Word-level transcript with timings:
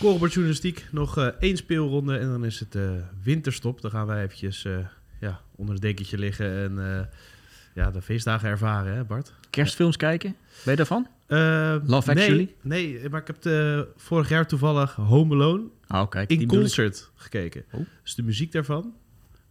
Scorebordjournalistiek, 0.00 0.86
nog 0.90 1.18
uh, 1.18 1.26
één 1.26 1.56
speelronde 1.56 2.16
en 2.16 2.28
dan 2.28 2.44
is 2.44 2.60
het 2.60 2.74
uh, 2.74 2.90
winterstop. 3.22 3.80
Dan 3.80 3.90
gaan 3.90 4.06
wij 4.06 4.22
eventjes 4.22 4.66
ja, 5.20 5.40
onder 5.56 5.74
het 5.74 5.82
dekentje 5.82 6.18
liggen 6.18 6.56
en 6.56 7.08
ja, 7.74 7.90
de 7.90 8.02
feestdagen 8.02 8.48
ervaren, 8.48 8.94
hè 8.94 9.04
Bart? 9.04 9.32
Kerstfilms 9.50 9.96
kijken, 9.96 10.36
ben 10.64 10.70
je 10.70 10.76
daarvan? 10.76 11.06
Love 11.86 12.10
Actually? 12.10 12.54
Nee, 12.60 12.98
nee, 12.98 13.08
maar 13.08 13.20
ik 13.20 13.26
heb 13.26 13.42
de, 13.42 13.88
vorig 13.96 14.28
jaar 14.28 14.46
toevallig 14.46 14.94
Home 14.94 15.34
Alone 15.34 15.64
oh, 15.88 16.08
kijk, 16.08 16.30
in 16.30 16.46
concert 16.46 17.10
gekeken. 17.14 17.64
Oh. 17.72 17.80
Dus 18.02 18.14
de 18.14 18.22
muziek 18.22 18.52
daarvan, 18.52 18.94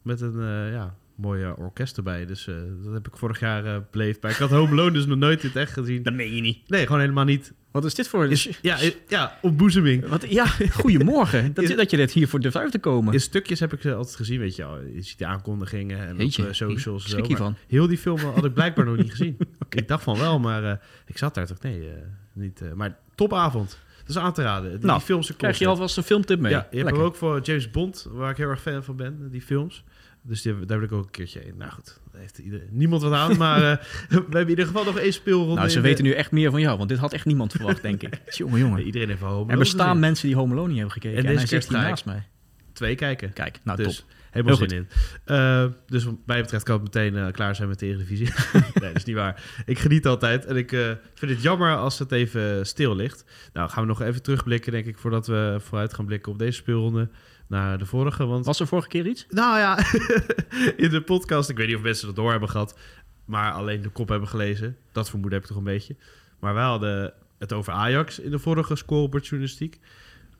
met 0.02 0.22
een 0.22 0.42
ja, 0.72 0.96
mooie 1.16 1.58
orkest 1.58 1.98
erbij. 1.98 2.26
Dus 2.26 2.48
uh, 2.48 2.56
dat 2.84 2.94
heb 2.94 3.08
ik 3.08 3.18
vorig 3.18 3.40
jaar 3.40 3.66
uh, 3.66 3.78
beleefd. 3.92 4.22
Maar 4.22 4.32
ik 4.32 4.38
had 4.38 4.50
Home 4.50 4.72
Alone 4.72 4.92
dus 4.92 5.06
nog 5.06 5.18
nooit 5.18 5.42
in 5.42 5.48
het 5.48 5.58
echt 5.58 5.74
gezien. 5.74 6.04
Dat 6.04 6.14
meen 6.14 6.36
je 6.36 6.42
niet. 6.42 6.70
Nee, 6.70 6.86
gewoon 6.86 7.02
helemaal 7.02 7.26
niet. 7.26 7.54
Wat 7.72 7.86
is 7.86 7.94
dit 7.94 8.08
voor... 8.08 8.28
Is, 8.28 8.50
ja, 8.62 8.78
ja, 9.08 9.38
ontboezeming. 9.42 10.08
Wat, 10.08 10.30
ja, 10.30 10.46
goedemorgen. 10.82 11.54
dat, 11.54 11.64
is, 11.64 11.76
dat 11.76 11.92
je 11.92 11.98
net 11.98 12.12
hier 12.12 12.28
voor 12.28 12.40
de 12.40 12.52
vijf 12.52 12.70
te 12.70 12.80
komen. 12.80 13.14
In 13.14 13.22
stukjes 13.22 13.60
heb 13.60 13.74
ik 13.74 13.82
ze 13.82 13.94
altijd 13.94 14.16
gezien, 14.16 14.40
weet 14.40 14.56
je 14.56 14.62
wel. 14.62 14.80
Je 14.80 15.02
ziet 15.02 15.18
de 15.18 15.26
aankondigingen 15.26 16.08
en 16.08 16.18
Jeetje, 16.18 16.42
op 16.42 16.48
uh, 16.48 16.54
socials. 16.54 17.10
Schrik 17.10 17.38
van. 17.38 17.56
Heel 17.68 17.88
die 17.88 17.98
film 17.98 18.20
had 18.20 18.46
ik 18.46 18.54
blijkbaar 18.54 18.86
nog 18.86 18.98
niet 18.98 19.10
gezien. 19.10 19.38
okay. 19.64 19.82
Ik 19.82 19.88
dacht 19.88 20.04
van 20.04 20.18
wel, 20.18 20.40
maar 20.40 20.82
ik 21.06 21.18
zat 21.18 21.34
daar 21.34 21.48
toch... 21.48 21.62
Nee, 21.62 21.90
niet. 22.34 22.62
maar 22.76 22.98
topavond. 23.16 23.78
Dat 24.00 24.18
is 24.18 24.18
aan 24.18 24.34
te 24.34 24.42
raden. 24.42 24.72
Die, 24.72 24.86
nou, 24.86 24.98
die 24.98 25.06
films 25.06 25.36
krijg 25.36 25.60
je 25.60 25.68
alvast 25.68 25.98
een 25.98 26.04
filmtip 26.04 26.40
mee. 26.40 26.52
Ja, 26.52 26.68
je 26.72 26.84
hebt 26.84 26.98
ook 26.98 27.16
voor 27.16 27.42
James 27.42 27.72
Bond, 27.72 28.08
waar 28.12 28.32
ik 28.32 28.38
heel 28.38 28.50
erg 28.50 28.62
fan 28.62 28.84
van 28.84 28.96
ben, 28.96 29.30
die 29.32 29.42
films. 29.42 29.84
Dus 30.22 30.42
die, 30.42 30.66
daar 30.66 30.78
wil 30.78 30.88
ik 30.88 30.94
ook 30.94 31.04
een 31.04 31.12
keertje 31.12 31.46
in. 31.46 31.58
Nou 31.58 31.72
goed, 31.72 32.00
daar 32.12 32.22
heeft 32.22 32.38
iedereen, 32.38 32.68
niemand 32.72 33.02
wat 33.02 33.14
aan. 33.14 33.38
Maar 33.38 33.62
uh, 33.62 33.72
we 34.10 34.16
hebben 34.16 34.42
in 34.42 34.50
ieder 34.50 34.66
geval 34.66 34.84
nog 34.84 34.98
één 34.98 35.14
speelronde. 35.14 35.56
Nou, 35.56 35.70
ze 35.70 35.82
weten 35.82 36.04
de... 36.04 36.10
nu 36.10 36.16
echt 36.16 36.32
meer 36.32 36.52
van 36.52 36.62
jou. 36.62 36.78
Want 36.78 36.90
dit 36.90 36.98
had 36.98 37.14
echt 37.14 37.26
niemand 37.26 37.52
verwacht, 37.52 37.82
denk 37.82 38.04
ik. 38.04 38.22
jongen, 38.38 38.60
jongen. 38.60 38.76
Nee, 38.76 38.86
iedereen 38.86 39.08
heeft 39.08 39.22
Home 39.22 39.52
Er 39.52 39.58
bestaan 39.58 39.86
gezien. 39.86 40.00
mensen 40.00 40.28
die 40.28 40.36
Home 40.36 40.54
Alone 40.54 40.68
niet 40.68 40.78
hebben 40.78 40.94
gekeken. 40.94 41.18
En, 41.18 41.26
en 41.26 41.34
deze 41.36 41.48
keer 41.48 41.62
zit 41.62 41.72
naast 41.72 42.06
mij. 42.06 42.28
Twee 42.74 42.96
kijken. 42.96 43.34
Kijk, 43.34 43.60
nou 43.64 43.84
dus, 43.84 43.96
top. 43.96 44.06
Helemaal 44.32 44.56
zin 44.56 44.70
in. 44.70 44.88
Uh, 45.26 45.66
dus 45.88 46.04
wat 46.04 46.16
mij 46.26 46.42
betreft 46.42 46.64
kan 46.64 46.76
ik 46.76 46.82
meteen 46.82 47.16
uh, 47.16 47.32
klaar 47.32 47.56
zijn 47.56 47.70
met 47.70 47.80
de 47.80 47.86
Eredivisie. 47.86 48.30
nee, 48.54 48.64
dat 48.74 48.96
is 48.96 49.04
niet 49.04 49.16
waar. 49.16 49.44
Ik 49.66 49.80
geniet 49.80 50.06
altijd. 50.06 50.46
En 50.46 50.56
ik 50.56 50.70
vind 51.14 51.32
het 51.32 51.42
jammer 51.42 51.76
als 51.76 52.00
het 52.00 52.12
even 52.12 52.66
stil 52.66 52.96
ligt. 52.96 53.26
Nou, 53.54 53.70
gaan 53.70 53.82
we 53.82 53.90
nog 53.90 54.02
even 54.02 54.22
terugblikken, 54.22 54.72
denk 54.72 54.86
ik, 54.86 54.98
voordat 54.98 55.28
we 55.28 55.58
vooruit 55.60 55.94
gaan 55.94 56.06
blikken 56.06 56.32
op 56.32 56.40
deze 56.40 56.58
speelronde 56.58 57.10
naar 57.50 57.78
de 57.78 57.86
vorige. 57.86 58.26
Want... 58.26 58.46
Was 58.46 58.60
er 58.60 58.68
vorige 58.68 58.88
keer 58.88 59.08
iets? 59.08 59.26
Nou 59.30 59.58
ja, 59.58 59.78
in 60.86 60.90
de 60.90 61.02
podcast, 61.06 61.50
ik 61.50 61.58
weet 61.58 61.68
niet 61.68 61.76
of 61.76 61.82
mensen 61.82 62.08
dat 62.08 62.16
door 62.16 62.32
hebben 62.32 62.50
gehad, 62.50 62.80
maar 63.26 63.52
alleen 63.52 63.82
de 63.82 63.90
kop 63.90 64.10
hebben 64.10 64.30
gelezen. 64.30 64.78
Dat 64.92 65.10
vermoeden 65.10 65.40
heb 65.40 65.50
ik 65.50 65.56
toch 65.56 65.66
een 65.66 65.74
beetje. 65.74 65.96
Maar 66.40 66.54
wij 66.54 66.64
hadden 66.64 67.14
het 67.38 67.54
over 67.54 67.74
Ajax 67.74 68.20
in 68.20 68.32
de 68.32 68.40
vorige 68.40 68.76
scorebordjournalistiek. 68.76 69.80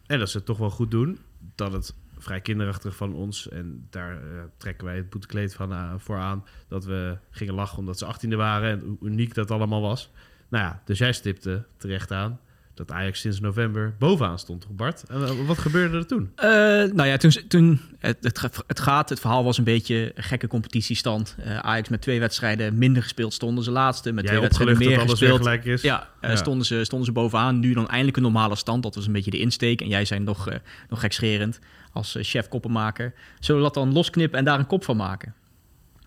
En 0.06 0.20
dat 0.20 0.30
ze 0.30 0.38
het 0.38 0.46
toch 0.46 0.58
wel 0.58 0.70
goed 0.70 0.92
doen. 0.92 1.20
Dat 1.56 1.74
het 1.74 1.94
vrij 2.18 2.42
kinderachtig 2.42 2.96
van 2.96 3.14
ons. 3.14 3.50
En 3.50 3.88
daar 3.90 4.14
uh, 4.14 4.42
trekken 4.58 4.86
wij 4.86 4.96
het 4.96 5.10
boetekleed 5.10 5.54
van 5.54 5.72
uh, 5.72 5.94
voor 5.98 6.18
aan. 6.18 6.46
Dat 6.68 6.86
we 6.86 7.18
gingen 7.32 7.54
lachen 7.54 7.78
omdat 7.78 7.98
ze 7.98 8.16
18e 8.16 8.36
waren 8.36 8.70
en 8.70 8.80
hoe 8.80 9.10
uniek 9.10 9.34
dat 9.34 9.52
allemaal 9.52 9.82
was. 9.82 10.12
Nou 10.50 10.64
ja, 10.64 10.82
dus 10.86 10.98
jij 10.98 11.14
stipte 11.14 11.66
terecht 11.78 12.12
aan 12.12 12.40
dat 12.88 12.92
Ajax 12.92 13.20
sinds 13.20 13.40
november 13.40 13.94
bovenaan 14.00 14.40
stond, 14.40 14.62
toch 14.62 14.72
Bart? 14.72 15.04
En 15.10 15.46
wat 15.46 15.58
gebeurde 15.58 15.98
er 15.98 16.06
toen? 16.06 16.32
Uh, 16.36 16.46
nou 16.94 17.06
ja, 17.06 17.18
toen, 17.18 17.32
toen 17.48 17.82
het, 18.00 18.18
het, 18.22 18.42
het, 18.68 18.80
gaat, 18.80 19.10
het 19.10 19.20
verhaal 19.20 19.44
was 19.44 19.58
een 19.58 19.64
beetje 19.64 20.12
een 20.16 20.24
gekke 20.24 20.48
competitiestand. 20.48 21.36
Uh, 21.40 21.58
Ajax 21.58 21.90
met 21.90 22.02
twee 22.02 22.20
wedstrijden 22.20 22.78
minder 22.78 23.04
gespeeld 23.04 23.34
stonden 23.34 23.64
ze 23.64 23.72
laatste. 23.72 24.12
Met 24.12 24.24
Jij 24.24 24.32
twee 24.32 24.42
wedstrijden 24.42 24.78
meer 24.78 25.00
gespeeld. 25.00 25.66
is. 25.66 25.82
Ja, 25.82 26.10
uh, 26.22 26.30
ja, 26.30 26.36
Stonden, 26.36 26.66
ze, 26.66 26.84
stonden 26.84 27.08
ze 27.08 27.14
bovenaan. 27.14 27.60
Nu 27.60 27.74
dan 27.74 27.88
eindelijk 27.88 28.18
een 28.18 28.24
normale 28.24 28.56
stand. 28.56 28.84
Dat 28.84 28.96
was 28.96 29.06
een 29.06 29.14
beetje 29.14 29.32
de 29.32 29.40
insteek. 29.40 29.82
En 29.82 29.88
jij 29.88 30.06
zijn 30.06 30.24
nog, 30.24 30.50
nog 30.90 31.00
gekscherend 31.00 31.60
als 31.94 32.18
chef 32.20 32.48
koppenmaker. 32.48 33.14
Zullen 33.40 33.62
we 33.62 33.68
dat 33.68 33.84
dan 33.84 33.94
losknippen 33.94 34.40
en 34.40 34.46
daar 34.46 34.60
een 34.60 34.68
kop 34.68 34.84
van 34.84 34.98
maken? 34.98 35.34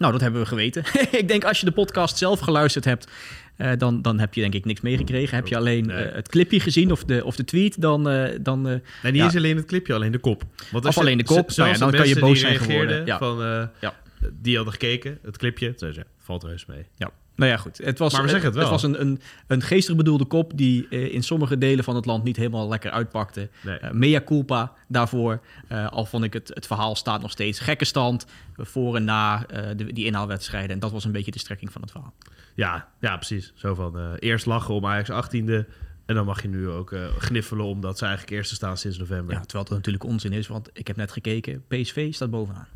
Nou, 0.03 0.15
dat 0.15 0.23
hebben 0.23 0.41
we 0.41 0.47
geweten. 0.47 0.85
ik 1.21 1.29
denk 1.29 1.45
als 1.45 1.61
je 1.61 1.67
de 1.67 1.73
podcast 1.73 2.19
zelf 2.19 2.41
geluisterd 2.41 2.85
hebt, 2.85 3.11
uh, 3.59 3.71
dan, 3.79 4.03
dan 4.03 4.19
heb 4.19 4.35
je 4.35 4.41
denk 4.41 4.55
ik 4.55 4.65
niks 4.65 4.81
meegekregen. 4.81 5.37
Heb 5.37 5.47
je 5.47 5.57
alleen 5.57 5.91
uh, 5.91 5.97
het 6.13 6.29
clipje 6.29 6.61
gezien 6.61 6.93
of 6.93 7.05
de, 7.05 7.25
of 7.25 7.37
de 7.37 7.45
tweet, 7.45 7.81
dan... 7.81 8.11
Uh, 8.11 8.29
dan 8.41 8.63
nee, 8.63 8.81
niet 9.03 9.15
ja. 9.15 9.25
eens 9.25 9.37
alleen 9.37 9.57
het 9.57 9.67
clipje, 9.67 9.95
alleen 9.95 10.13
de 10.13 10.19
kop. 10.19 10.43
Want 10.71 10.85
of 10.85 10.99
alleen 10.99 11.19
de 11.19 11.25
kop, 11.25 11.51
nou 11.57 11.71
ja, 11.71 11.79
dan 11.79 11.91
kan 11.91 12.09
je 12.09 12.19
boos 12.19 12.41
zijn 12.41 12.59
geworden. 12.59 13.07
Ja. 13.07 13.19
Van, 13.19 13.69
ja. 13.81 13.95
Die 14.33 14.57
hadden 14.57 14.73
gekeken, 14.73 15.19
het 15.23 15.37
clipje, 15.37 15.73
ze 15.77 15.93
zei, 15.93 16.07
valt 16.19 16.45
reus 16.45 16.67
mee. 16.67 16.87
Ja. 16.97 17.11
Nou 17.35 17.51
ja, 17.51 17.57
goed. 17.57 17.79
Het 17.79 17.99
was, 17.99 18.13
maar 18.13 18.23
we 18.23 18.29
zeggen 18.29 18.47
het 18.47 18.57
wel. 18.57 18.65
Het 18.65 18.73
was 18.73 18.83
een, 18.83 19.01
een, 19.01 19.21
een 19.47 19.63
geestig 19.63 19.97
bedoelde 19.97 20.25
kop 20.25 20.53
die 20.55 20.87
uh, 20.91 21.15
in 21.15 21.23
sommige 21.23 21.59
delen 21.59 21.85
van 21.85 21.97
het 21.97 22.07
land 22.07 22.25
niet 22.25 22.37
helemaal 22.37 22.69
lekker 22.69 22.91
uitpakte. 22.91 23.49
Nee. 23.63 23.79
Uh, 23.83 23.91
mea 23.91 24.21
culpa 24.21 24.73
daarvoor. 24.89 25.41
Uh, 25.73 25.89
al 25.89 26.05
vond 26.05 26.25
ik 26.25 26.33
het, 26.33 26.51
het 26.55 26.67
verhaal 26.67 26.95
staat 26.95 27.21
nog 27.21 27.31
steeds 27.31 27.61
gekke 27.61 27.85
stand 27.85 28.27
voor 28.57 28.97
en 28.97 29.05
na 29.05 29.47
de, 29.77 29.93
die 29.93 30.05
inhaalwedstrijden. 30.05 30.71
En 30.71 30.79
dat 30.79 30.93
was 30.93 31.05
een 31.05 31.13
beetje 31.13 31.31
de 31.31 31.39
strekking 31.39 31.73
van 31.73 31.83
het 31.83 31.91
verhaal. 31.91 32.15
Ja, 32.55 32.89
ja 33.01 33.17
precies. 33.17 33.53
Zo 33.55 33.75
van 33.75 34.17
eerst 34.17 34.47
lachen 34.47 34.75
om 34.75 34.87
Ajax 34.87 35.11
18e. 35.11 35.69
En 36.07 36.15
dan 36.15 36.25
mag 36.25 36.43
je 36.43 36.49
nu 36.49 36.69
ook 36.69 36.95
gniffelen 37.19 37.67
omdat 37.67 37.99
ze 37.99 38.05
eigenlijk 38.05 38.37
eerste 38.37 38.55
staan 38.55 38.77
sinds 38.77 38.99
november. 38.99 39.35
Ja, 39.35 39.41
terwijl 39.41 39.65
het 39.65 39.73
natuurlijk 39.73 40.05
onzin 40.05 40.33
is, 40.33 40.47
want 40.47 40.71
ik 40.73 40.87
heb 40.87 40.97
net 40.97 41.13
gekeken. 41.13 41.65
PSV 41.69 42.15
staat 42.15 42.31
bovenaan. 42.31 42.69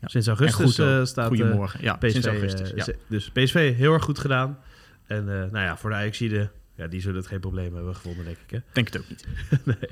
Ja. 0.00 0.08
Sinds 0.08 0.26
augustus 0.26 0.76
goed, 0.76 0.86
uh, 0.86 1.04
staat 1.04 1.26
Goedemorgen. 1.26 1.82
Ja, 1.82 1.96
PSV, 1.96 2.10
sinds 2.10 2.26
augustus. 2.26 2.72
Ja. 2.74 2.86
Dus 3.08 3.30
PSV 3.30 3.76
heel 3.76 3.92
erg 3.92 4.04
goed 4.04 4.18
gedaan. 4.18 4.58
En 5.06 5.24
nou 5.24 5.58
ja, 5.58 5.76
voor 5.76 5.90
de 5.90 5.96
Ajaxide, 5.96 6.50
ja, 6.74 6.86
die 6.86 7.00
zullen 7.00 7.16
het 7.16 7.26
geen 7.26 7.40
probleem 7.40 7.74
hebben 7.74 7.94
gevonden, 7.94 8.24
denk 8.24 8.36
ik. 8.46 8.50
Hè? 8.50 8.58
Denk 8.72 8.86
het 8.86 8.98
ook 8.98 9.08
niet. 9.08 9.26
nee. 9.64 9.90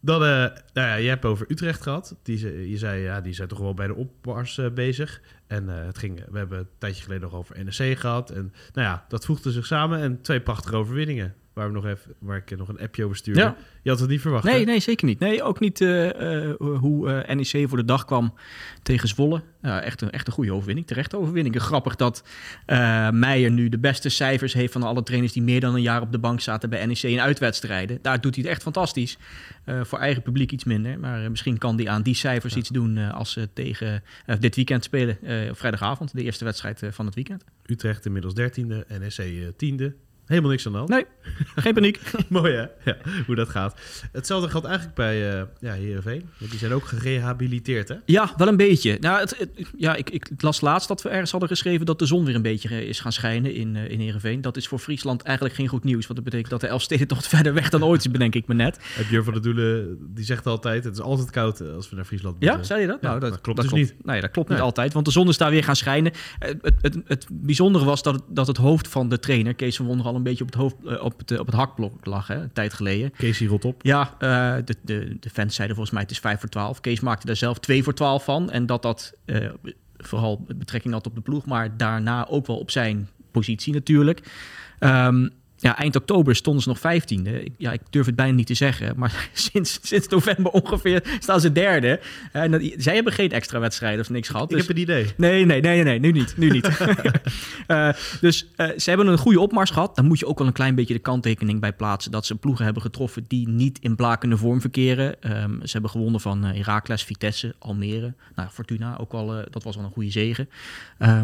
Dan, 0.00 0.20
nou 0.20 0.52
ja, 0.72 0.94
je 0.94 1.08
hebt 1.08 1.24
over 1.24 1.46
Utrecht 1.48 1.82
gehad. 1.82 2.16
Die, 2.22 2.68
je 2.70 2.78
zei, 2.78 3.02
ja, 3.02 3.20
die 3.20 3.32
zijn 3.32 3.48
toch 3.48 3.58
wel 3.58 3.74
bij 3.74 3.86
de 3.86 3.94
opmars 3.94 4.60
bezig. 4.74 5.20
En 5.46 5.68
het 5.68 5.98
ging, 5.98 6.24
we 6.30 6.38
hebben 6.38 6.58
een 6.58 6.68
tijdje 6.78 7.02
geleden 7.02 7.22
nog 7.22 7.34
over 7.34 7.64
NEC 7.64 7.98
gehad. 7.98 8.30
En 8.30 8.52
nou 8.72 8.86
ja, 8.86 9.04
dat 9.08 9.24
voegde 9.24 9.50
zich 9.50 9.66
samen. 9.66 10.00
En 10.00 10.20
twee 10.20 10.40
prachtige 10.40 10.76
overwinningen 10.76 11.34
waar, 11.52 11.66
we 11.66 11.72
nog 11.72 11.86
even, 11.86 12.14
waar 12.18 12.36
ik 12.36 12.56
nog 12.56 12.68
een 12.68 12.78
appje 12.78 13.04
over 13.04 13.16
stuurde. 13.16 13.40
Ja. 13.40 13.56
Je 13.82 13.90
had 13.90 14.00
het 14.00 14.08
niet 14.08 14.20
verwacht, 14.20 14.44
Nee, 14.44 14.58
hè? 14.58 14.64
nee 14.64 14.80
zeker 14.80 15.06
niet. 15.06 15.18
Nee, 15.18 15.42
ook 15.42 15.60
niet 15.60 15.80
uh, 15.80 16.04
uh, 16.04 16.54
hoe 16.58 17.24
uh, 17.26 17.34
NEC 17.34 17.68
voor 17.68 17.78
de 17.78 17.84
dag 17.84 18.04
kwam 18.04 18.34
tegen 18.82 19.08
Zwolle. 19.08 19.42
echt, 19.60 20.00
een, 20.00 20.10
echt 20.10 20.26
een 20.26 20.32
goede 20.32 20.52
overwinning, 20.52 20.86
terechte 20.86 21.16
overwinning. 21.16 21.60
Grappig 21.62 21.96
dat 21.96 22.24
Meijer 23.10 23.50
nu 23.50 23.68
de 23.68 23.78
beste 23.78 24.08
cijfers 24.08 24.52
heeft 24.52 24.72
van 24.72 24.82
alle 24.82 25.02
trainers... 25.02 25.32
die 25.32 25.42
meer 25.42 25.60
dan 25.60 25.74
een 25.74 25.82
jaar 25.82 26.00
op 26.00 26.12
de 26.12 26.18
bank 26.18 26.40
zaten 26.40 26.70
bij 26.70 26.86
NEC 26.86 27.02
in 27.02 27.20
uitwedstrijden. 27.20 27.98
Daar 28.02 28.20
doet 28.20 28.34
hij 28.34 28.44
het 28.44 28.52
echt 28.52 28.62
fantastisch. 28.62 29.18
voor 29.66 29.98
eigen 29.98 30.22
publiek 30.22 30.52
iets 30.52 30.64
minder. 30.64 30.98
Maar 30.98 31.30
misschien 31.30 31.58
kan 31.58 31.76
hij 31.76 31.88
aan 31.88 32.02
die 32.02 32.14
cijfers 32.14 32.54
ja. 32.54 32.60
iets 32.60 32.68
doen 32.68 32.98
als 32.98 33.32
ze 33.32 33.48
tegen 33.52 34.02
dit 34.38 34.56
weekend 34.56 34.84
spelen. 34.84 35.18
vrijdagavond, 35.54 36.12
de 36.12 36.22
eerste 36.22 36.44
wedstrijd 36.44 36.82
van 36.90 37.06
het 37.06 37.14
weekend. 37.14 37.44
Utrecht 37.66 38.06
inmiddels 38.06 38.34
dertiende, 38.34 38.86
NEC 38.88 39.52
tiende. 39.56 39.94
Helemaal 40.32 40.50
niks 40.50 40.66
aan 40.66 40.72
de 40.72 40.78
hand. 40.78 40.90
Nee, 40.90 41.04
geen 41.56 41.74
paniek. 41.74 42.00
Mooi 42.28 42.52
hè? 42.52 42.66
Ja, 42.84 42.96
hoe 43.26 43.34
dat 43.34 43.48
gaat. 43.48 43.80
Hetzelfde 44.12 44.48
geldt 44.48 44.66
eigenlijk 44.66 44.96
bij 44.96 45.34
uh, 45.34 45.42
ja, 45.60 45.72
Heerenveen. 45.72 46.28
Die 46.38 46.58
zijn 46.58 46.72
ook 46.72 46.84
gerehabiliteerd 46.84 47.88
hè? 47.88 47.94
Ja, 48.06 48.32
wel 48.36 48.48
een 48.48 48.56
beetje. 48.56 48.96
Nou, 49.00 49.20
het, 49.20 49.38
het, 49.38 49.70
ja, 49.76 49.94
ik, 49.94 50.10
ik, 50.10 50.30
las 50.36 50.60
laatst 50.60 50.88
dat 50.88 51.02
we 51.02 51.08
ergens 51.08 51.30
hadden 51.30 51.48
geschreven 51.48 51.86
dat 51.86 51.98
de 51.98 52.06
zon 52.06 52.24
weer 52.24 52.34
een 52.34 52.42
beetje 52.42 52.86
is 52.86 53.00
gaan 53.00 53.12
schijnen 53.12 53.54
in, 53.54 53.74
uh, 53.74 53.90
in 53.90 54.00
Heerenveen. 54.00 54.40
Dat 54.40 54.56
is 54.56 54.68
voor 54.68 54.78
Friesland 54.78 55.22
eigenlijk 55.22 55.56
geen 55.56 55.68
goed 55.68 55.84
nieuws. 55.84 56.06
Want 56.06 56.14
dat 56.14 56.24
betekent 56.24 56.50
dat 56.50 56.60
de 56.60 56.66
Elfstedentocht 56.66 57.28
verder 57.36 57.54
weg 57.54 57.68
dan 57.68 57.84
ooit 57.84 58.00
is, 58.00 58.10
bedenk 58.10 58.34
ik 58.34 58.46
me 58.46 58.54
net. 58.54 58.78
Heb 58.82 59.08
je 59.08 59.22
van 59.22 59.34
de 59.34 59.40
Doelen, 59.40 59.98
die 60.14 60.24
zegt 60.24 60.46
altijd, 60.46 60.84
het 60.84 60.94
is 60.94 61.00
altijd 61.00 61.30
koud 61.30 61.60
eh, 61.60 61.74
als 61.74 61.90
we 61.90 61.96
naar 61.96 62.04
Friesland 62.04 62.40
moeten. 62.40 62.58
Ja, 62.58 62.64
zei 62.64 62.80
je 62.80 62.86
dat? 62.86 62.98
Ja, 63.00 63.08
nou, 63.08 63.20
dat, 63.20 63.30
dat 63.30 63.40
klopt 63.40 63.60
dat 63.60 63.70
dus 63.70 63.78
klopt. 63.78 63.96
niet. 63.96 64.06
Nee, 64.06 64.20
dat 64.20 64.30
klopt 64.30 64.48
niet 64.48 64.60
altijd, 64.60 64.92
want 64.92 65.04
de 65.04 65.12
zon 65.12 65.28
is 65.28 65.36
daar 65.36 65.50
weer 65.50 65.64
gaan 65.64 65.76
schijnen. 65.76 66.12
Het, 66.38 66.72
het, 66.80 66.96
het, 67.06 67.26
bijzondere 67.32 67.84
was 67.84 68.02
dat 68.02 68.14
het, 68.14 68.22
dat 68.28 68.46
het 68.46 68.56
hoofd 68.56 68.88
van 68.88 69.08
de 69.08 69.18
trainer, 69.18 69.54
Kees 69.54 69.76
van 69.76 69.86
Wonder, 69.86 70.06
al 70.06 70.21
een 70.22 70.30
beetje 70.30 70.44
op 70.44 70.50
het 70.50 70.60
hoofd 70.60 70.76
uh, 70.84 71.04
op, 71.04 71.18
het, 71.18 71.38
op 71.38 71.46
het 71.46 71.54
hakblok 71.54 72.06
lag, 72.06 72.26
hè, 72.26 72.34
een 72.34 72.52
tijd 72.52 72.72
geleden. 72.72 73.12
Casey 73.16 73.46
rot 73.46 73.64
op. 73.64 73.82
Ja, 73.82 74.14
uh, 74.18 74.54
de, 74.64 74.76
de, 74.82 75.16
de 75.20 75.30
fans 75.30 75.54
zeiden 75.54 75.76
volgens 75.76 75.94
mij 75.94 76.02
het 76.02 76.10
is 76.10 76.18
5 76.18 76.40
voor 76.40 76.48
12. 76.48 76.80
Kees 76.80 77.00
maakte 77.00 77.26
daar 77.26 77.36
zelf 77.36 77.58
2 77.58 77.82
voor 77.82 77.94
12 77.94 78.24
van. 78.24 78.50
En 78.50 78.66
dat 78.66 78.82
dat 78.82 79.14
vooral 79.96 80.44
betrekking 80.56 80.94
had 80.94 81.06
op 81.06 81.14
de 81.14 81.20
ploeg, 81.20 81.46
maar 81.46 81.76
daarna 81.76 82.28
ook 82.28 82.46
wel 82.46 82.58
op 82.58 82.70
zijn 82.70 83.08
positie 83.30 83.72
natuurlijk. 83.72 84.22
Um, 84.80 85.30
ja, 85.62 85.78
eind 85.78 85.96
oktober 85.96 86.36
stonden 86.36 86.62
ze 86.62 86.68
nog 86.68 86.78
vijftiende. 86.78 87.44
Ik- 87.44 87.52
Ja, 87.58 87.72
ik 87.72 87.80
durf 87.90 88.06
het 88.06 88.16
bijna 88.16 88.34
niet 88.34 88.46
te 88.46 88.54
zeggen. 88.54 88.92
Maar 88.96 89.28
sinds, 89.32 89.78
sinds 89.82 90.08
november 90.08 90.52
ongeveer 90.52 91.02
staan 91.18 91.40
ze 91.40 91.52
derde. 91.52 92.00
En 92.32 92.50
dat, 92.50 92.62
zij 92.76 92.94
hebben 92.94 93.12
geen 93.12 93.30
extra 93.30 93.58
wedstrijden 93.60 94.00
of 94.00 94.10
niks 94.10 94.28
gehad. 94.28 94.50
Ik 94.50 94.56
dus- 94.56 94.66
heb 94.66 94.76
een 94.76 94.82
idee. 94.82 95.06
Nee, 95.16 95.44
nee, 95.44 95.60
nee, 95.60 95.82
nee, 95.82 95.98
nu 95.98 96.12
niet. 96.12 96.34
Nu 96.36 96.50
niet. 96.50 96.68
Eh, 97.66 97.88
dus 98.20 98.46
eh, 98.56 98.68
ze 98.76 98.88
hebben 98.88 99.06
een 99.06 99.18
goede 99.18 99.40
opmars 99.40 99.70
gehad. 99.70 99.96
Daar 99.96 100.04
moet 100.04 100.18
je 100.18 100.26
ook 100.26 100.38
wel 100.38 100.46
een 100.46 100.52
klein 100.52 100.74
beetje 100.74 100.94
de 100.94 101.00
kanttekening 101.00 101.60
bij 101.60 101.72
plaatsen. 101.72 102.10
Dat 102.10 102.26
ze 102.26 102.34
ploegen 102.34 102.64
hebben 102.64 102.82
getroffen 102.82 103.24
die 103.28 103.48
niet 103.48 103.78
in 103.78 103.96
blakende 103.96 104.36
vorm 104.36 104.60
verkeren. 104.60 105.22
Ehm, 105.22 105.50
ze 105.62 105.72
hebben 105.72 105.90
gewonnen 105.90 106.20
van 106.20 106.44
eh 106.44 106.54
Heracles, 106.56 107.04
Vitesse, 107.04 107.54
Almere. 107.58 108.14
Nou, 108.34 108.48
Fortuna, 108.50 108.98
ook 108.98 109.12
wel, 109.12 109.34
eh, 109.36 109.44
dat 109.50 109.62
was 109.62 109.76
wel 109.76 109.84
een 109.84 109.90
goede 109.90 110.10
zege. 110.10 110.46
Ehm, 110.98 111.18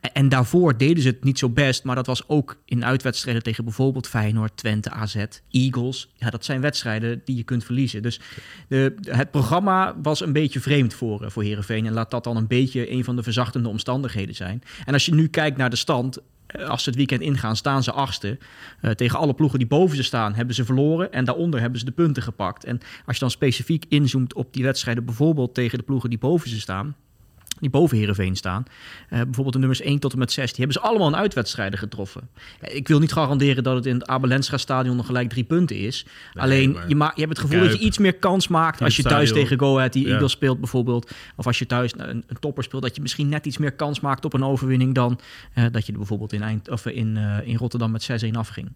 en, 0.00 0.12
en 0.12 0.28
daarvoor 0.28 0.76
deden 0.78 1.02
ze 1.02 1.08
het 1.08 1.24
niet 1.24 1.38
zo 1.38 1.48
best. 1.48 1.84
Maar 1.84 1.94
dat 1.96 2.06
was 2.06 2.28
ook 2.28 2.56
in 2.64 2.84
uitwedstrijden 2.84 3.42
tegen 3.42 3.64
bijvoorbeeld 3.64 3.76
Feyenoord, 4.08 4.56
Twente, 4.56 4.90
AZ, 4.90 5.24
Eagles. 5.50 6.08
Ja, 6.14 6.30
dat 6.30 6.44
zijn 6.44 6.60
wedstrijden 6.60 7.20
die 7.24 7.36
je 7.36 7.42
kunt 7.42 7.64
verliezen. 7.64 8.02
Dus 8.02 8.20
de, 8.68 8.94
het 9.02 9.30
programma 9.30 9.96
was 10.02 10.20
een 10.20 10.32
beetje 10.32 10.60
vreemd 10.60 10.94
voor, 10.94 11.22
eh, 11.24 11.30
voor 11.30 11.42
Herenveen. 11.42 11.86
En 11.86 11.92
laat 11.92 12.10
dat 12.10 12.24
dan 12.24 12.36
een 12.36 12.46
beetje 12.46 12.90
een 12.90 13.04
van 13.04 13.16
de 13.16 13.22
verzachtende 13.22 13.68
omstandigheden 13.68 14.34
zijn. 14.34 14.62
En 14.84 14.92
als 14.92 15.06
je 15.06 15.14
nu 15.14 15.28
kijkt 15.28 15.56
naar 15.56 15.70
de 15.70 15.76
stand. 15.76 16.18
eh, 16.46 16.68
Als 16.68 16.82
ze 16.82 16.88
het 16.88 16.98
weekend 16.98 17.20
ingaan, 17.20 17.56
staan 17.56 17.82
ze 17.82 17.92
achtste. 17.92 18.38
Eh, 18.80 18.90
tegen 18.90 19.18
alle 19.18 19.34
ploegen 19.34 19.58
die 19.58 19.68
boven 19.68 19.96
ze 19.96 20.02
staan, 20.02 20.34
hebben 20.34 20.54
ze 20.54 20.64
verloren. 20.64 21.12
En 21.12 21.24
daaronder 21.24 21.60
hebben 21.60 21.78
ze 21.78 21.84
de 21.84 21.92
punten 21.92 22.22
gepakt. 22.22 22.64
En 22.64 22.78
als 23.06 23.14
je 23.14 23.20
dan 23.20 23.30
specifiek 23.30 23.84
inzoomt 23.88 24.34
op 24.34 24.52
die 24.52 24.64
wedstrijden, 24.64 25.04
bijvoorbeeld 25.04 25.54
tegen 25.54 25.78
de 25.78 25.84
ploegen 25.84 26.10
die 26.10 26.18
boven 26.18 26.50
ze 26.50 26.60
staan. 26.60 26.96
Die 27.60 27.70
boven 27.70 27.96
Herenveen 27.98 28.36
staan. 28.36 28.64
Eh, 29.08 29.18
bijvoorbeeld 29.22 29.52
de 29.52 29.58
nummers 29.58 29.80
1 29.80 29.98
tot 29.98 30.12
en 30.12 30.18
met 30.18 30.32
6. 30.32 30.46
Die 30.52 30.64
hebben 30.64 30.82
ze 30.82 30.88
allemaal 30.88 31.08
in 31.08 31.16
uitwedstrijden 31.16 31.78
getroffen. 31.78 32.28
Eh, 32.60 32.76
Ik 32.76 32.88
wil 32.88 32.98
niet 32.98 33.12
garanderen 33.12 33.62
dat 33.62 33.74
het 33.74 33.86
in 33.86 33.94
het 33.94 34.06
Abelensra 34.06 34.56
stadion 34.56 34.96
nog 34.96 35.06
gelijk 35.06 35.28
drie 35.28 35.44
punten 35.44 35.76
is. 35.76 36.06
Alleen 36.34 36.76
je, 36.88 36.96
ma- 36.96 37.12
je 37.14 37.20
hebt 37.20 37.36
het 37.38 37.46
gevoel 37.46 37.60
dat 37.68 37.78
je 37.78 37.84
iets 37.84 37.98
meer 37.98 38.14
kans 38.14 38.48
maakt 38.48 38.80
als 38.82 38.96
je 38.96 39.02
het 39.02 39.10
thuis 39.10 39.28
stadion. 39.28 39.48
tegen 39.48 39.66
Go 39.66 39.76
Ahead 39.76 39.92
die 39.92 40.06
Ja. 40.06 40.12
Eagles 40.12 40.32
speelt 40.32 40.60
bijvoorbeeld. 40.60 41.10
Of 41.36 41.46
als 41.46 41.58
je 41.58 41.66
thuis 41.66 41.92
een, 41.96 42.24
een 42.26 42.38
topper 42.40 42.64
speelt, 42.64 42.82
dat 42.82 42.96
je 42.96 43.02
misschien 43.02 43.28
net 43.28 43.46
iets 43.46 43.58
meer 43.58 43.72
kans 43.72 44.00
maakt 44.00 44.24
op 44.24 44.32
een 44.32 44.44
overwinning 44.44 44.94
dan 44.94 45.20
eh, 45.54 45.64
dat 45.72 45.86
je 45.86 45.92
er 45.92 45.98
bijvoorbeeld 45.98 46.32
in, 46.32 46.42
Eind, 46.42 46.70
of 46.70 46.86
in, 46.86 47.16
in 47.44 47.56
Rotterdam 47.56 47.90
met 47.90 48.08
6-1 48.24 48.30
afging. 48.32 48.72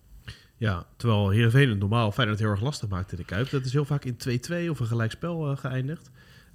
Ja, 0.56 0.87
terwijl 0.96 1.31
Heerenveen 1.31 1.69
het 1.69 1.78
normaal 1.78 2.12
Feyenoord 2.12 2.38
heel 2.38 2.49
erg 2.50 2.61
lastig 2.62 2.88
maakt 2.88 3.12
in 3.12 3.19
de 3.19 3.25
Kuip. 3.25 3.50
Dat 3.50 3.64
is 3.64 3.73
heel 3.73 3.85
vaak 3.85 4.05
in 4.05 4.17
2-2 4.67 4.70
of 4.70 4.81
een 4.81 4.87
gelijkspel 4.87 5.50
eh, 5.50 5.56
geëindigd. 5.56 6.11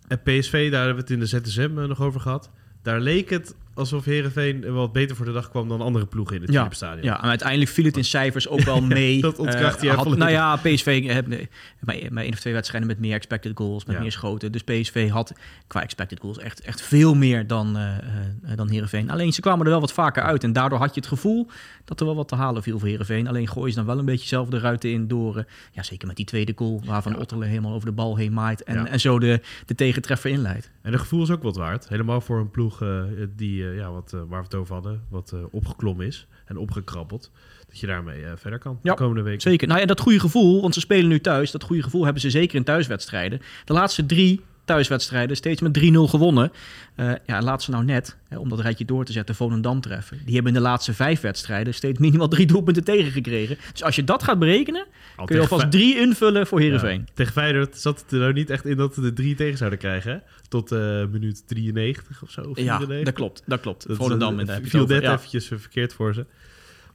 En 0.08 0.22
PSV, 0.22 0.72
daar 0.72 0.86
hebben 0.86 1.06
we 1.06 1.14
het 1.14 1.32
in 1.34 1.42
de 1.42 1.50
ZSM 1.50 1.78
eh, 1.78 1.88
nog 1.88 2.02
over 2.02 2.20
gehad. 2.20 2.52
Daar 2.82 3.00
leek 3.00 3.30
het 3.30 3.56
alsof 3.78 4.06
Heerenveen 4.06 4.62
wel 4.62 4.74
wat 4.74 4.92
beter 4.94 5.16
voor 5.16 5.26
de 5.26 5.32
dag 5.32 5.50
kwam 5.50 5.68
dan 5.70 5.82
andere 5.82 6.06
ploegen 6.06 6.36
in 6.36 6.42
het 6.42 6.52
Ja, 6.52 6.58
Philipsstadion. 6.58 7.04
Ja, 7.04 7.22
en 7.24 7.30
uiteindelijk 7.30 7.70
viel 7.70 7.86
het 7.86 7.98
in 7.98 8.06
cijfers 8.06 8.48
ook 8.48 8.60
wel 8.62 8.82
mee. 9.00 9.22
dat 9.22 9.40
ontkracht 9.40 9.80
hij 9.82 9.90
Eh, 9.90 9.96
had- 9.96 10.04
volledig. 10.04 10.24
Nou 10.30 10.38
ja, 10.38 10.56
PSV 10.56 11.04
heeft 11.04 11.28
eh, 11.28 11.46
bij, 11.80 12.10
bij 12.12 12.24
één 12.24 12.34
of 12.34 12.40
twee 12.40 12.54
wedstrijden 12.54 12.90
met 12.90 13.00
meer 13.00 13.14
expected 13.16 13.52
goals, 13.56 13.86
met 13.86 13.96
Ja. 13.96 14.02
meer 14.02 14.12
schoten. 14.12 14.52
Dus 14.52 14.64
PSV 14.64 15.10
had 15.10 15.34
qua 15.68 15.82
expected 15.82 16.20
goals 16.20 16.38
echt, 16.38 16.62
echt 16.62 16.82
veel 16.82 17.16
meer 17.16 17.48
dan, 17.48 17.78
eh 17.78 17.98
eh, 17.98 18.58
dan 18.58 18.70
Heerenveen. 18.70 19.10
Alleen 19.10 19.34
ze 19.34 19.42
kwamen 19.42 19.66
er 19.66 19.72
wel 19.72 19.80
wat 19.80 19.94
vaker 19.94 20.24
uit. 20.24 20.44
En 20.44 20.54
daardoor 20.54 20.80
had 20.80 20.94
je 20.94 21.00
het 21.00 21.10
gevoel 21.10 21.48
dat 21.86 22.00
er 22.00 22.06
wel 22.06 22.16
wat 22.16 22.28
te 22.28 22.36
halen 22.36 22.64
viel 22.64 22.80
voor 22.80 22.88
Heerenveen. 22.88 23.28
Alleen 23.28 23.48
gooien 23.48 23.70
ze 23.72 23.78
dan 23.78 23.86
wel 23.88 24.00
een 24.00 24.06
beetje 24.06 24.28
zelf 24.28 24.50
de 24.50 24.60
ruiten 24.60 24.92
in 24.92 25.08
door... 25.08 25.38
eh, 25.38 25.44
ja, 25.72 25.84
zeker 25.84 26.08
met 26.08 26.16
die 26.16 26.26
tweede 26.26 26.54
goal, 26.56 26.82
waarvan 26.86 27.12
Ja. 27.12 27.18
Otterle 27.18 27.46
helemaal 27.46 27.74
over 27.74 27.88
de 27.88 27.94
bal 27.94 28.16
heen 28.16 28.34
maait. 28.34 28.64
En, 28.64 28.88
en 28.88 29.00
zo 29.00 29.20
de, 29.20 29.42
de 29.66 29.76
tegentreffer 29.76 30.30
inleidt. 30.32 30.70
En 30.82 30.92
de 30.92 30.98
gevoel 30.98 31.22
is 31.24 31.30
ook 31.32 31.44
wat 31.44 31.56
waard. 31.56 31.88
Helemaal 31.90 32.22
voor 32.22 32.40
een 32.40 32.52
ploeg 32.52 32.82
eh, 32.82 33.02
die, 33.36 33.67
eh, 33.67 33.67
ja, 33.76 33.92
wat, 33.92 34.14
eh, 34.14 34.20
waar 34.20 34.40
we 34.40 34.46
het 34.46 34.56
over 34.56 34.74
hadden, 34.74 35.04
wat 35.10 35.32
eh, 35.32 35.40
opgeklommen 35.52 36.06
is 36.06 36.28
en 36.46 36.58
opgekrabbeld. 36.58 37.32
Dat 37.68 37.80
je 37.80 37.88
daarmee 37.88 38.24
eh, 38.24 38.32
verder 38.36 38.60
kan 38.60 38.80
Ja, 38.84 38.92
de 38.92 38.98
komende 38.98 39.22
week. 39.22 39.42
Zeker. 39.42 39.68
Nou 39.68 39.80
ja, 39.80 39.86
dat 39.86 40.00
goede 40.00 40.20
gevoel, 40.20 40.62
want 40.62 40.74
ze 40.74 40.80
spelen 40.80 41.08
nu 41.08 41.20
thuis. 41.20 41.52
Dat 41.52 41.64
goede 41.64 41.84
gevoel 41.84 42.04
hebben 42.04 42.22
ze 42.22 42.30
zeker 42.30 42.56
in 42.56 42.64
thuiswedstrijden. 42.64 43.42
De 43.66 43.74
laatste 43.74 44.06
drie 44.06 44.42
thuiswedstrijden 44.68 45.36
steeds 45.38 45.62
met 45.62 45.74
3-0 45.80 45.84
gewonnen. 46.10 46.52
Eh, 46.96 47.12
ja, 47.26 47.42
laat 47.42 47.64
ze 47.64 47.72
nou 47.72 47.84
net, 47.84 48.18
hè, 48.30 48.38
om 48.38 48.50
dat 48.50 48.60
rijtje 48.60 48.86
door 48.86 49.06
te 49.06 49.12
zetten, 49.12 49.36
Volendam 49.36 49.82
treffen. 49.82 50.20
Die 50.26 50.34
hebben 50.36 50.54
in 50.54 50.58
de 50.62 50.66
laatste 50.68 50.94
vijf 50.94 51.22
wedstrijden 51.22 51.74
steeds 51.74 52.00
minimaal 52.00 52.28
drie 52.28 52.46
doelpunten 52.46 52.84
tegengekregen. 52.84 53.58
Dus 53.72 53.84
als 53.84 53.96
je 53.96 54.04
dat 54.04 54.24
gaat 54.24 54.40
berekenen, 54.40 54.86
Al 55.16 55.26
kun 55.26 55.36
je 55.36 55.42
alvast 55.42 55.72
drie 55.72 55.98
invullen 56.00 56.48
voor 56.48 56.60
Heerenveen. 56.60 57.00
Ja, 57.00 57.12
tegen 57.14 57.34
Feyenoord 57.34 57.78
zat 57.78 58.00
het 58.02 58.12
er 58.12 58.20
nou 58.20 58.34
niet 58.34 58.50
echt 58.50 58.66
in 58.66 58.78
dat 58.78 58.96
we 58.96 59.02
de 59.02 59.14
drie 59.14 59.36
tegen 59.36 59.58
zouden 59.58 59.80
krijgen. 59.80 60.12
Hè? 60.12 60.18
Tot 60.48 60.72
eh, 60.72 61.06
minuut 61.06 61.44
93 61.48 62.24
of 62.24 62.32
zo. 62.32 62.42
Of 62.42 62.58
Ja, 62.58 62.78
94. 62.78 63.04
dat 63.06 63.14
klopt. 63.14 63.44
Dat 63.46 63.60
klopt. 63.60 63.88
Dat, 63.88 63.98
Volendam 63.98 64.40
eh, 64.40 64.56
viel 64.64 64.86
net 64.86 65.02
Ja. 65.02 65.14
eventjes 65.14 65.48
verkeerd 65.48 65.94
voor 65.94 66.14
ze. 66.14 66.26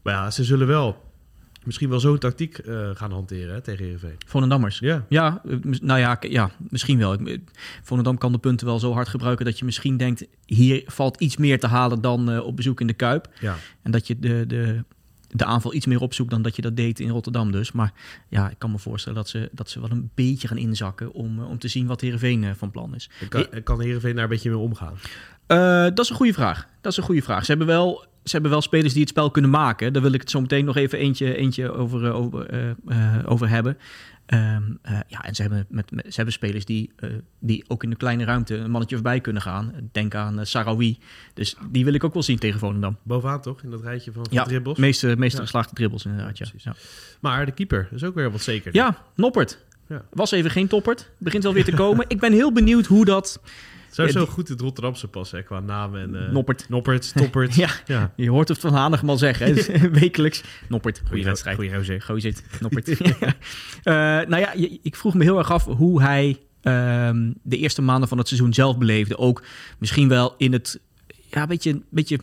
Maar 0.03 0.15
ja, 0.15 0.31
ze 0.31 0.45
zullen 0.45 0.67
wel 0.67 1.11
misschien 1.67 1.88
wel 1.88 2.00
zo'n 2.00 2.19
tactiek 2.19 2.59
eh, 2.59 2.91
gaan 2.94 3.12
hanteren 3.12 3.55
hè, 3.55 3.61
tegen 3.61 3.85
Heerenveen. 3.85 4.17
Volendammers. 4.26 4.79
Ja, 4.79 5.05
Ja, 5.09 5.43
eh, 5.49 5.56
nou 5.81 6.00
ja, 6.00 6.17
ja 6.20 6.50
misschien 6.59 6.99
wel. 6.99 7.12
Ik- 7.29 7.41
Volendam 7.82 8.19
kan 8.19 8.32
de 8.32 8.38
punten 8.38 8.67
wel 8.67 8.79
zo 8.79 8.93
hard 8.93 9.09
gebruiken 9.09 9.44
dat 9.44 9.59
je 9.59 9.64
misschien 9.64 9.97
denkt... 9.97 10.26
hier 10.47 10.82
valt 10.87 11.20
iets 11.20 11.37
meer 11.37 11.61
te 11.61 11.67
halen 11.67 12.00
dan 12.00 12.31
eh, 12.31 12.44
op 12.47 12.56
bezoek 12.56 12.81
in 12.81 12.87
de 12.87 12.93
Kuip. 12.93 13.29
ja. 13.41 13.56
En 13.82 13.91
dat 13.91 14.06
je 14.06 14.19
de, 14.19 14.44
de, 14.47 14.85
de 15.29 15.44
aanval 15.44 15.75
iets 15.75 15.87
meer 15.87 16.00
opzoekt 16.00 16.31
dan 16.31 16.43
dat 16.43 16.56
je 16.56 16.62
dat 16.62 16.76
deed 16.76 17.00
in 17.00 17.09
Rotterdam 17.09 17.53
dus. 17.53 17.73
Maar 17.73 17.93
ja, 18.29 18.50
ik 18.50 18.59
kan 18.59 18.70
me 18.70 18.79
voorstellen 18.79 19.19
dat 19.19 19.29
ze, 19.29 19.49
dat 19.53 19.70
ze 19.70 19.81
wel 19.81 19.91
een 19.91 20.11
beetje 20.14 20.49
gaan 20.49 20.59
inzakken... 20.59 21.12
om, 21.12 21.43
om 21.43 21.59
te 21.59 21.69
zien 21.69 21.87
wat 21.87 22.00
Heerenveen 22.00 22.56
van 22.56 22.70
plan 22.70 22.94
is. 22.94 23.11
En 23.20 23.29
kan, 23.29 23.47
kan 23.64 23.81
Heerenveen 23.81 24.14
daar 24.14 24.25
een 24.25 24.31
beetje 24.31 24.50
mee 24.50 24.59
omgaan? 24.59 24.94
Dat 25.94 25.99
is 25.99 26.09
een 26.11 26.17
goede 26.17 26.32
vraag. 26.32 26.67
Dat 26.81 26.93
is 26.93 26.99
een 26.99 27.05
goede 27.05 27.23
vraag. 27.23 27.41
Ze 27.44 27.50
hebben 27.50 27.67
wel, 27.67 28.05
ze 28.25 28.31
hebben 28.33 28.51
wel 28.51 28.61
spelers 28.63 28.93
die 28.93 29.01
het 29.01 29.11
spel 29.11 29.31
kunnen 29.31 29.51
maken. 29.51 29.93
Daar 29.93 30.03
wil 30.03 30.13
ik 30.13 30.21
het 30.21 30.31
zo 30.31 30.41
meteen 30.41 30.65
nog 30.65 30.77
even 30.77 30.99
eentje, 30.99 31.37
eentje 31.37 31.73
over, 31.73 32.05
eh, 32.07 32.15
over, 32.17 32.47
eh, 32.47 32.71
eh, 32.71 33.31
over 33.31 33.49
hebben. 33.49 33.79
Ehm, 34.27 34.63
eh, 34.83 34.99
ja, 35.07 35.25
en 35.25 35.35
ze 35.35 35.43
hebben, 35.43 35.67
met, 35.69 35.91
met- 35.91 36.05
ze 36.05 36.15
hebben 36.15 36.33
spelers 36.35 36.65
die, 36.65 36.91
die 37.39 37.65
ook 37.69 37.83
in 37.83 37.91
de 37.91 37.97
kleine 37.97 38.25
ruimte 38.25 38.57
een 38.57 38.71
mannetje 38.71 38.95
voorbij 38.95 39.21
kunnen 39.21 39.43
gaan. 39.43 39.73
Denk 39.93 40.15
aan 40.15 40.47
Sarawi. 40.47 40.99
Dus 41.35 41.57
die 41.71 41.85
wil 41.85 41.95
ik 41.95 42.05
ook 42.05 42.13
wel 42.15 42.23
zien 42.23 42.39
tegen 42.39 42.59
Volendam. 42.59 42.97
Bovenaan 43.03 43.41
toch, 43.41 43.63
in 43.63 43.71
dat 43.71 43.83
rijtje 43.83 44.13
van, 44.13 44.25
van 44.25 44.35
Ja, 44.35 44.45
dribbles? 44.45 44.79
meeste, 44.79 45.15
meeste 45.19 45.37
Ja. 45.37 45.43
geslaagde 45.43 45.75
dribbles 45.75 46.05
inderdaad. 46.05 46.39
Ja, 46.39 46.47
ja. 46.57 46.75
Maar 47.21 47.47
de 47.47 47.53
keeper 47.53 47.89
is 47.95 48.05
ook 48.05 48.15
weer 48.15 48.31
wat 48.31 48.41
zeker. 48.43 48.75
ja 48.75 49.03
Noppert. 49.15 49.59
Ja. 49.89 50.05
Was 50.13 50.31
even 50.31 50.51
geen 50.51 50.67
toppert. 50.69 51.11
Begint 51.19 51.43
wel 51.43 51.53
weer 51.53 51.65
te 51.65 51.73
komen. 51.75 52.05
ik 52.09 52.21
ben 52.21 52.33
heel 52.33 52.53
benieuwd 52.53 52.87
hoe 52.87 53.05
dat... 53.05 53.41
Ja, 53.97 54.09
zo 54.11 54.19
die- 54.19 54.29
goed 54.29 54.49
het 54.49 54.61
Rotterdamse 54.61 55.09
passen 55.09 55.39
hè, 55.39 55.44
qua 55.44 55.61
naam 55.61 55.97
en... 55.97 56.15
eh, 56.27 56.33
Noppert. 56.33 56.69
Noppert, 56.69 57.05
Stoppert. 57.15 57.55
Ja, 57.55 57.69
ja. 57.87 58.12
je 58.17 58.31
hoort 58.31 58.49
het 58.49 58.59
van 58.59 58.73
Hanegem 58.75 59.09
al 59.09 59.19
zeggen. 59.19 59.55
Dus 59.55 59.67
Wekelijks. 60.00 60.43
Noppert. 60.69 61.03
Goeie 61.09 61.25
wedstrijd. 61.25 61.56
Goeie 61.56 61.75
gozer. 61.75 62.03
Goeie 62.03 62.21
zit, 62.21 62.43
Noppert. 62.61 62.89
Eh, 63.83 63.94
nou 63.94 64.37
ja, 64.39 64.53
je- 64.56 64.79
ik 64.83 64.97
vroeg 64.97 65.15
me 65.15 65.23
heel 65.25 65.39
erg 65.39 65.50
af 65.50 65.65
hoe 65.65 66.03
hij 66.03 66.39
ehm, 66.61 67.33
de 67.43 67.56
eerste 67.56 67.83
maanden 67.83 68.09
van 68.09 68.19
het 68.19 68.29
seizoen 68.29 68.53
zelf 68.55 68.78
beleefde. 68.78 69.19
Ook 69.19 69.43
misschien 69.78 70.09
wel 70.09 70.35
in 70.38 70.52
het, 70.52 70.81
ja, 71.31 71.47
beetje, 71.47 71.71
een 71.71 71.85
beetje 71.90 72.19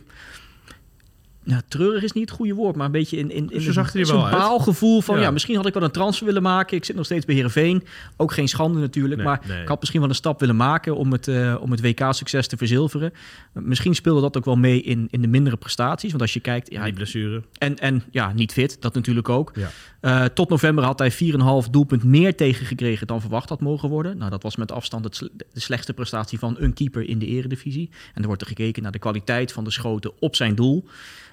nou, 1.50 1.62
treurig 1.68 2.02
is 2.02 2.12
niet 2.12 2.28
het 2.28 2.38
goede 2.38 2.54
woord, 2.54 2.76
maar 2.76 2.86
een 2.86 2.92
beetje 2.92 3.16
in, 3.16 3.30
in, 3.30 3.50
wel 3.92 4.26
uit. 4.26 4.36
baalgevoel 4.36 5.00
van, 5.00 5.16
ja. 5.16 5.22
Ja. 5.22 5.30
misschien 5.30 5.56
had 5.56 5.66
ik 5.66 5.74
wel 5.74 5.82
een 5.82 5.90
transfer 5.90 6.26
willen 6.26 6.42
maken. 6.42 6.76
Ik 6.76 6.84
zit 6.84 6.96
nog 6.96 7.04
steeds 7.04 7.24
bij 7.24 7.34
Heerenveen. 7.34 7.84
Ook 8.16 8.32
geen 8.32 8.48
schande 8.48 8.80
natuurlijk, 8.80 9.16
Nee, 9.16 9.26
maar 9.26 9.40
nee. 9.48 9.62
ik 9.62 9.68
had 9.68 9.78
misschien 9.78 10.00
wel 10.00 10.08
een 10.08 10.14
stap 10.14 10.40
willen 10.40 10.56
maken 10.56 10.96
om 10.96 11.12
het, 11.12 11.28
eh, 11.28 11.56
om 11.60 11.70
het 11.70 11.80
WK-succes 11.80 12.46
te 12.46 12.56
verzilveren. 12.56 13.12
Misschien 13.52 13.94
speelde 13.94 14.20
dat 14.20 14.36
ook 14.36 14.44
wel 14.44 14.56
mee 14.56 14.82
in, 14.82 15.08
in 15.10 15.20
de 15.20 15.28
mindere 15.28 15.56
prestaties. 15.56 16.10
Want 16.10 16.22
als 16.22 16.32
je 16.32 16.40
kijkt, 16.40 16.70
ja, 16.70 16.84
die 16.84 16.92
blessure. 16.92 17.42
en, 17.58 17.76
en 17.78 18.02
ja, 18.10 18.32
niet 18.32 18.52
fit, 18.52 18.76
dat 18.80 18.94
natuurlijk 18.94 19.28
ook. 19.28 19.52
Ja. 19.54 19.70
Eh, 20.00 20.24
tot 20.24 20.48
november 20.48 20.84
had 20.84 20.98
hij 20.98 21.12
4,5 21.12 21.70
doelpunt 21.70 22.04
meer 22.04 22.36
tegengekregen 22.36 23.06
dan 23.06 23.20
verwacht 23.20 23.48
had 23.48 23.60
mogen 23.60 23.88
worden. 23.88 24.18
Nou, 24.18 24.30
dat 24.30 24.42
was 24.42 24.56
met 24.56 24.72
afstand 24.72 25.04
het 25.04 25.18
de 25.52 25.60
slechtste 25.60 25.92
prestatie 25.92 26.38
van 26.38 26.56
een 26.58 26.72
keeper 26.72 27.08
in 27.08 27.18
de 27.18 27.26
eredivisie. 27.26 27.90
En 28.14 28.20
er 28.20 28.26
wordt 28.26 28.42
er 28.42 28.48
gekeken 28.48 28.82
naar 28.82 28.92
de 28.92 28.98
kwaliteit 28.98 29.52
van 29.52 29.64
de 29.64 29.70
schoten 29.70 30.12
op 30.18 30.36
zijn 30.36 30.54
doel. 30.54 30.84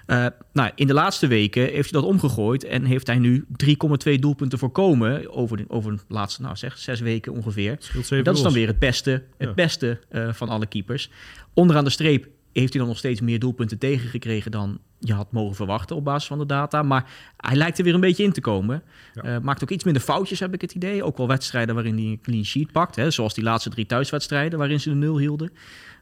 Eh, 0.07 0.25
nou, 0.53 0.71
in 0.75 0.87
de 0.87 0.93
laatste 0.93 1.27
weken 1.27 1.61
heeft 1.61 1.91
hij 1.91 2.01
dat 2.01 2.09
omgegooid 2.09 2.63
en 2.63 2.83
heeft 2.85 3.07
hij 3.07 3.17
nu 3.17 3.45
3,2 4.07 4.19
doelpunten 4.19 4.59
voorkomen 4.59 5.33
over 5.33 5.57
de, 5.57 5.65
over 5.67 5.91
de 5.91 5.99
laatste, 6.07 6.41
nou 6.41 6.55
zeg, 6.55 6.77
zes 6.77 6.99
weken 6.99 7.33
ongeveer. 7.33 7.77
En 8.09 8.23
dat 8.23 8.35
is 8.35 8.41
dan 8.41 8.53
weer 8.53 8.67
het 8.67 8.79
beste, 8.79 9.11
het 9.11 9.47
Ja. 9.47 9.53
beste 9.53 9.99
eh, 10.09 10.33
van 10.33 10.49
alle 10.49 10.65
keepers. 10.65 11.09
Onderaan 11.53 11.83
de 11.83 11.89
streep 11.89 12.27
heeft 12.53 12.69
hij 12.69 12.79
dan 12.81 12.87
nog 12.89 12.97
steeds 12.97 13.21
meer 13.21 13.39
doelpunten 13.39 13.77
tegengekregen 13.77 14.51
dan 14.51 14.79
je 14.99 15.13
had 15.13 15.31
mogen 15.31 15.55
verwachten 15.55 15.95
op 15.95 16.03
basis 16.03 16.27
van 16.27 16.37
de 16.37 16.45
data. 16.45 16.83
Maar 16.83 17.09
hij 17.37 17.55
lijkt 17.55 17.77
er 17.77 17.83
weer 17.83 17.93
een 17.93 17.99
beetje 17.99 18.23
in 18.23 18.31
te 18.31 18.41
komen. 18.41 18.83
Ja. 19.13 19.21
Eh, 19.21 19.39
maakt 19.41 19.63
ook 19.63 19.69
iets 19.71 19.83
minder 19.83 20.01
foutjes, 20.01 20.39
heb 20.39 20.53
ik 20.53 20.61
het 20.61 20.71
idee. 20.73 21.03
Ook 21.03 21.17
wel 21.17 21.27
wedstrijden 21.27 21.75
waarin 21.75 21.95
hij 21.97 22.03
een 22.05 22.21
clean 22.21 22.45
sheet 22.45 22.71
pakt. 22.71 22.95
Hè, 22.95 23.11
zoals 23.11 23.33
die 23.33 23.43
laatste 23.43 23.69
drie 23.69 23.85
thuiswedstrijden 23.85 24.59
waarin 24.59 24.79
ze 24.79 24.89
de 24.89 24.95
nul 24.95 25.17
hielden. 25.17 25.51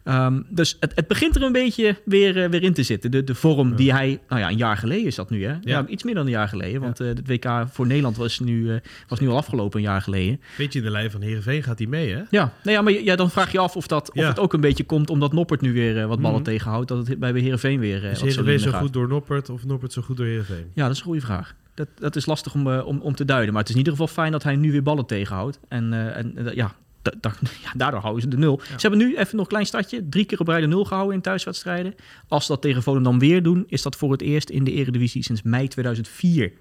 Ehm, 0.05 0.41
dus 0.49 0.77
het, 0.79 0.91
het 0.95 1.07
begint 1.07 1.35
er 1.35 1.41
een 1.41 1.51
beetje 1.51 1.95
weer, 2.05 2.43
eh, 2.43 2.49
weer 2.49 2.63
in 2.63 2.73
te 2.73 2.83
zitten. 2.83 3.11
De, 3.11 3.23
de 3.23 3.35
vorm 3.35 3.69
Ja. 3.69 3.75
die 3.75 3.93
hij... 3.93 4.19
Nou 4.29 4.41
ja, 4.41 4.49
een 4.49 4.57
jaar 4.57 4.77
geleden 4.77 5.05
is 5.05 5.15
dat 5.15 5.29
nu, 5.29 5.45
hè? 5.45 5.53
Ja. 5.61 5.87
iets 5.87 6.03
meer 6.03 6.13
dan 6.13 6.25
een 6.25 6.31
jaar 6.31 6.47
geleden. 6.47 6.81
Want 6.81 6.99
eh 6.99 7.07
het 7.07 7.27
WK 7.27 7.45
voor 7.71 7.87
Nederland 7.87 8.17
was 8.17 8.39
nu, 8.39 8.71
eh, 8.71 8.75
was 9.07 9.19
nu 9.19 9.27
al 9.29 9.37
afgelopen 9.37 9.79
een 9.79 9.85
jaar 9.85 10.01
geleden. 10.01 10.41
Beetje 10.57 10.79
in 10.79 10.85
de 10.85 10.91
lijn 10.91 11.11
van 11.11 11.21
Heerenveen 11.21 11.63
gaat 11.63 11.77
hij 11.77 11.87
mee, 11.87 12.09
hè? 12.13 12.21
Ja, 12.29 12.53
nou 12.63 12.75
ja, 12.77 12.81
maar 12.81 12.93
ja, 12.93 13.15
dan 13.15 13.31
vraag 13.31 13.51
je 13.51 13.59
af 13.59 13.75
of, 13.75 13.87
dat, 13.87 14.11
of 14.11 14.27
het 14.27 14.39
ook 14.39 14.53
een 14.53 14.61
beetje 14.61 14.83
komt 14.83 15.09
omdat 15.09 15.33
Noppert 15.33 15.61
nu 15.61 15.73
weer 15.73 16.07
wat 16.07 16.19
ballen 16.21 16.41
Mhm. 16.41 16.49
tegenhoudt. 16.49 16.87
Dat 16.87 17.07
het 17.07 17.19
bij 17.19 17.31
Heerenveen 17.39 17.79
weer 17.79 18.03
Is 18.03 18.21
Heerenveen 18.21 18.59
zo 18.59 18.71
goed 18.71 18.93
door 18.93 19.07
Noppert 19.07 19.49
of 19.49 19.65
Noppert 19.65 19.93
zo 19.93 20.01
goed 20.01 20.17
door 20.17 20.25
Heerenveen? 20.25 20.65
Ja, 20.73 20.83
dat 20.83 20.91
is 20.91 20.97
een 20.97 21.05
goede 21.05 21.21
vraag. 21.21 21.55
Dat, 21.73 21.87
dat 21.99 22.15
is 22.15 22.25
lastig 22.25 22.53
om, 22.53 22.67
om, 22.67 22.99
om 22.99 23.15
te 23.15 23.25
duiden. 23.25 23.49
Maar 23.53 23.59
het 23.61 23.69
is 23.69 23.75
in 23.75 23.81
ieder 23.85 23.93
geval 23.97 24.13
fijn 24.13 24.31
dat 24.31 24.43
hij 24.43 24.55
nu 24.55 24.71
weer 24.71 24.83
ballen 24.83 25.05
tegenhoudt. 25.05 25.59
En, 25.67 26.13
en 26.15 26.51
ja, 26.53 26.75
da- 27.11 27.17
da- 27.21 27.49
ja, 27.65 27.71
daardoor 27.75 27.99
houden 27.99 28.21
ze 28.21 28.27
de 28.27 28.37
nul. 28.37 28.59
Ze 28.63 28.73
hebben 28.77 28.99
nu 28.99 29.17
even 29.17 29.35
nog 29.35 29.45
een 29.45 29.51
klein 29.51 29.65
stadje. 29.65 30.09
Drie 30.09 30.25
keer 30.25 30.39
op 30.39 30.47
rij 30.47 30.61
de 30.61 30.67
nul 30.67 30.85
gehouden 30.85 31.15
in 31.15 31.21
thuiswedstrijden. 31.21 31.95
Als 32.27 32.45
ze 32.45 32.51
dat 32.51 32.61
tegen 32.61 32.83
Volendam 32.83 33.19
weer 33.19 33.43
doen, 33.43 33.63
is 33.67 33.81
dat 33.81 33.95
voor 33.95 34.11
het 34.11 34.21
eerst 34.21 34.49
in 34.49 34.63
de 34.63 34.71
Eredivisie 34.71 35.23
sinds 35.23 35.41
mei 35.41 35.67
2004. 35.67 36.51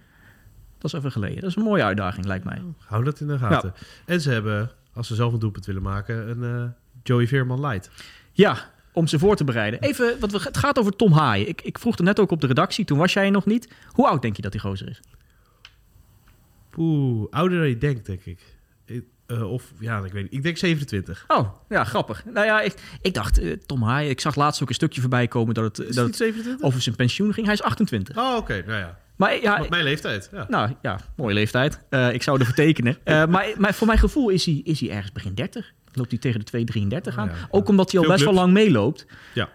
Dat 0.79 0.93
is 0.93 0.99
even 0.99 1.13
geleden. 1.13 1.41
Dat 1.41 1.51
is 1.51 1.57
een 1.57 1.63
mooie 1.63 1.83
uitdaging, 1.83 2.27
lijkt 2.27 2.45
mij. 2.45 2.63
Hou 2.79 3.05
dat 3.05 3.21
in 3.21 3.27
de 3.27 3.39
gaten. 3.39 3.75
En 4.07 4.21
ze 4.21 4.31
hebben, 4.31 4.71
als 4.95 5.07
ze 5.07 5.15
zelf 5.15 5.33
een 5.33 5.39
doelpunt 5.39 5.67
willen 5.67 5.83
maken, 5.83 6.31
een 6.31 6.63
eh, 6.63 6.69
Joey 7.03 7.27
Veerman 7.27 7.61
light. 7.61 7.91
Ja, 8.33 8.71
om 8.93 9.07
ze 9.07 9.19
voor 9.19 9.37
te 9.37 9.45
bereiden. 9.45 9.81
Even, 9.81 10.21
wat 10.21 10.31
we, 10.33 10.39
het 10.43 10.57
gaat 10.57 10.79
over 10.79 10.97
Tom 10.97 11.13
Haaien. 11.13 11.49
Ik, 11.49 11.63
ik 11.63 11.79
vroeg 11.79 11.99
er 11.99 12.05
net 12.05 12.21
ook 12.21 12.31
op 12.31 12.41
de 12.41 12.47
redactie, 12.47 12.85
toen 12.85 12.99
was 12.99 13.13
jij 13.13 13.31
nog 13.31 13.47
niet. 13.47 13.73
Hoe 13.89 14.09
oud 14.09 14.23
denk 14.23 14.37
je 14.37 14.43
dat 14.43 14.53
die 14.53 14.61
gozer 14.61 14.89
is? 14.89 15.01
Oeh, 16.77 17.27
ouder 17.31 17.59
dan 17.59 17.69
je 17.69 17.79
denkt, 17.79 18.07
denk 18.07 18.25
ik. 18.25 18.54
Eh, 19.27 19.53
of, 19.53 19.73
ja, 19.79 19.99
ik 20.05 20.13
weet 20.13 20.23
niet. 20.23 20.33
Ik 20.33 20.43
denk 20.43 20.57
27. 20.57 21.25
Oh, 21.29 21.49
ja, 21.69 21.85
grappig. 21.85 22.25
Nou 22.25 22.47
ja, 22.47 22.61
ik, 22.61 22.75
ik 23.03 23.15
dacht, 23.15 23.39
eh, 23.39 23.53
Tom 23.67 23.83
Haaien, 23.83 24.11
ik 24.11 24.21
zag 24.21 24.35
laatst 24.35 24.63
ook 24.63 24.69
een 24.69 24.75
stukje 24.75 25.01
voorbij 25.01 25.29
komen 25.29 25.55
dat 25.55 25.65
het, 25.65 25.89
Is 25.89 25.95
dat 25.95 26.07
het 26.07 26.19
het 26.19 26.27
niet 26.27 26.35
27? 26.35 26.67
over 26.67 26.83
zijn 26.83 26.97
pensioen 26.97 27.33
ging. 27.33 27.47
Hij 27.47 27.55
is 27.55 27.63
28. 27.63 28.17
Oh, 28.17 28.37
oké. 28.37 28.63
Nou 28.67 28.79
ja. 28.79 28.99
Maar 29.17 29.41
ja, 29.43 29.67
mijn 29.69 29.85
leeftijd. 29.85 30.29
Ja. 30.33 30.47
nou 30.49 30.71
ja, 30.83 31.01
mooie 31.17 31.35
leeftijd. 31.35 31.81
Eh, 31.89 32.13
ik 32.13 32.23
zou 32.23 32.39
ervoor 32.39 32.55
tekenen. 32.55 32.99
Maar, 33.31 33.53
maar 33.57 33.75
voor 33.75 33.87
mijn 33.87 33.99
gevoel 33.99 34.29
is 34.29 34.45
hij, 34.45 34.61
is 34.65 34.81
hij 34.81 34.91
ergens 34.91 35.13
begin 35.13 35.35
30. 35.35 35.73
Loopt 35.93 36.11
hij 36.11 36.19
tegen 36.19 36.41
de 36.45 36.67
2,33 37.11 37.15
aan. 37.17 37.29
Oh 37.29 37.37
ja. 37.37 37.49
Ook 37.51 37.69
omdat 37.69 37.91
hij 37.91 38.01
al 38.01 38.07
Veel 38.07 38.15
best 38.15 38.25
wel 38.25 38.35
lang 38.35 38.53
meeloopt. 38.53 39.07
Ja. 39.35 39.49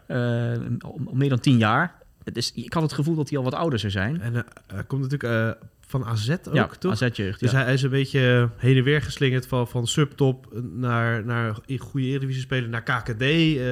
Al, 0.80 1.00
al 1.06 1.14
meer 1.14 1.30
dan 1.30 1.40
10 1.40 1.58
jaar. 1.58 1.96
Dus 2.34 2.52
ik 2.54 2.74
had 2.74 2.84
het 2.84 2.94
gevoel 2.94 3.16
dat 3.16 3.30
hij 3.30 3.38
al 3.38 3.44
wat 3.44 3.54
ouder 3.54 3.80
zou 3.80 3.92
zijn. 3.92 4.22
En 4.22 4.46
hij 4.68 4.84
komt 4.88 5.02
natuurlijk 5.02 5.58
van 5.90 6.06
AZ 6.06 6.30
ook, 6.30 6.54
ja, 6.54 6.68
toch? 6.80 6.92
AZ-jeugd. 6.92 7.40
Dus 7.40 7.52
ja. 7.52 7.64
hij, 7.64 7.74
is 7.74 7.82
een 7.82 7.90
beetje 7.90 8.50
heen 8.58 8.78
en 8.78 8.84
weer 8.84 9.02
geslingerd 9.02 9.48
van, 9.48 9.68
van 9.68 9.88
subtop 9.88 10.62
naar, 10.74 11.26
naar 11.26 11.56
goede 11.78 12.08
Eredivisie 12.08 12.42
spelen, 12.42 12.70
naar 12.70 12.84
KKD. 12.84 13.22
eh. 13.22 13.72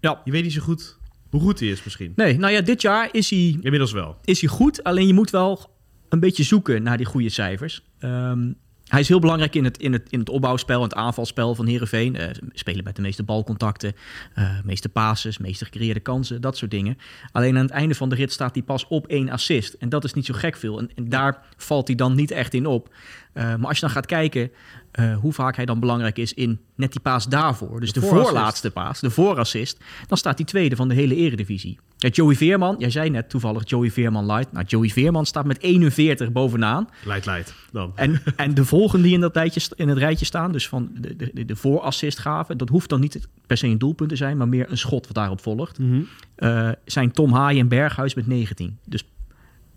Ja. 0.00 0.20
Je 0.24 0.30
weet 0.30 0.42
niet 0.42 0.52
zo 0.52 0.60
goed 0.60 0.98
hoe 1.30 1.40
goed 1.40 1.60
hij 1.60 1.68
is 1.68 1.84
misschien. 1.84 2.12
Nee, 2.16 2.38
nou 2.38 2.52
ja, 2.52 2.60
dit 2.60 2.82
jaar 2.82 3.08
is 3.12 3.30
hij 3.30 3.58
Inmiddels 3.60 3.92
wel. 3.92 4.16
is 4.24 4.40
hij 4.40 4.50
goed. 4.50 4.84
Alleen 4.84 5.06
je 5.06 5.14
moet 5.14 5.30
wel 5.30 5.70
een 6.08 6.20
beetje 6.20 6.42
zoeken 6.42 6.82
naar 6.82 6.96
die 6.96 7.06
goede 7.06 7.28
cijfers. 7.28 7.82
Ehm, 7.98 8.52
hij 8.92 9.00
is 9.00 9.08
heel 9.08 9.18
belangrijk 9.18 9.54
in 9.54 9.64
het, 9.64 9.78
in 9.78 9.92
het, 9.92 10.10
in 10.10 10.18
het 10.18 10.28
opbouwspel 10.28 10.76
en 10.76 10.82
het 10.82 10.94
aanvalspel 10.94 11.54
van 11.54 11.66
Herenveen. 11.66 12.16
spelen 12.52 12.84
met 12.84 12.96
de 12.96 13.02
meeste 13.02 13.22
balcontacten, 13.22 13.92
eh 14.34 14.50
meeste 14.64 14.88
passes, 14.88 15.38
meeste 15.38 15.64
gecreëerde 15.64 16.00
kansen, 16.00 16.40
dat 16.40 16.56
soort 16.56 16.70
dingen. 16.70 16.98
Alleen 17.32 17.56
aan 17.56 17.62
het 17.62 17.70
einde 17.70 17.94
van 17.94 18.08
de 18.08 18.14
rit 18.14 18.32
staat 18.32 18.54
hij 18.54 18.62
pas 18.62 18.86
op 18.88 19.06
één 19.06 19.28
assist. 19.28 19.72
En 19.72 19.88
dat 19.88 20.04
is 20.04 20.12
niet 20.12 20.26
zo 20.26 20.34
gek 20.34 20.56
veel. 20.56 20.78
En, 20.78 20.90
en 20.94 21.08
daar 21.08 21.42
valt 21.56 21.86
hij 21.86 21.96
dan 21.96 22.14
niet 22.14 22.30
echt 22.30 22.54
in 22.54 22.66
op. 22.66 22.94
Eh, 23.32 23.44
maar 23.44 23.68
als 23.68 23.74
je 23.74 23.80
dan 23.80 23.94
gaat 23.94 24.06
kijken 24.06 24.50
eh, 24.90 25.16
hoe 25.16 25.32
vaak 25.32 25.56
hij 25.56 25.64
dan 25.64 25.80
belangrijk 25.80 26.18
is 26.18 26.34
in 26.34 26.60
net 26.74 26.92
die 26.92 27.00
paas 27.00 27.28
daarvoor. 27.28 27.80
Dus 27.80 27.92
De 27.92 28.00
voorlaatste 28.00 28.70
paas, 28.70 29.00
de 29.00 29.10
voorassist. 29.10 29.78
Dan 30.06 30.18
staat 30.18 30.36
hij 30.36 30.46
tweede 30.46 30.76
van 30.76 30.88
de 30.88 30.94
hele 30.94 31.14
eredivisie. 31.14 31.78
Ja, 31.96 32.08
Joey 32.08 32.34
Veerman, 32.34 32.74
jij 32.78 32.90
zei 32.90 33.10
net 33.10 33.30
toevallig 33.30 33.68
Joey 33.68 33.90
Veerman 33.90 34.26
light. 34.26 34.52
Nou, 34.52 34.64
Joey 34.66 34.88
Veerman 34.88 35.26
staat 35.26 35.44
met 35.44 35.60
41 35.60 36.32
bovenaan. 36.32 36.88
Light, 37.04 37.26
light. 37.26 37.54
Dan. 37.72 37.92
En, 37.94 38.22
en 38.36 38.54
de 38.54 38.64
volgende 38.64 39.04
die 39.04 39.14
in, 39.14 39.20
dat 39.20 39.36
rijtje, 39.36 39.60
in 39.74 39.88
het 39.88 39.98
rijtje 39.98 40.24
staan, 40.24 40.52
dus 40.52 40.68
van 40.68 40.90
de, 40.94 41.16
de, 41.16 41.44
de 41.44 41.56
voorassist 41.56 42.18
gaven, 42.18 42.58
dat 42.58 42.68
hoeft 42.68 42.88
dan 42.88 43.00
niet 43.00 43.28
per 43.46 43.56
se 43.56 43.66
een 43.66 43.78
doelpunt 43.78 44.08
te 44.08 44.16
zijn, 44.16 44.36
maar 44.36 44.48
meer 44.48 44.70
een 44.70 44.78
schot 44.78 45.06
wat 45.06 45.14
daarop 45.14 45.40
volgt. 45.40 45.78
Mhm. 45.78 46.00
Eh, 46.34 46.68
zijn 46.84 47.12
Tom 47.12 47.32
Haaien 47.32 47.60
en 47.60 47.68
Berghuis 47.68 48.14
met 48.14 48.26
19. 48.26 48.78
Dus 48.84 49.04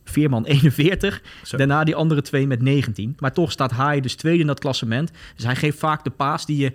Veerman 0.14 0.46
41, 0.46 1.22
Zo. 1.44 1.58
daarna 1.58 1.84
die 1.84 1.96
andere 1.96 2.22
twee 2.22 2.48
met 2.48 2.62
19. 2.62 3.16
Maar 3.20 3.34
toch 3.34 3.52
staat 3.52 3.72
Haaien 3.72 4.02
dus 4.02 4.16
tweede 4.16 4.40
in 4.42 4.48
dat 4.48 4.60
klassement. 4.60 5.12
Dus 5.36 5.46
hij 5.46 5.56
geeft 5.56 5.80
vaak 5.80 6.04
de 6.04 6.10
paas 6.10 6.46
die 6.46 6.58
je, 6.58 6.72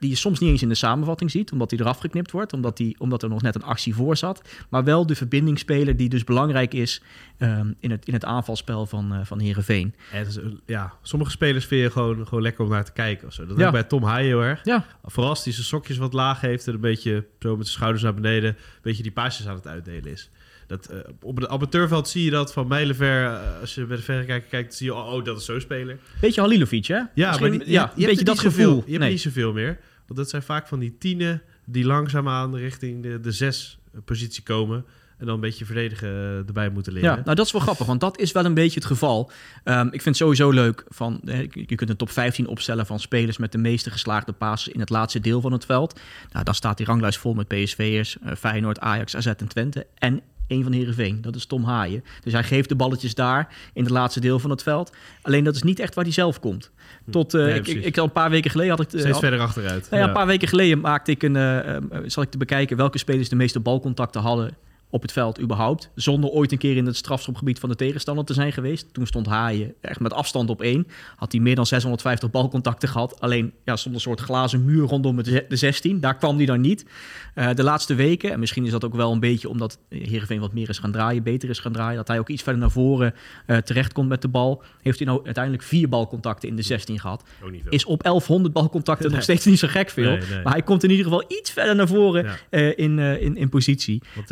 die 0.00 0.10
je 0.10 0.16
soms 0.16 0.38
niet 0.38 0.50
eens 0.50 0.62
in 0.62 0.68
de 0.68 0.74
samenvatting 0.74 1.30
ziet, 1.30 1.52
omdat 1.52 1.70
hij 1.70 1.80
eraf 1.80 1.98
geknipt 1.98 2.30
wordt, 2.30 2.52
omdat, 2.52 2.76
die, 2.76 2.94
omdat 2.98 3.22
er 3.22 3.28
nog 3.28 3.42
net 3.42 3.54
een 3.54 3.62
actie 3.62 3.94
voor 3.94 4.16
zat. 4.16 4.48
Maar 4.70 4.84
wel 4.84 5.06
de 5.06 5.14
verbindingsspeler 5.14 5.96
die 5.96 6.08
dus 6.08 6.24
belangrijk 6.24 6.74
is 6.74 7.02
ehm, 7.38 7.72
in, 7.80 7.90
het, 7.90 8.06
in 8.06 8.12
het 8.12 8.24
aanvalspel 8.24 8.86
van, 8.86 9.14
eh 9.14 9.20
van 9.24 9.40
Heerenveen. 9.40 9.94
En 10.12 10.24
dus, 10.24 10.36
eh, 10.38 10.44
ja, 10.66 10.92
sommige 11.02 11.30
spelers 11.30 11.64
vind 11.64 11.82
je 11.82 11.90
gewoon, 11.90 12.26
gewoon 12.26 12.42
lekker 12.42 12.64
om 12.64 12.70
naar 12.70 12.84
te 12.84 12.92
kijken. 12.92 13.26
Of 13.28 13.32
zo. 13.34 13.46
Dat 13.46 13.58
Ja. 13.58 13.70
bij 13.70 13.82
Tom 13.84 14.02
Haaien 14.02 14.26
heel 14.28 14.42
erg. 14.42 14.60
Ja, 14.64 14.84
Vooral 15.04 15.30
als 15.30 15.44
hij 15.44 15.52
zijn 15.52 15.66
sokjes 15.66 15.96
wat 15.96 16.12
laag 16.12 16.40
heeft 16.40 16.66
en 16.66 16.74
een 16.74 16.80
beetje 16.80 17.26
zo 17.40 17.56
met 17.56 17.66
zijn 17.66 17.76
schouders 17.78 18.02
naar 18.02 18.14
beneden, 18.14 18.50
een 18.50 18.56
beetje 18.82 19.02
die 19.02 19.12
paasjes 19.12 19.48
aan 19.48 19.54
het 19.54 19.66
uitdelen 19.66 20.12
is. 20.12 20.30
Dat, 20.66 20.86
eh, 20.86 20.98
op 21.20 21.36
het 21.36 21.48
amateurveld 21.48 22.08
zie 22.08 22.24
je 22.24 22.30
dat 22.30 22.52
van 22.52 22.66
mijlenver. 22.68 23.24
eh, 23.24 23.60
als 23.60 23.74
je 23.74 23.84
bij 23.84 23.96
de 23.96 24.02
verrekijker 24.02 24.48
kijkt, 24.48 24.74
zie 24.74 24.86
je, 24.86 24.94
oh, 24.94 25.12
oh, 25.12 25.24
dat 25.24 25.38
is 25.38 25.44
zo'n 25.44 25.60
speler. 25.60 25.98
beetje 26.20 26.40
Halilovic, 26.40 26.86
hè? 26.86 26.94
Ja, 26.94 27.06
Misschien- 27.14 27.40
maar 27.40 27.58
die, 27.58 27.66
je 27.66 27.72
ja, 27.72 27.80
hebt- 27.80 27.92
je 27.96 28.00
een 28.02 28.06
hebt 28.08 28.18
beetje 28.18 28.24
dat 28.24 28.36
zoveel- 28.38 28.50
gevoel. 28.64 28.82
Je 28.84 28.90
hebt 28.90 29.02
Nee. 29.02 29.10
niet 29.10 29.20
zoveel 29.20 29.52
meer. 29.52 29.78
Want 30.06 30.18
dat 30.18 30.30
zijn 30.30 30.42
vaak 30.42 30.68
van 30.68 30.78
die 30.78 30.96
tienen 30.98 31.42
die 31.64 31.84
langzaamaan 31.84 32.56
richting 32.56 33.02
de, 33.02 33.20
de 33.20 33.32
zes 33.32 33.78
positie 34.04 34.42
komen. 34.42 34.84
En 35.18 35.26
dan 35.26 35.34
een 35.34 35.40
beetje 35.40 35.64
verdedigen 35.64 36.08
eh, 36.08 36.36
erbij 36.36 36.68
moeten 36.70 36.92
leren. 36.92 37.08
Ja, 37.10 37.14
nou 37.24 37.36
dat 37.36 37.46
is 37.46 37.52
wel 37.52 37.60
grappig, 37.68 37.86
want 37.86 38.00
dat 38.00 38.18
is 38.18 38.32
wel 38.32 38.44
een 38.44 38.54
beetje 38.54 38.74
het 38.78 38.84
geval. 38.88 39.30
Ehm, 39.64 39.84
ik 39.86 39.90
vind 39.90 40.04
het 40.04 40.16
sowieso 40.16 40.50
leuk 40.50 40.84
van, 40.88 41.20
eh, 41.24 41.38
je 41.52 41.74
kunt 41.74 41.90
een 41.90 41.96
top 41.96 42.10
15 42.10 42.46
opstellen 42.46 42.86
van 42.86 43.00
spelers 43.00 43.36
met 43.38 43.52
de 43.52 43.58
meeste 43.58 43.90
geslaagde 43.90 44.32
passes 44.32 44.72
in 44.72 44.80
het 44.80 44.90
laatste 44.90 45.20
deel 45.20 45.40
van 45.40 45.52
het 45.52 45.64
veld. 45.64 46.00
Nou, 46.32 46.44
dan 46.44 46.54
staat 46.54 46.76
die 46.76 46.86
ranglijst 46.86 47.18
vol 47.18 47.34
met 47.34 47.48
PSV'ers, 47.48 48.16
eh, 48.22 48.34
Feyenoord, 48.34 48.80
Ajax, 48.80 49.16
AZ 49.16 49.26
en 49.26 49.48
Twente. 49.48 49.86
En 49.94 50.20
één 50.46 50.62
van 50.62 50.72
Heerenveen, 50.72 51.20
dat 51.20 51.34
is 51.36 51.46
Tom 51.46 51.64
Haaien. 51.64 52.04
Dus 52.22 52.32
hij 52.32 52.44
geeft 52.44 52.68
de 52.68 52.74
balletjes 52.74 53.14
daar 53.14 53.48
in 53.72 53.82
het 53.82 53.92
laatste 53.92 54.20
deel 54.20 54.38
van 54.38 54.50
het 54.50 54.62
veld. 54.62 54.92
Alleen 55.22 55.44
dat 55.44 55.54
is 55.54 55.62
niet 55.62 55.78
echt 55.78 55.94
waar 55.94 56.04
hij 56.04 56.12
zelf 56.12 56.40
komt. 56.40 56.70
Tot, 57.10 57.34
eh, 57.34 57.44
Nee, 57.44 57.60
ik, 57.60 57.84
ik, 57.84 57.98
al 57.98 58.04
een 58.04 58.12
paar 58.12 58.30
weken 58.30 58.50
geleden 58.50 58.70
had 58.70 58.80
ik... 58.80 58.88
Steeds 58.88 59.04
had- 59.04 59.18
verder 59.18 59.40
achteruit. 59.40 59.86
nou 59.90 60.02
ja, 60.02 60.08
een 60.08 60.14
paar 60.14 60.26
weken 60.26 60.48
geleden 60.48 60.80
maakte 60.80 61.10
ik 61.10 61.22
een, 61.22 61.36
eh, 61.36 61.76
eh, 61.76 61.82
zat 62.06 62.24
ik 62.24 62.30
te 62.30 62.38
bekijken 62.38 62.76
welke 62.76 62.98
spelers 62.98 63.28
de 63.28 63.36
meeste 63.36 63.60
balcontacten 63.60 64.20
hadden 64.20 64.56
op 64.90 65.02
het 65.02 65.12
veld 65.12 65.40
überhaupt. 65.40 65.90
Zonder 65.94 66.30
ooit 66.30 66.52
een 66.52 66.58
keer 66.58 66.76
in 66.76 66.86
het 66.86 66.96
strafschopgebied 66.96 67.58
van 67.58 67.68
de 67.68 67.74
tegenstander 67.74 68.24
te 68.24 68.34
zijn 68.34 68.52
geweest. 68.52 68.94
Toen 68.94 69.06
stond 69.06 69.26
Haaien 69.26 69.74
echt 69.80 70.00
met 70.00 70.12
afstand 70.12 70.50
op 70.50 70.62
één. 70.62 70.86
Had 71.16 71.32
hij 71.32 71.40
meer 71.40 71.54
dan 71.54 71.66
650 71.66 72.30
balcontacten 72.30 72.88
gehad. 72.88 73.20
Alleen 73.20 73.52
ja, 73.64 73.76
stond 73.76 73.94
een 73.94 74.00
soort 74.00 74.20
glazen 74.20 74.64
muur 74.64 74.86
rondom 74.86 75.22
de 75.22 75.44
16. 75.48 76.00
Daar 76.00 76.16
kwam 76.16 76.36
hij 76.36 76.46
dan 76.46 76.60
niet. 76.60 76.84
Eh, 77.34 77.50
de 77.54 77.62
laatste 77.62 77.94
weken, 77.94 78.32
en 78.32 78.40
misschien 78.40 78.64
is 78.64 78.70
dat 78.70 78.84
ook 78.84 78.94
wel 78.94 79.12
een 79.12 79.20
beetje 79.20 79.48
omdat 79.48 79.78
Heerenveen 79.88 80.40
wat 80.40 80.52
meer 80.52 80.68
is 80.68 80.78
gaan 80.78 80.92
draaien, 80.92 81.22
beter 81.22 81.48
is 81.48 81.58
gaan 81.58 81.72
draaien. 81.72 81.96
Dat 81.96 82.08
hij 82.08 82.18
ook 82.18 82.28
iets 82.28 82.42
verder 82.42 82.60
naar 82.60 82.70
voren 82.70 83.14
eh 83.46 83.56
terecht 83.56 83.92
komt 83.92 84.08
met 84.08 84.22
de 84.22 84.28
bal. 84.28 84.62
Heeft 84.82 84.98
hij 84.98 85.06
nou 85.06 85.20
uiteindelijk 85.24 85.64
vier 85.64 85.88
balcontacten 85.88 86.48
in 86.48 86.56
de 86.56 86.62
16 86.62 87.00
gehad 87.00 87.22
is 87.70 87.84
op 87.84 88.02
1100 88.02 88.52
balcontacten 88.54 89.10
nog 89.12 89.22
steeds 89.22 89.44
niet 89.44 89.58
zo 89.58 89.68
gek 89.68 89.90
veel. 89.90 90.10
Nee, 90.10 90.20
nee. 90.30 90.42
Maar 90.42 90.52
hij 90.52 90.62
komt 90.62 90.84
in 90.84 90.90
ieder 90.90 91.04
geval 91.04 91.24
iets 91.28 91.50
verder 91.50 91.74
naar 91.76 91.88
voren 91.88 92.24
Ja. 92.24 92.36
eh, 92.50 92.78
in, 92.78 92.98
in, 92.98 93.36
in 93.36 93.48
positie. 93.48 94.02
Want 94.14 94.30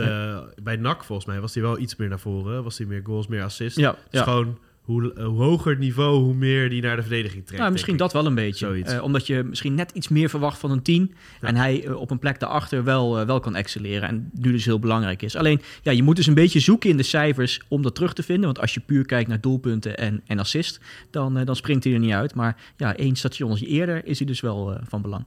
bij 0.63 0.77
NAC 0.77 1.05
volgens 1.05 1.27
mij 1.29 1.41
was 1.41 1.55
hij 1.55 1.63
wel 1.63 1.79
iets 1.79 1.97
meer 1.97 2.09
naar 2.09 2.19
voren. 2.21 2.63
Was 2.63 2.79
hij 2.79 2.87
meer 2.87 3.01
goals, 3.05 3.27
meer 3.27 3.43
assists. 3.43 3.79
Ja, 3.79 3.91
Dus 3.91 4.21
ja. 4.21 4.23
gewoon 4.23 4.59
hoe, 4.85 5.13
eh, 5.15 5.25
hoe 5.27 5.43
hoger 5.43 5.71
het 5.71 5.79
niveau, 5.79 6.23
hoe 6.23 6.35
meer 6.35 6.71
die 6.71 6.83
naar 6.83 6.97
de 6.97 7.03
verdediging 7.03 7.45
trekt. 7.45 7.61
Nou, 7.61 7.73
misschien 7.73 7.97
dat 7.97 8.13
wel 8.13 8.27
een 8.27 8.35
beetje. 8.35 8.83
Eh, 8.83 9.03
omdat 9.03 9.27
je 9.27 9.43
misschien 9.43 9.75
net 9.75 9.91
iets 9.91 10.09
meer 10.09 10.29
verwacht 10.29 10.59
van 10.59 10.71
een 10.71 10.83
10. 10.83 11.15
Ja. 11.41 11.49
En 11.49 11.57
hij 11.57 11.85
eh, 11.85 12.01
op 12.01 12.11
een 12.11 12.19
plek 12.19 12.41
daarachter 12.41 12.85
wel, 12.85 13.27
wel 13.27 13.41
kan 13.41 13.57
excelleren. 13.57 14.09
En 14.09 14.31
nu 14.33 14.53
dus 14.53 14.65
heel 14.65 14.79
belangrijk 14.79 15.23
is. 15.23 15.37
Alleen, 15.37 15.61
ja, 15.83 15.93
je 15.93 16.03
moet 16.03 16.17
dus 16.17 16.27
een 16.27 16.35
beetje 16.35 16.61
zoeken 16.61 16.91
in 16.91 16.97
de 16.97 17.03
cijfers 17.03 17.61
om 17.69 17.83
dat 17.83 17.95
terug 17.95 18.13
te 18.13 18.23
vinden. 18.23 18.45
Want 18.45 18.61
als 18.61 18.75
je 18.75 18.81
puur 18.81 19.07
kijkt 19.07 19.29
naar 19.29 19.41
doelpunten 19.41 19.97
en, 19.97 20.23
en 20.27 20.39
assist, 20.39 20.81
dan, 21.11 21.45
dan 21.45 21.57
springt 21.57 21.85
hij 21.85 21.93
er 21.93 21.99
niet 21.99 22.13
uit. 22.13 22.35
Maar 22.35 22.57
ja, 22.77 22.97
één 22.97 23.17
station 23.17 23.57
eerder 23.57 24.07
is 24.07 24.19
hij 24.19 24.27
dus 24.27 24.41
wel 24.41 24.79
van 24.89 25.03
belang. 25.03 25.25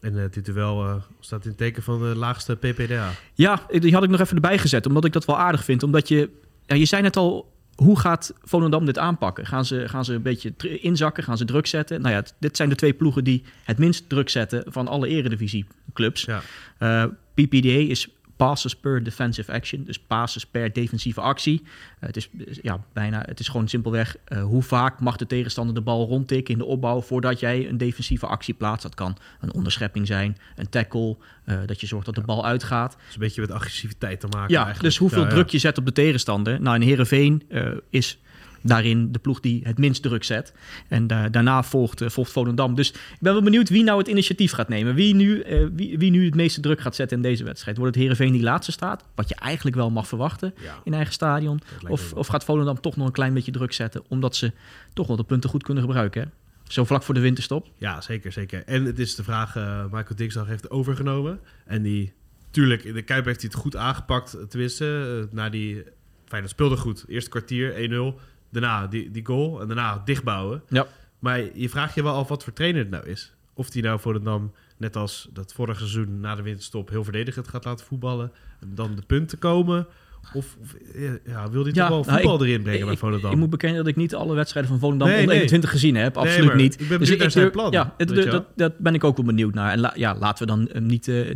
En 0.00 0.22
eh, 0.22 0.30
dit 0.30 0.44
duel 0.44 0.84
eh, 0.84 0.94
staat 1.20 1.42
in 1.42 1.48
het 1.48 1.58
teken 1.58 1.82
van 1.82 1.98
de 1.98 2.16
laagste 2.16 2.56
PPDA. 2.56 3.10
Ja, 3.34 3.60
die 3.68 3.92
had 3.92 4.02
ik 4.02 4.10
nog 4.10 4.20
even 4.20 4.34
erbij 4.34 4.58
gezet, 4.58 4.86
omdat 4.86 5.04
ik 5.04 5.12
dat 5.12 5.24
wel 5.24 5.38
aardig 5.38 5.64
vind. 5.64 5.82
Omdat 5.82 6.08
je, 6.08 6.30
ja, 6.66 6.74
je 6.74 6.84
zei 6.84 7.02
net 7.02 7.16
al, 7.16 7.52
hoe 7.74 7.98
gaat 7.98 8.34
Volendam 8.42 8.84
dit 8.84 8.98
aanpakken? 8.98 9.46
Gaan 9.46 9.64
ze, 9.64 9.88
gaan 9.88 10.04
ze 10.04 10.14
een 10.14 10.22
beetje 10.22 10.52
inzakken? 10.80 11.24
Gaan 11.24 11.36
ze 11.36 11.44
druk 11.44 11.66
zetten? 11.66 12.00
Nou 12.00 12.14
ja, 12.14 12.22
dit 12.38 12.56
zijn 12.56 12.68
de 12.68 12.74
twee 12.74 12.92
ploegen 12.92 13.24
die 13.24 13.42
het 13.64 13.78
minst 13.78 14.08
druk 14.08 14.28
zetten 14.28 14.64
van 14.66 14.88
alle 14.88 15.08
eredivisieclubs. 15.08 16.24
Ja. 16.24 16.42
Eh 16.78 17.04
PPDA 17.34 17.68
is 17.68 18.08
passes 18.46 18.76
per 18.76 19.02
defensive 19.02 19.52
action, 19.52 19.84
dus 19.84 19.98
passes 19.98 20.46
per 20.46 20.72
defensieve 20.72 21.20
actie. 21.20 21.62
Eh, 21.64 22.06
het, 22.06 22.16
is, 22.16 22.28
ja, 22.62 22.84
bijna, 22.92 23.22
het 23.26 23.40
is 23.40 23.48
gewoon 23.48 23.68
simpelweg 23.68 24.16
eh, 24.24 24.42
hoe 24.42 24.62
vaak 24.62 25.00
mag 25.00 25.16
de 25.16 25.26
tegenstander 25.26 25.74
de 25.74 25.80
bal 25.80 26.06
rondtikken 26.06 26.52
in 26.52 26.58
de 26.58 26.66
opbouw 26.66 27.00
voordat 27.00 27.40
jij 27.40 27.68
een 27.68 27.78
defensieve 27.78 28.26
actie 28.26 28.54
plaatst. 28.54 28.82
Dat 28.82 28.94
kan 28.94 29.16
een 29.40 29.52
onderschepping 29.52 30.06
zijn, 30.06 30.36
een 30.56 30.68
tackle, 30.68 31.16
eh, 31.44 31.58
dat 31.66 31.80
je 31.80 31.86
zorgt 31.86 32.06
dat 32.06 32.14
de 32.14 32.20
bal 32.20 32.46
uitgaat. 32.46 32.96
Dus 33.04 33.14
een 33.14 33.20
beetje 33.20 33.40
met 33.40 33.50
agressiviteit 33.50 34.20
te 34.20 34.26
maken 34.26 34.50
Ja, 34.50 34.56
eigenlijk. 34.64 34.84
dus 34.84 34.96
hoeveel 34.96 35.22
Ja, 35.22 35.28
ja. 35.28 35.32
druk 35.32 35.48
je 35.48 35.58
zet 35.58 35.78
op 35.78 35.86
de 35.86 35.92
tegenstander. 35.92 36.60
Nou, 36.60 36.76
in 36.76 36.82
Heerenveen 36.82 37.42
eh, 37.48 37.66
is 37.90 38.18
daarin 38.62 39.12
de 39.12 39.18
ploeg 39.18 39.40
die 39.40 39.60
het 39.64 39.78
minst 39.78 40.02
druk 40.02 40.24
zet. 40.24 40.52
En 40.88 41.06
daarna 41.06 41.62
volgt, 41.62 42.02
volgt 42.06 42.32
Volendam. 42.32 42.74
Dus 42.74 42.90
ik 42.90 43.18
ben 43.20 43.32
wel 43.32 43.42
benieuwd 43.42 43.68
wie 43.68 43.84
nou 43.84 43.98
het 43.98 44.08
initiatief 44.08 44.52
gaat 44.52 44.68
nemen. 44.68 44.94
Wie 44.94 45.14
nu, 45.14 45.44
wie, 45.72 45.98
wie 45.98 46.10
nu 46.10 46.24
het 46.24 46.34
meeste 46.34 46.60
druk 46.60 46.80
gaat 46.80 46.94
zetten 46.94 47.16
in 47.16 47.22
deze 47.22 47.44
wedstrijd. 47.44 47.76
Wordt 47.76 47.94
het 47.94 48.02
Heerenveen 48.02 48.32
die 48.32 48.42
laatste 48.42 48.72
staat? 48.72 49.04
Wat 49.14 49.28
je 49.28 49.34
eigenlijk 49.34 49.76
wel 49.76 49.90
mag 49.90 50.08
verwachten 50.08 50.54
in 50.84 50.94
eigen 50.94 51.12
stadion. 51.12 51.60
Of, 51.88 52.12
of 52.12 52.26
gaat 52.26 52.44
Volendam 52.44 52.80
toch 52.80 52.96
nog 52.96 53.06
een 53.06 53.12
klein 53.12 53.34
beetje 53.34 53.52
druk 53.52 53.72
zetten? 53.72 54.02
Omdat 54.08 54.36
ze 54.36 54.52
toch 54.92 55.06
wel 55.06 55.16
de 55.16 55.24
punten 55.24 55.50
goed 55.50 55.62
kunnen 55.62 55.82
gebruiken. 55.82 56.22
Hè? 56.22 56.28
Zo 56.72 56.84
vlak 56.84 57.02
voor 57.02 57.14
de 57.14 57.20
winterstop. 57.20 57.66
Ja, 57.76 58.00
zeker, 58.00 58.32
zeker. 58.32 58.64
En 58.64 58.84
het 58.84 58.98
is 58.98 59.14
de 59.14 59.24
vraag, 59.24 59.56
uh, 59.56 59.84
Michael 59.84 60.16
Dinsdag 60.16 60.46
heeft 60.46 60.70
overgenomen. 60.70 61.40
En 61.66 61.82
die, 61.82 62.12
tuurlijk, 62.50 62.84
in 62.84 62.94
de 62.94 63.02
Kuip 63.02 63.24
heeft 63.24 63.40
hij 63.40 63.50
het 63.52 63.60
goed 63.60 63.76
aangepakt. 63.76 64.36
Tenminste, 64.48 65.18
uh, 65.28 65.34
na 65.34 65.48
die, 65.48 65.84
fijn, 66.24 66.42
dat 66.42 66.50
speelde 66.50 66.76
goed. 66.76 67.04
Eerste 67.08 67.30
kwartier, 67.30 67.90
1-0. 68.16 68.20
Daarna 68.50 68.86
die, 68.86 69.10
die 69.10 69.26
goal 69.26 69.60
en 69.60 69.66
daarna 69.66 70.02
dichtbouwen. 70.04 70.62
Ja. 70.68 70.86
Maar 71.18 71.58
je 71.58 71.68
vraagt 71.68 71.94
je 71.94 72.02
wel 72.02 72.14
af 72.14 72.28
wat 72.28 72.44
voor 72.44 72.52
trainer 72.52 72.80
het 72.80 72.90
nou 72.90 73.06
is. 73.06 73.34
Of 73.54 73.70
die 73.70 73.82
nou 73.82 74.00
voor 74.00 74.12
de 74.12 74.22
Dam, 74.22 74.52
net 74.76 74.96
als 74.96 75.28
dat 75.32 75.52
vorige 75.52 75.78
seizoen 75.78 76.20
na 76.20 76.34
de 76.34 76.42
winterstop, 76.42 76.88
heel 76.88 77.04
verdedigend 77.04 77.48
gaat 77.48 77.64
laten 77.64 77.86
voetballen. 77.86 78.32
En 78.60 78.74
dan 78.74 78.94
de 78.94 79.02
punten 79.02 79.38
komen. 79.38 79.86
Of, 80.32 80.56
of 80.60 80.76
ja, 81.24 81.50
wil 81.50 81.62
dit 81.62 81.74
ja, 81.74 81.88
toch 81.88 81.96
wel 81.96 82.04
nou, 82.04 82.22
voetbal 82.28 82.46
erin 82.46 82.62
brengen 82.62 82.86
bij 82.86 82.96
Volendam? 82.96 83.32
Ik, 83.32 83.36
moet 83.36 83.50
bekennen 83.50 83.78
dat 83.78 83.86
ik 83.86 83.96
niet 83.96 84.14
alle 84.14 84.34
wedstrijden 84.34 84.70
van 84.70 84.80
Volendam 84.80 85.08
nee, 85.08 85.20
onder 85.20 85.34
21 85.34 85.70
gezien 85.70 85.94
heb. 85.94 86.16
Absoluut 86.16 86.54
niet. 86.54 86.80
Ik 86.80 86.88
ben 86.88 86.98
dus 86.98 87.16
naar 87.16 87.30
zijn 87.30 87.50
plan. 87.50 87.70
Ja, 87.70 87.94
dat, 87.96 88.44
dat, 88.56 88.78
ben 88.78 88.94
ik 88.94 89.04
ook 89.04 89.16
wel 89.16 89.26
benieuwd 89.26 89.54
naar. 89.54 89.72
En 89.72 89.92
ja, 89.94 90.16
laten 90.18 90.46
we 90.46 90.52
dan 90.52 90.68
uh, 90.72 90.80
niet 90.80 91.06
uh, 91.06 91.28
uh, 91.28 91.34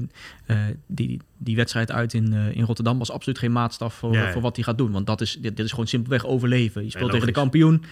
die, 0.87 1.21
die 1.39 1.57
wedstrijd 1.57 1.93
uit 1.93 2.15
in, 2.15 2.33
in 2.33 2.65
Rotterdam 2.65 2.99
was 2.99 3.11
absoluut 3.11 3.39
geen 3.39 3.53
maatstaf 3.53 3.95
voor, 3.95 4.17
voor 4.33 4.43
wat 4.43 4.57
hij 4.57 4.65
gaat 4.65 4.79
doen. 4.79 4.93
Want 4.93 5.07
dat 5.07 5.21
is, 5.21 5.39
dit, 5.41 5.57
dit 5.57 5.67
is 5.67 5.71
gewoon 5.71 5.87
simpelweg 5.87 6.27
overleven. 6.27 6.85
Je 6.85 6.91
speelt 6.91 7.11
tegen 7.11 7.27
de 7.27 7.33
kampioen. 7.33 7.85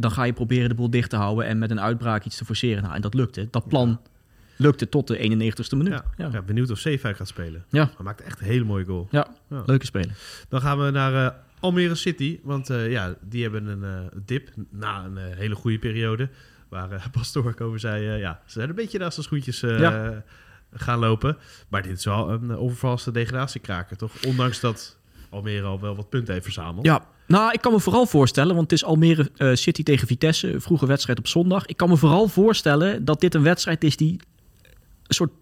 dan 0.00 0.10
ga 0.10 0.24
je 0.24 0.32
proberen 0.32 0.68
de 0.68 0.74
boel 0.74 0.90
dicht 0.90 1.10
te 1.10 1.16
houden 1.16 1.46
en 1.46 1.58
met 1.58 1.70
een 1.70 1.80
uitbraak 1.80 2.24
iets 2.24 2.36
te 2.36 2.44
forceren. 2.44 2.82
Nou, 2.82 2.94
en 2.94 3.00
dat 3.00 3.14
lukte. 3.14 3.48
Dat 3.50 3.68
plan 3.68 3.98
lukte 4.62 4.88
tot 4.88 5.06
de 5.06 5.16
91ste 5.16 5.76
minuut. 5.76 6.02
Ja, 6.16 6.28
ja. 6.32 6.42
benieuwd 6.42 6.70
of 6.70 6.78
Zeefuik 6.78 7.16
gaat 7.16 7.28
spelen. 7.28 7.64
Ja. 7.68 7.90
Hij 7.96 8.04
maakt 8.04 8.20
echt 8.20 8.40
een 8.40 8.46
hele 8.46 8.64
mooie 8.64 8.84
goal. 8.84 9.08
Ja, 9.10 9.26
leuke 9.48 9.86
speler. 9.86 10.16
Dan 10.48 10.60
gaan 10.60 10.84
we 10.84 10.90
naar 10.90 11.12
uh, 11.12 11.38
Almere 11.60 11.94
City. 11.94 12.40
Want 12.42 12.70
uh, 12.70 12.90
ja, 12.90 13.14
die 13.20 13.42
hebben 13.42 13.66
een 13.66 13.82
uh, 13.82 14.20
dip 14.24 14.48
na 14.70 15.04
een 15.04 15.16
hele 15.16 15.54
goede 15.54 15.78
periode. 15.78 16.28
Waar 16.68 17.08
Pastoor 17.12 17.54
over 17.58 17.80
zei, 17.80 18.18
ja, 18.18 18.40
ze 18.46 18.52
zijn 18.52 18.68
een 18.68 18.74
beetje 18.74 18.98
naast 18.98 19.16
de 19.16 19.22
schoentjes 19.22 19.64
gaan 20.74 20.98
lopen. 20.98 21.36
Maar 21.68 21.82
dit 21.82 21.98
is 21.98 22.04
wel 22.04 22.30
een 22.30 22.56
overvalste 22.56 23.10
degradatiekraker, 23.10 23.96
toch? 23.96 24.12
Ondanks 24.26 24.60
dat 24.60 24.98
Almere 25.30 25.66
al 25.66 25.80
wel 25.80 25.96
wat 25.96 26.08
punten 26.08 26.32
heeft 26.32 26.44
verzameld. 26.44 26.86
Ja, 26.86 27.06
nou, 27.26 27.52
ik 27.52 27.60
kan 27.60 27.72
me 27.72 27.80
vooral 27.80 28.06
voorstellen, 28.06 28.54
want 28.54 28.70
het 28.70 28.80
is 28.80 28.84
Almere 28.84 29.30
City 29.56 29.82
tegen 29.82 30.06
Vitesse, 30.06 30.60
vroege 30.60 30.86
wedstrijd 30.86 31.18
op 31.18 31.26
zondag. 31.26 31.66
Ik 31.66 31.76
kan 31.76 31.88
me 31.88 31.96
vooral 31.96 32.28
voorstellen 32.28 33.04
dat 33.04 33.20
dit 33.20 33.34
een 33.34 33.42
wedstrijd 33.42 33.84
is 33.84 33.96
die 33.96 34.20
een 35.18 35.28
soort 35.28 35.32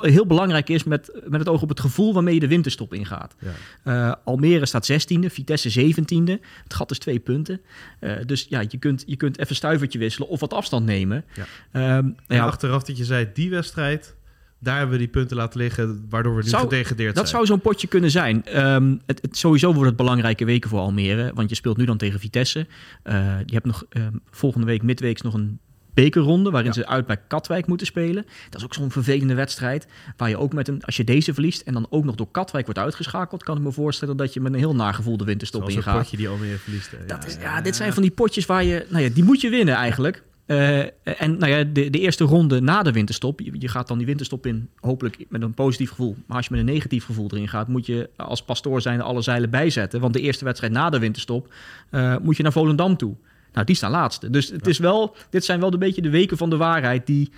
heel 0.00 0.26
belangrijk 0.26 0.68
is 0.68 0.84
met, 0.84 1.20
met 1.28 1.40
het 1.40 1.48
oog 1.48 1.62
op 1.62 1.68
het 1.68 1.80
gevoel 1.80 2.14
waarmee 2.14 2.34
je 2.34 2.40
de 2.40 2.48
winterstop 2.48 2.94
ingaat. 2.94 3.34
Ja. 3.38 4.08
Uh, 4.08 4.14
Almere 4.24 4.66
staat 4.66 4.92
16e, 4.92 5.26
Vitesse 5.26 5.94
17e. 5.94 6.40
Het 6.62 6.74
gat 6.74 6.90
is 6.90 6.98
twee 6.98 7.18
punten. 7.18 7.60
Uh, 8.00 8.12
dus 8.26 8.46
ja, 8.48 8.60
je 8.68 8.78
kunt, 8.78 9.04
je 9.06 9.16
kunt 9.16 9.38
even 9.38 9.56
stuivertje 9.56 9.98
wisselen 9.98 10.28
of 10.28 10.40
wat 10.40 10.52
afstand 10.52 10.86
nemen. 10.86 11.24
Ja. 11.72 11.96
Um, 11.96 12.16
ja. 12.26 12.44
achteraf 12.44 12.82
dat 12.82 12.96
je 12.96 13.04
zei, 13.04 13.30
die 13.34 13.50
wedstrijd, 13.50 14.14
daar 14.58 14.76
hebben 14.76 14.92
we 14.92 15.02
die 15.02 15.12
punten 15.12 15.36
laten 15.36 15.60
liggen, 15.60 16.06
waardoor 16.08 16.36
we 16.36 16.42
nu 16.42 16.48
zou, 16.48 16.62
gedegradeerd 16.62 17.14
dat 17.14 17.28
zijn. 17.28 17.40
Dat 17.40 17.48
zou 17.48 17.58
zo'n 17.58 17.70
potje 17.70 17.86
kunnen 17.86 18.10
zijn. 18.10 18.64
Um, 18.64 19.00
het, 19.06 19.22
het, 19.22 19.36
sowieso 19.36 19.72
wordt 19.72 19.88
het 19.88 19.96
belangrijke 19.96 20.44
weken 20.44 20.70
voor 20.70 20.78
Almere, 20.78 21.30
want 21.34 21.48
je 21.48 21.54
speelt 21.56 21.76
nu 21.76 21.84
dan 21.84 21.96
tegen 21.96 22.20
Vitesse. 22.20 22.66
Uh, 23.04 23.14
je 23.44 23.52
hebt 23.52 23.66
nog 23.66 23.84
um, 23.88 24.20
volgende 24.30 24.66
week 24.66 24.82
midweeks 24.82 25.22
nog 25.22 25.34
een 25.34 25.58
bekerronde, 25.96 26.50
waarin 26.50 26.72
ze 26.72 26.86
uit 26.86 27.06
bij 27.06 27.16
Katwijk 27.28 27.66
moeten 27.66 27.86
spelen. 27.86 28.26
Dat 28.50 28.60
is 28.60 28.64
ook 28.64 28.74
zo'n 28.74 28.90
vervelende 28.90 29.34
wedstrijd, 29.34 29.86
waar 30.16 30.28
je 30.28 30.38
ook 30.38 30.52
met 30.52 30.68
een, 30.68 30.82
als 30.84 30.96
je 30.96 31.04
deze 31.04 31.32
verliest 31.34 31.60
en 31.60 31.72
dan 31.72 31.86
ook 31.90 32.04
nog 32.04 32.14
door 32.14 32.30
Katwijk 32.30 32.64
wordt 32.64 32.80
uitgeschakeld, 32.80 33.42
kan 33.42 33.56
ik 33.56 33.62
me 33.62 33.72
voorstellen 33.72 34.16
dat 34.16 34.34
je 34.34 34.40
met 34.40 34.52
een 34.52 34.58
heel 34.58 34.74
nagevoelde 34.74 35.24
winterstop 35.24 35.60
Zoals 35.60 35.76
ingaat. 35.76 35.94
een 35.94 36.00
potje 36.00 36.16
die 36.16 36.28
alweer 36.28 36.58
verliest. 36.58 36.90
Dat 37.06 37.22
ja, 37.22 37.28
is, 37.28 37.36
ja, 37.40 37.60
dit 37.60 37.76
zijn 37.76 37.92
van 37.92 38.02
die 38.02 38.10
potjes 38.10 38.46
waar 38.46 38.64
je, 38.64 38.86
nou 38.88 39.02
ja, 39.02 39.08
die 39.08 39.24
moet 39.24 39.40
je 39.40 39.48
winnen 39.48 39.74
eigenlijk. 39.74 40.22
Uh, 40.46 40.78
en 41.20 41.38
nou 41.38 41.46
ja, 41.46 41.64
de, 41.64 41.90
de 41.90 41.98
eerste 41.98 42.24
ronde 42.24 42.60
na 42.60 42.82
de 42.82 42.92
winterstop, 42.92 43.40
je, 43.40 43.52
je, 43.58 43.68
gaat 43.68 43.88
dan 43.88 43.98
die 43.98 44.06
winterstop 44.06 44.46
in, 44.46 44.68
hopelijk 44.80 45.24
met 45.28 45.42
een 45.42 45.54
positief 45.54 45.88
gevoel. 45.88 46.16
Maar 46.26 46.36
als 46.36 46.46
je 46.46 46.54
met 46.54 46.60
een 46.60 46.72
negatief 46.72 47.04
gevoel 47.04 47.30
erin 47.30 47.48
gaat, 47.48 47.68
moet 47.68 47.86
je 47.86 48.10
als 48.16 48.42
pastoor 48.42 48.80
zijn 48.80 49.00
alle 49.00 49.22
zeilen 49.22 49.50
bijzetten. 49.50 50.00
Want 50.00 50.12
de 50.12 50.20
eerste 50.20 50.44
wedstrijd 50.44 50.72
na 50.72 50.90
de 50.90 50.98
winterstop 50.98 51.52
uh, 51.90 52.16
moet 52.22 52.36
je 52.36 52.42
naar 52.42 52.52
Volendam 52.52 52.96
toe. 52.96 53.16
Nou, 53.56 53.68
die 53.68 53.76
staan 53.76 53.90
laatste. 53.90 54.30
Dus 54.30 54.48
het 54.48 54.66
is 54.66 54.78
wel, 54.78 55.16
dit 55.30 55.44
zijn 55.44 55.60
wel 55.60 55.72
een 55.72 55.78
beetje 55.78 56.02
de 56.02 56.10
weken 56.10 56.36
van 56.36 56.50
de 56.50 56.56
waarheid 56.56 57.06
die 57.06 57.32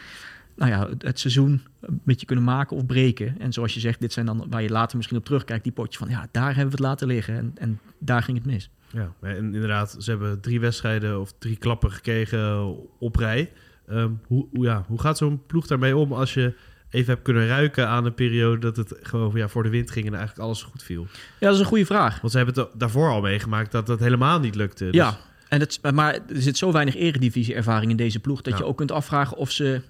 nou 0.57 0.71
ja, 0.71 0.89
het, 0.99 1.19
seizoen 1.19 1.63
een 1.81 2.01
beetje 2.05 2.27
kunnen 2.27 2.45
maken 2.45 2.77
of 2.77 2.87
breken. 2.87 3.35
En 3.39 3.53
zoals 3.53 3.75
je 3.75 3.81
zegt, 3.81 4.01
dit 4.01 4.13
zijn 4.13 4.27
dan 4.27 4.47
waar 4.51 4.63
je 4.63 4.71
later 4.71 4.97
misschien 4.97 5.19
op 5.19 5.25
terugkijkt, 5.25 5.65
die 5.65 5.73
potje 5.73 5.99
van 5.99 6.09
ja, 6.09 6.29
daar 6.31 6.47
hebben 6.47 6.65
we 6.65 6.71
het 6.71 6.81
laten 6.81 7.07
liggen 7.07 7.37
en, 7.37 7.53
en 7.55 7.81
daar 7.99 8.23
ging 8.23 8.37
het 8.37 8.47
mis. 8.47 8.71
Ja, 8.93 9.13
en 9.21 9.55
inderdaad, 9.55 9.97
ze 9.99 10.11
hebben 10.11 10.41
drie 10.41 10.61
wedstrijden 10.61 11.21
of 11.21 11.33
drie 11.39 11.57
klappen 11.57 11.93
gekregen 11.93 12.77
op 12.99 13.17
rij. 13.17 13.53
Um, 13.91 14.21
hoe, 14.27 14.47
hoe, 14.51 14.65
ja, 14.65 14.85
hoe 14.87 15.01
gaat 15.01 15.19
zo'n 15.19 15.43
ploeg 15.47 15.67
daarmee 15.67 15.97
om 15.97 16.13
als 16.13 16.35
je 16.35 16.55
even 16.91 17.13
hebt 17.13 17.25
kunnen 17.25 17.47
ruiken 17.47 17.89
aan 17.89 18.05
een 18.05 18.15
periode 18.15 18.59
dat 18.59 18.77
het 18.77 18.95
gewoon 19.03 19.33
ja, 19.35 19.49
voor 19.49 19.63
de 19.63 19.69
wind 19.69 19.91
ging 19.91 20.07
en 20.07 20.15
eigenlijk 20.15 20.43
alles 20.43 20.63
goed 20.63 20.83
viel? 20.83 21.07
Ja, 21.39 21.47
dat 21.47 21.55
is 21.55 21.61
een 21.61 21.67
goede 21.67 21.87
vraag. 21.87 22.21
Want 22.21 22.33
ze 22.33 22.39
hebben 22.39 22.55
het 22.55 22.71
daarvoor 22.75 23.11
al 23.11 23.21
meegemaakt 23.21 23.73
dat 23.73 23.89
het 23.89 24.01
helemaal 24.01 24.41
niet 24.41 24.55
lukte. 24.55 24.85
Dus... 24.85 24.95
Ja, 24.95 25.19
en 25.49 25.61
het, 25.61 25.79
maar 25.95 26.15
er 26.15 26.43
zit 26.43 26.57
zo 26.57 26.73
weinig 26.73 26.97
eredivisie-ervaring 26.97 27.91
in 27.91 27.97
deze 27.97 28.21
ploeg... 28.21 28.43
dat 28.43 28.59
je 28.59 28.65
ook 28.65 28.77
kunt 28.77 28.93
afvragen 28.93 29.37
of 29.37 29.51
ze... 29.51 29.81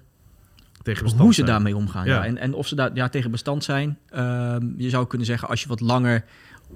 Tegen 0.83 1.17
hoe 1.17 1.33
ze 1.33 1.43
daarmee 1.43 1.75
omgaan. 1.75 2.05
Ja. 2.05 2.25
En, 2.25 2.37
en 2.37 2.53
of 2.53 2.67
ze 2.67 2.75
daar 2.75 2.89
ja, 2.93 3.09
tegen 3.09 3.31
bestand 3.31 3.63
zijn. 3.63 3.97
Ehm, 4.09 4.67
je 4.77 4.89
zou 4.89 5.07
kunnen 5.07 5.27
zeggen, 5.27 5.47
als 5.47 5.61
je 5.61 5.67
wat 5.67 5.79
langer 5.79 6.25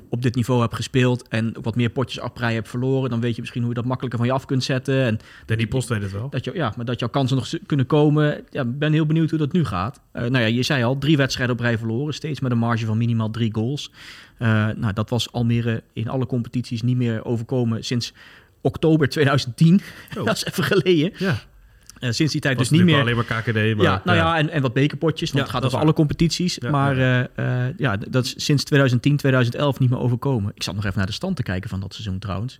op 0.09 0.21
dit 0.21 0.35
niveau 0.35 0.61
hebt 0.61 0.75
gespeeld 0.75 1.27
en 1.27 1.53
wat 1.61 1.75
meer 1.75 1.89
potjes 1.89 2.19
afprij 2.19 2.53
hebt 2.53 2.69
verloren, 2.69 3.09
dan 3.09 3.19
weet 3.19 3.35
je 3.35 3.41
misschien 3.41 3.61
hoe 3.61 3.69
je 3.69 3.77
dat 3.77 3.85
makkelijker 3.85 4.19
van 4.19 4.27
je 4.27 4.33
af 4.33 4.45
kunt 4.45 4.63
zetten. 4.63 5.03
En 5.03 5.19
die 5.45 5.67
Post 5.67 5.89
weet 5.89 6.01
het 6.01 6.11
wel. 6.11 6.29
Dat 6.29 6.43
je, 6.43 6.51
ja, 6.53 6.73
maar 6.75 6.85
dat 6.85 6.99
jouw 6.99 7.09
kansen 7.09 7.37
nog 7.37 7.49
kunnen 7.65 7.85
komen. 7.85 8.43
Ja, 8.49 8.65
ben 8.65 8.93
heel 8.93 9.05
benieuwd 9.05 9.29
hoe 9.29 9.39
dat 9.39 9.51
nu 9.51 9.65
gaat. 9.65 9.99
Uh, 10.13 10.21
nou 10.21 10.37
ja, 10.37 10.45
je 10.45 10.63
zei 10.63 10.83
al, 10.83 10.97
drie 10.97 11.17
wedstrijden 11.17 11.55
op 11.55 11.61
rij 11.61 11.77
verloren, 11.77 12.13
steeds 12.13 12.39
met 12.39 12.51
een 12.51 12.57
marge 12.57 12.85
van 12.85 12.97
minimaal 12.97 13.31
drie 13.31 13.53
goals. 13.53 13.91
Uh, 14.39 14.47
nou, 14.75 14.93
dat 14.93 15.09
was 15.09 15.31
Almere 15.31 15.83
in 15.93 16.09
alle 16.09 16.25
competities 16.25 16.81
niet 16.81 16.97
meer 16.97 17.25
overkomen 17.25 17.83
sinds 17.83 18.13
oktober 18.63 19.09
2010. 19.09 19.81
Oh. 20.17 20.25
dat 20.25 20.35
is 20.35 20.45
even 20.45 20.63
geleden. 20.63 21.11
Ja. 21.17 21.39
Uh, 21.99 22.11
sinds 22.11 22.31
die 22.31 22.41
tijd 22.41 22.57
dus 22.57 22.69
niet 22.69 22.83
meer. 22.83 22.99
Alleen 22.99 23.15
maar 23.15 23.25
KKD. 23.25 23.53
Maar, 23.53 23.81
ja, 23.81 24.01
nou 24.05 24.17
ja, 24.17 24.37
en, 24.37 24.49
en 24.49 24.61
wat 24.61 24.73
bekerpotjes. 24.73 25.31
Want 25.31 25.39
ja, 25.39 25.51
het 25.51 25.59
gaat 25.59 25.65
over 25.65 25.79
alle 25.79 25.93
competities. 25.93 26.57
Ja, 26.61 26.69
maar 26.69 26.97
ja. 26.97 27.29
Uh, 27.35 27.45
uh, 27.45 27.77
ja, 27.77 27.97
dat 27.97 28.25
is 28.25 28.33
sinds 28.37 28.63
2010, 28.63 29.17
2011 29.17 29.79
niet 29.79 29.89
meer 29.89 29.99
overkomen. 29.99 30.51
Ik 30.55 30.63
zat 30.63 30.75
nog 30.75 30.85
even 30.85 30.97
naar 30.97 31.07
de 31.07 31.13
stand 31.13 31.35
te 31.35 31.43
kijken 31.43 31.69
van 31.69 31.79
dat 31.79 31.93
seizoen 31.93 32.19
trouwens. 32.19 32.59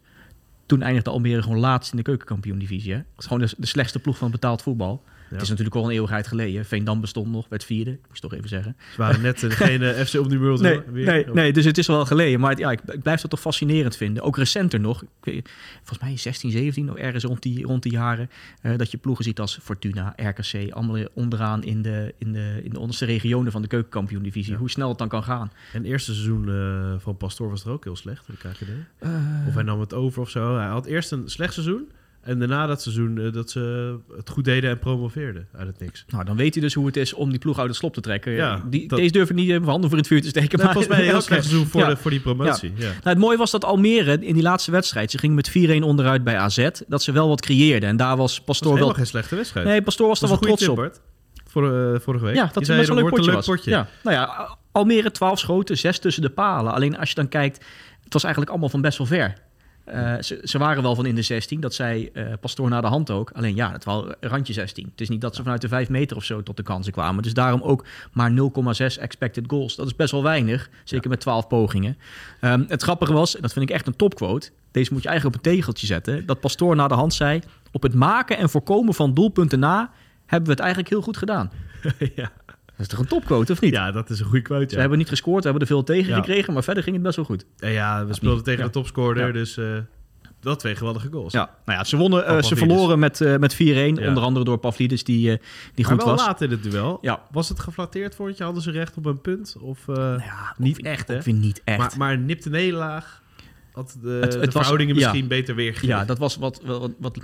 Toen 0.66 0.82
eindigde 0.82 1.10
Almere 1.10 1.42
gewoon 1.42 1.60
laatst 1.60 1.92
in 1.92 1.98
de 1.98 2.04
keukenkampioen-divisie. 2.04 3.04
Is 3.18 3.26
gewoon 3.26 3.40
de, 3.40 3.54
de 3.58 3.68
slechtste 3.68 4.00
ploeg 4.00 4.18
van 4.18 4.32
betaald 4.32 4.62
voetbal. 4.62 5.04
Het 5.34 5.42
is 5.42 5.50
natuurlijk 5.50 5.76
al 5.76 5.86
een 5.86 5.92
eeuwigheid 5.92 6.28
geleden. 6.28 6.66
Veendam 6.66 7.02
bestond 7.02 7.32
nog, 7.32 7.46
werd 7.50 7.64
vierde. 7.64 7.98
Moest 8.10 8.22
toch 8.22 8.34
even 8.34 8.50
zeggen. 8.50 8.76
Ze 8.92 8.98
waren 8.98 9.22
net 9.22 9.46
geen 9.48 10.06
FC 10.06 10.20
op 10.20 10.28
nummer 10.28 10.62
nee, 10.62 10.82
weer. 10.92 11.06
Nee, 11.06 11.26
nee, 11.26 11.54
dus 11.54 11.66
het 11.66 11.78
is 11.78 11.88
wel 11.88 12.06
geleden. 12.06 12.40
Maar 12.40 12.58
ja, 12.58 12.72
ik, 12.72 12.82
ik, 12.86 13.02
blijf 13.02 13.22
dat 13.22 13.30
toch 13.30 13.40
fascinerend 13.40 13.96
vinden. 13.96 14.24
Ook 14.24 14.38
recenter 14.38 14.80
nog. 14.80 15.04
Weet, 15.22 15.50
volgens 15.78 16.00
mij 16.00 16.18
16, 16.18 16.52
17, 16.52 16.92
of 16.92 16.96
ergens 16.96 17.24
rond 17.24 17.42
die, 17.42 17.66
rond 17.66 17.84
die 17.84 17.92
jaren. 17.92 18.30
Uh, 18.62 18.78
dat 18.78 18.92
je 18.92 18.98
ploegen 18.98 19.24
ziet 19.24 19.40
als 19.40 19.60
Fortuna, 19.62 20.14
RKC. 20.16 20.72
Allemaal 20.72 21.08
onderaan 21.14 21.64
in 21.64 21.82
de, 21.82 22.14
in 22.18 22.34
de, 22.34 22.62
in 22.64 22.70
de 22.70 22.80
onderste 22.80 23.06
regionen 23.06 23.52
van 23.52 23.62
de 23.62 23.68
keukenkampioen-divisie. 23.68 24.54
Ja. 24.54 24.60
Hoe 24.60 24.70
snel 24.70 24.90
het 24.90 24.98
dan 24.98 25.08
kan 25.08 25.24
gaan. 25.24 25.52
En 25.74 25.82
het 25.82 25.92
eerste 25.92 26.14
seizoen 26.14 26.48
uh, 26.48 26.94
van 26.98 27.18
Pastoor 27.18 27.50
was 27.50 27.66
er 27.66 27.72
ook 27.72 27.84
heel 27.84 27.96
slecht, 27.96 28.28
de 28.28 28.34
KGD. 28.50 28.68
Uh, 29.00 29.10
of 29.48 29.54
hij 29.54 29.64
nam 29.64 29.80
het 29.80 29.94
over 29.94 30.22
of 30.22 30.30
zo. 30.30 30.58
Hij 30.58 30.68
had 30.68 30.86
eerst 30.86 31.12
een 31.12 31.30
slecht 31.30 31.54
seizoen. 31.54 31.92
En 32.24 32.40
daarna 32.40 32.66
dat 32.66 32.82
seizoen 32.82 33.18
uh, 33.18 33.34
dat 33.34 33.50
ze 33.50 33.96
het 34.16 34.30
goed 34.30 34.44
deden 34.44 34.70
en 34.70 34.80
promoveerden 34.80 35.48
uit 35.58 35.68
het 35.68 35.80
niks. 35.80 36.06
Nou, 36.08 36.26
dan 36.26 36.36
weet 36.36 36.54
hij 36.54 36.64
dus 36.64 36.74
hoe 36.74 36.86
het 36.86 36.98
is 36.98 37.14
om 37.14 37.30
die 37.30 37.40
ploeg 37.40 37.60
uit 37.60 37.68
het 37.68 37.76
slop 37.76 37.94
te 37.94 38.02
trekken. 38.02 38.32
Ja, 38.32 38.64
die, 38.66 38.88
dat... 38.88 39.00
Deze 39.00 39.12
durf 39.12 39.30
ik 39.30 39.36
niet 39.36 39.50
even 39.50 39.68
handen 39.68 39.90
voor 39.90 39.98
het 39.98 40.08
vuur 40.08 40.22
te 40.22 40.28
steken. 40.28 40.58
Nee, 40.58 40.66
maar 40.66 40.74
volgens 40.74 40.96
mij 40.96 41.04
een 41.04 41.12
heel 41.12 41.22
slecht 41.30 41.44
seizoen 41.46 41.66
voor, 41.68 41.82
ja. 41.82 41.88
de, 41.88 41.98
voor 41.98 42.12
die 42.12 42.20
promotie. 42.20 42.74
Ja. 42.76 42.86
Nou, 42.86 43.00
het 43.04 43.18
mooie 43.18 43.38
was 43.38 43.52
dat 43.52 43.66
Almere 43.66 44.18
in 44.20 44.34
die 44.34 44.44
laatste 44.44 44.72
wedstrijd... 44.72 45.12
ze 45.12 45.18
gingen 45.18 45.36
met 45.36 45.82
4-1 45.82 45.84
onderuit 45.84 46.24
bij 46.24 46.38
AZ... 46.38 46.70
dat 46.88 47.04
ze 47.04 47.12
wel 47.12 47.28
wat 47.28 47.42
creëerden. 47.42 47.90
En 47.90 47.98
daar 47.98 48.18
was 48.18 48.42
Pastoor 48.42 48.72
was 48.72 48.80
wel... 48.80 48.94
geen 48.94 49.08
slechte 49.08 49.36
wedstrijd. 49.36 49.66
Nee, 49.66 49.82
Pastoor 49.82 50.08
was, 50.08 50.22
er 50.22 50.28
wel 50.28 50.38
trots 50.38 50.68
op. 50.68 50.92
Voor, 51.48 51.94
uh, 51.94 52.00
vorige 52.00 52.26
week. 52.26 52.36
Ja, 52.36 52.50
dat 52.54 52.66
zei, 52.66 52.88
een 52.88 52.94
leuk 52.94 53.10
potje 53.10 53.32
was. 53.32 53.46
Potje. 53.46 53.70
Ja. 53.70 53.88
Nou 54.04 54.16
ja, 54.16 54.58
Almere 54.72 55.12
12 55.12 55.40
schoten, 55.40 55.78
6 55.78 56.00
tussen 56.00 56.22
de 56.22 56.30
palen. 56.30 56.74
Alleen 56.74 56.98
als 56.98 57.10
je 57.10 57.16
dan 57.16 57.28
kijkt... 57.28 57.66
het 58.04 58.14
was 58.14 58.24
eigenlijk 58.24 58.52
allemaal 58.52 58.70
van 58.70 58.82
best 58.82 58.98
wel 58.98 59.08
ver. 59.08 59.34
Uh, 59.86 60.16
ze, 60.22 60.40
ze, 60.44 60.58
waren 60.58 60.84
wel 60.84 60.96
van 60.96 61.06
in 61.06 61.16
de 61.16 61.22
16, 61.22 61.60
dat 61.60 61.74
zei 61.74 62.10
uh, 62.14 62.26
Pastoor 62.40 62.70
naar 62.70 62.82
de 62.82 62.88
hand 62.88 63.12
ook. 63.12 63.32
Alleen 63.34 63.56
ja, 63.56 63.72
het 63.72 63.84
was 63.84 64.06
randje 64.20 64.54
16. 64.54 64.86
Het 64.92 65.02
is 65.02 65.10
niet 65.10 65.22
dat 65.22 65.36
ze 65.36 65.42
vanuit 65.42 65.62
de 65.62 65.68
5 65.68 65.90
meter 65.90 66.18
of 66.18 66.24
zo 66.24 66.44
tot 66.44 66.58
de 66.58 66.64
kansen 66.64 66.94
kwamen. 66.94 67.24
Dus 67.24 67.34
daarom 67.34 67.62
ook 67.62 67.86
maar 68.12 68.32
0,6 68.32 69.00
expected 69.00 69.44
goals. 69.48 69.76
Dat 69.76 69.86
is 69.86 69.96
best 69.96 70.12
wel 70.12 70.24
weinig, 70.24 70.70
zeker 70.84 71.06
ja. 71.06 71.10
met 71.10 71.20
12 71.20 71.48
pogingen. 71.48 71.98
Um, 72.42 72.66
het 72.68 72.84
grappige 72.84 73.14
was, 73.14 73.32
dat 73.32 73.54
vind 73.54 73.70
ik 73.70 73.76
echt 73.76 73.88
een 73.88 73.96
topquote. 73.96 74.50
Deze 74.72 74.94
moet 74.94 75.04
je 75.04 75.10
eigenlijk 75.10 75.38
op 75.38 75.46
een 75.46 75.52
tegeltje 75.54 75.86
zetten. 75.86 76.26
Dat 76.26 76.40
Pastoor 76.40 76.76
na 76.76 76.88
de 76.88 76.94
hand 76.94 77.14
zei... 77.14 77.42
op 77.72 77.84
het 77.84 77.94
maken 77.94 78.38
en 78.38 78.50
voorkomen 78.50 78.94
van 78.94 79.14
doelpunten 79.14 79.60
na... 79.60 79.92
hebben 80.26 80.46
we 80.46 80.52
het 80.52 80.62
eigenlijk 80.62 80.90
heel 80.90 81.02
goed 81.02 81.18
gedaan. 81.18 81.52
ja. 82.16 82.32
Dat 82.78 82.80
is 82.82 82.88
toch 82.88 83.00
een 83.00 83.08
topquote, 83.08 83.52
of 83.52 83.62
niet? 83.62 83.74
ja, 83.74 83.92
dat 83.92 84.10
is 84.10 84.20
een 84.20 84.26
goede 84.26 84.42
quote. 84.42 84.66
Ze 84.68 84.74
Ja. 84.74 84.80
hebben 84.80 84.98
niet 84.98 85.10
gescoord, 85.10 85.38
we 85.44 85.50
hebben 85.50 85.62
er 85.62 85.74
veel 85.74 85.84
tegen 85.84 86.10
Ja. 86.10 86.16
gekregen... 86.16 86.54
maar 86.54 86.64
verder 86.64 86.84
ging 86.84 86.96
het 86.96 87.06
best 87.06 87.16
wel 87.16 87.26
goed. 87.26 87.46
Ja, 87.58 87.68
ja, 87.68 88.06
we 88.06 88.14
speelden 88.14 88.44
tegen 88.44 88.64
de 88.64 88.70
topscorer, 88.70 89.34
dus 89.34 89.58
eh 89.58 89.66
dat 90.40 90.60
twee 90.60 90.76
geweldige 90.76 91.10
goals. 91.12 91.34
Ja, 91.34 91.50
nou 91.66 91.78
ja, 91.78 91.84
ze, 91.84 91.98
wonnen, 91.98 92.26
eh, 92.26 92.42
ze 92.42 92.56
verloren 92.56 93.00
met, 93.00 93.22
eh, 93.22 93.38
met 93.38 93.54
4-1. 93.56 93.96
Ja. 93.96 94.08
Onder 94.08 94.24
andere 94.24 94.46
door 94.46 94.58
Pavlidis, 94.58 95.04
die, 95.04 95.18
die 95.28 95.40
maar 95.76 95.86
goed 95.86 96.04
wel 96.04 96.16
was. 96.16 96.26
laat 96.26 96.42
in 96.42 96.52
het 96.52 96.64
duel. 96.64 96.98
Ja. 97.02 97.22
Was 97.32 97.50
het 97.50 97.60
geflatteerd 97.60 98.16
voor 98.16 98.34
je? 98.38 98.44
Hadden 98.44 98.64
ze 98.64 98.72
recht 98.72 98.98
op 98.98 99.06
een 99.06 99.22
punt? 99.22 99.56
Of, 99.60 99.88
eh, 99.88 99.96
Ja, 100.26 100.54
niet 100.58 100.82
echt, 100.82 101.08
hè? 101.08 101.16
ook 101.16 101.22
weer 101.22 101.34
niet 101.34 101.62
echt. 101.64 101.78
Maar, 101.78 101.94
maar 101.98 102.18
nipt 102.18 102.44
de 102.44 102.50
nederlaag 102.50 103.22
had 103.72 103.98
de, 104.02 104.10
Het- 104.10 104.22
het 104.24 104.32
de 104.32 104.40
was- 104.40 104.52
verhoudingen 104.54 104.96
misschien 104.96 105.28
beter 105.28 105.56
weergegeven. 105.56 105.96
ja, 105.96 106.06
dat 106.06 106.18
was 106.18 106.36
wat, 106.38 106.62
wat, 106.66 106.92
wat, 107.00 107.18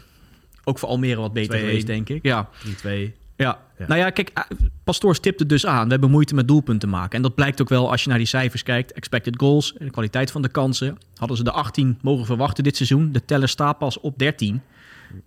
ook 0.64 0.80
voor 0.80 0.90
Almere 0.90 1.22
wat 1.22 1.34
beter 1.34 1.56
2-1. 1.58 1.60
geweest, 1.60 1.88
denk 1.88 2.10
ik. 2.10 2.24
Ja. 2.26 2.50
3-2. 2.64 3.16
Ja. 3.44 3.60
Ja. 3.78 3.86
nou 3.88 4.00
ja, 4.00 4.10
kijk, 4.10 4.30
eh, 4.34 4.44
Pastoor 4.84 5.16
stipt 5.16 5.40
het 5.40 5.50
dus 5.50 5.66
aan. 5.66 5.84
We 5.86 5.92
hebben 5.92 6.10
moeite 6.12 6.36
met 6.36 6.48
doelpunten 6.48 6.90
maken. 6.90 7.16
En 7.16 7.22
dat 7.22 7.36
blijkt 7.36 7.62
ook 7.62 7.70
wel 7.70 7.92
als 7.92 8.04
je 8.04 8.10
naar 8.10 8.18
die 8.18 8.28
cijfers 8.28 8.64
kijkt. 8.64 8.92
Expected 8.92 9.40
goals, 9.40 9.74
de 9.78 9.90
kwaliteit 9.90 10.32
van 10.32 10.42
de 10.42 10.50
kansen. 10.50 10.98
Hadden 11.16 11.38
ze 11.38 11.44
de 11.44 11.52
18 11.52 11.98
mogen 12.02 12.26
verwachten 12.26 12.64
dit 12.64 12.76
seizoen. 12.76 13.12
De 13.12 13.26
teller 13.26 13.48
staat 13.50 13.78
pas 13.78 14.00
op 14.00 14.20
13. 14.20 14.62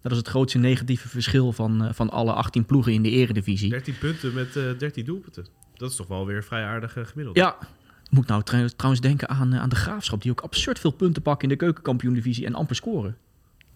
Dat 0.02 0.12
is 0.12 0.18
het 0.18 0.28
grootste 0.28 0.58
negatieve 0.58 1.08
verschil 1.08 1.52
van, 1.52 1.84
eh, 1.84 1.92
van 1.92 2.10
alle 2.10 2.32
18 2.32 2.64
ploegen 2.64 2.92
in 2.92 3.02
de 3.02 3.10
eredivisie. 3.10 3.70
13 3.70 3.98
punten 3.98 4.34
met 4.34 4.56
eh 4.56 4.62
13 4.78 5.04
doelpunten. 5.04 5.46
Dat 5.74 5.90
is 5.90 5.96
toch 5.96 6.06
wel 6.06 6.26
weer 6.26 6.44
vrij 6.44 6.64
aardig 6.64 6.96
eh, 6.96 7.04
gemiddeld. 7.04 7.36
Ja, 7.36 7.56
moet 8.10 8.26
nou 8.26 8.42
trou- 8.42 8.68
trouwens 8.68 9.02
denken 9.02 9.28
aan, 9.28 9.52
eh, 9.52 9.60
aan 9.60 9.68
de 9.68 9.76
Graafschap... 9.76 10.22
die 10.22 10.30
ook 10.30 10.40
absurd 10.40 10.78
veel 10.78 10.90
punten 10.90 11.22
pakken 11.22 11.42
in 11.42 11.48
de 11.48 11.64
keukenkampioen-divisie... 11.64 12.46
en 12.46 12.54
amper 12.54 12.76
scoren. 12.76 13.16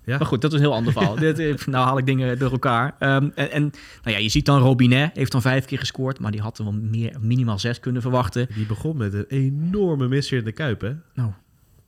Ja. 0.06 0.18
Maar 0.18 0.26
goed, 0.26 0.40
dat 0.40 0.52
is 0.52 0.58
een 0.58 0.64
heel 0.64 0.74
ander 0.74 0.92
verhaal. 0.92 1.14
Dit, 1.26 1.38
eh, 1.38 1.54
nou 1.66 1.84
haal 1.84 1.98
ik 1.98 2.06
dingen 2.06 2.38
door 2.38 2.50
elkaar. 2.50 2.94
Ehm, 2.98 3.28
en, 3.34 3.50
en 3.50 3.62
nou 4.02 4.16
ja, 4.16 4.18
je 4.18 4.28
ziet 4.28 4.46
dan 4.46 4.60
Robinet, 4.60 5.10
heeft 5.14 5.32
dan 5.32 5.42
vijf 5.42 5.64
keer 5.64 5.78
gescoord... 5.78 6.20
maar 6.20 6.30
die 6.30 6.40
had 6.40 6.58
er 6.58 6.64
wel 6.64 6.72
meer, 6.72 7.16
minimaal 7.20 7.58
zes 7.58 7.80
kunnen 7.80 8.02
verwachten. 8.02 8.48
Die 8.54 8.66
begon 8.66 8.96
met 8.96 9.14
een 9.14 9.26
enorme 9.28 10.08
misser 10.08 10.38
in 10.38 10.44
de 10.44 10.52
Kuip, 10.52 10.80
hè? 10.80 10.92
Nou, 11.14 11.30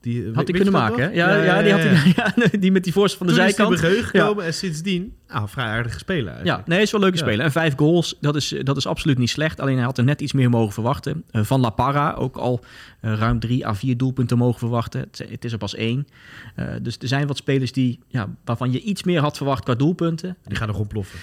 Die, 0.00 0.24
had 0.24 0.34
hij 0.34 0.44
kunnen 0.44 0.72
maken, 0.72 1.02
hè? 1.02 1.08
Ja, 1.10 1.42
ja, 1.44 1.62
die, 1.62 1.72
had 1.72 1.80
hij, 1.82 2.12
ja, 2.16 2.58
die 2.58 2.72
met 2.72 2.84
die 2.84 2.92
voorste 2.92 3.18
van 3.18 3.26
de 3.26 3.32
Toen 3.32 3.42
is 3.42 3.46
hij 3.48 3.56
zijkant. 3.56 3.80
geheugen 3.80 4.04
gekomen 4.20 4.44
en 4.44 4.54
sindsdien 4.54 5.12
nou, 5.28 5.48
vrij 5.48 5.64
aardige 5.64 5.98
speler 5.98 6.44
Ja, 6.44 6.62
nee, 6.66 6.80
is 6.82 6.90
wel 6.90 7.00
leuk 7.00 7.14
Ja. 7.14 7.18
spelen. 7.18 7.44
En 7.44 7.52
vijf 7.52 7.74
goals, 7.76 8.16
dat 8.20 8.36
is, 8.36 8.54
dat 8.62 8.76
is 8.76 8.86
absoluut 8.86 9.18
niet 9.18 9.30
slecht. 9.30 9.60
Alleen 9.60 9.76
hij 9.76 9.84
had 9.84 9.98
er 9.98 10.04
net 10.04 10.20
iets 10.20 10.32
meer 10.32 10.50
mogen 10.50 10.72
verwachten. 10.72 11.24
Eh, 11.30 11.42
van 11.44 11.60
La 11.60 11.70
Parra 11.70 12.12
ook 12.12 12.36
al 12.36 12.64
eh, 13.00 13.14
ruim 13.14 13.38
drie 13.38 13.66
à 13.66 13.74
vier 13.74 13.96
doelpunten 13.96 14.38
mogen 14.38 14.58
verwachten. 14.58 15.00
Het, 15.00 15.26
het 15.30 15.44
is 15.44 15.52
er 15.52 15.58
pas 15.58 15.74
één. 15.74 16.06
Eh, 16.54 16.66
dus 16.82 16.96
er 16.98 17.08
zijn 17.08 17.26
wat 17.26 17.36
spelers 17.36 17.72
die, 17.72 17.98
ja, 18.08 18.28
waarvan 18.44 18.72
je 18.72 18.80
iets 18.80 19.02
meer 19.02 19.20
had 19.20 19.36
verwacht 19.36 19.64
qua 19.64 19.74
doelpunten. 19.74 20.36
Die 20.44 20.56
gaan 20.56 20.68
nog 20.68 20.78
ontploffen. 20.78 21.18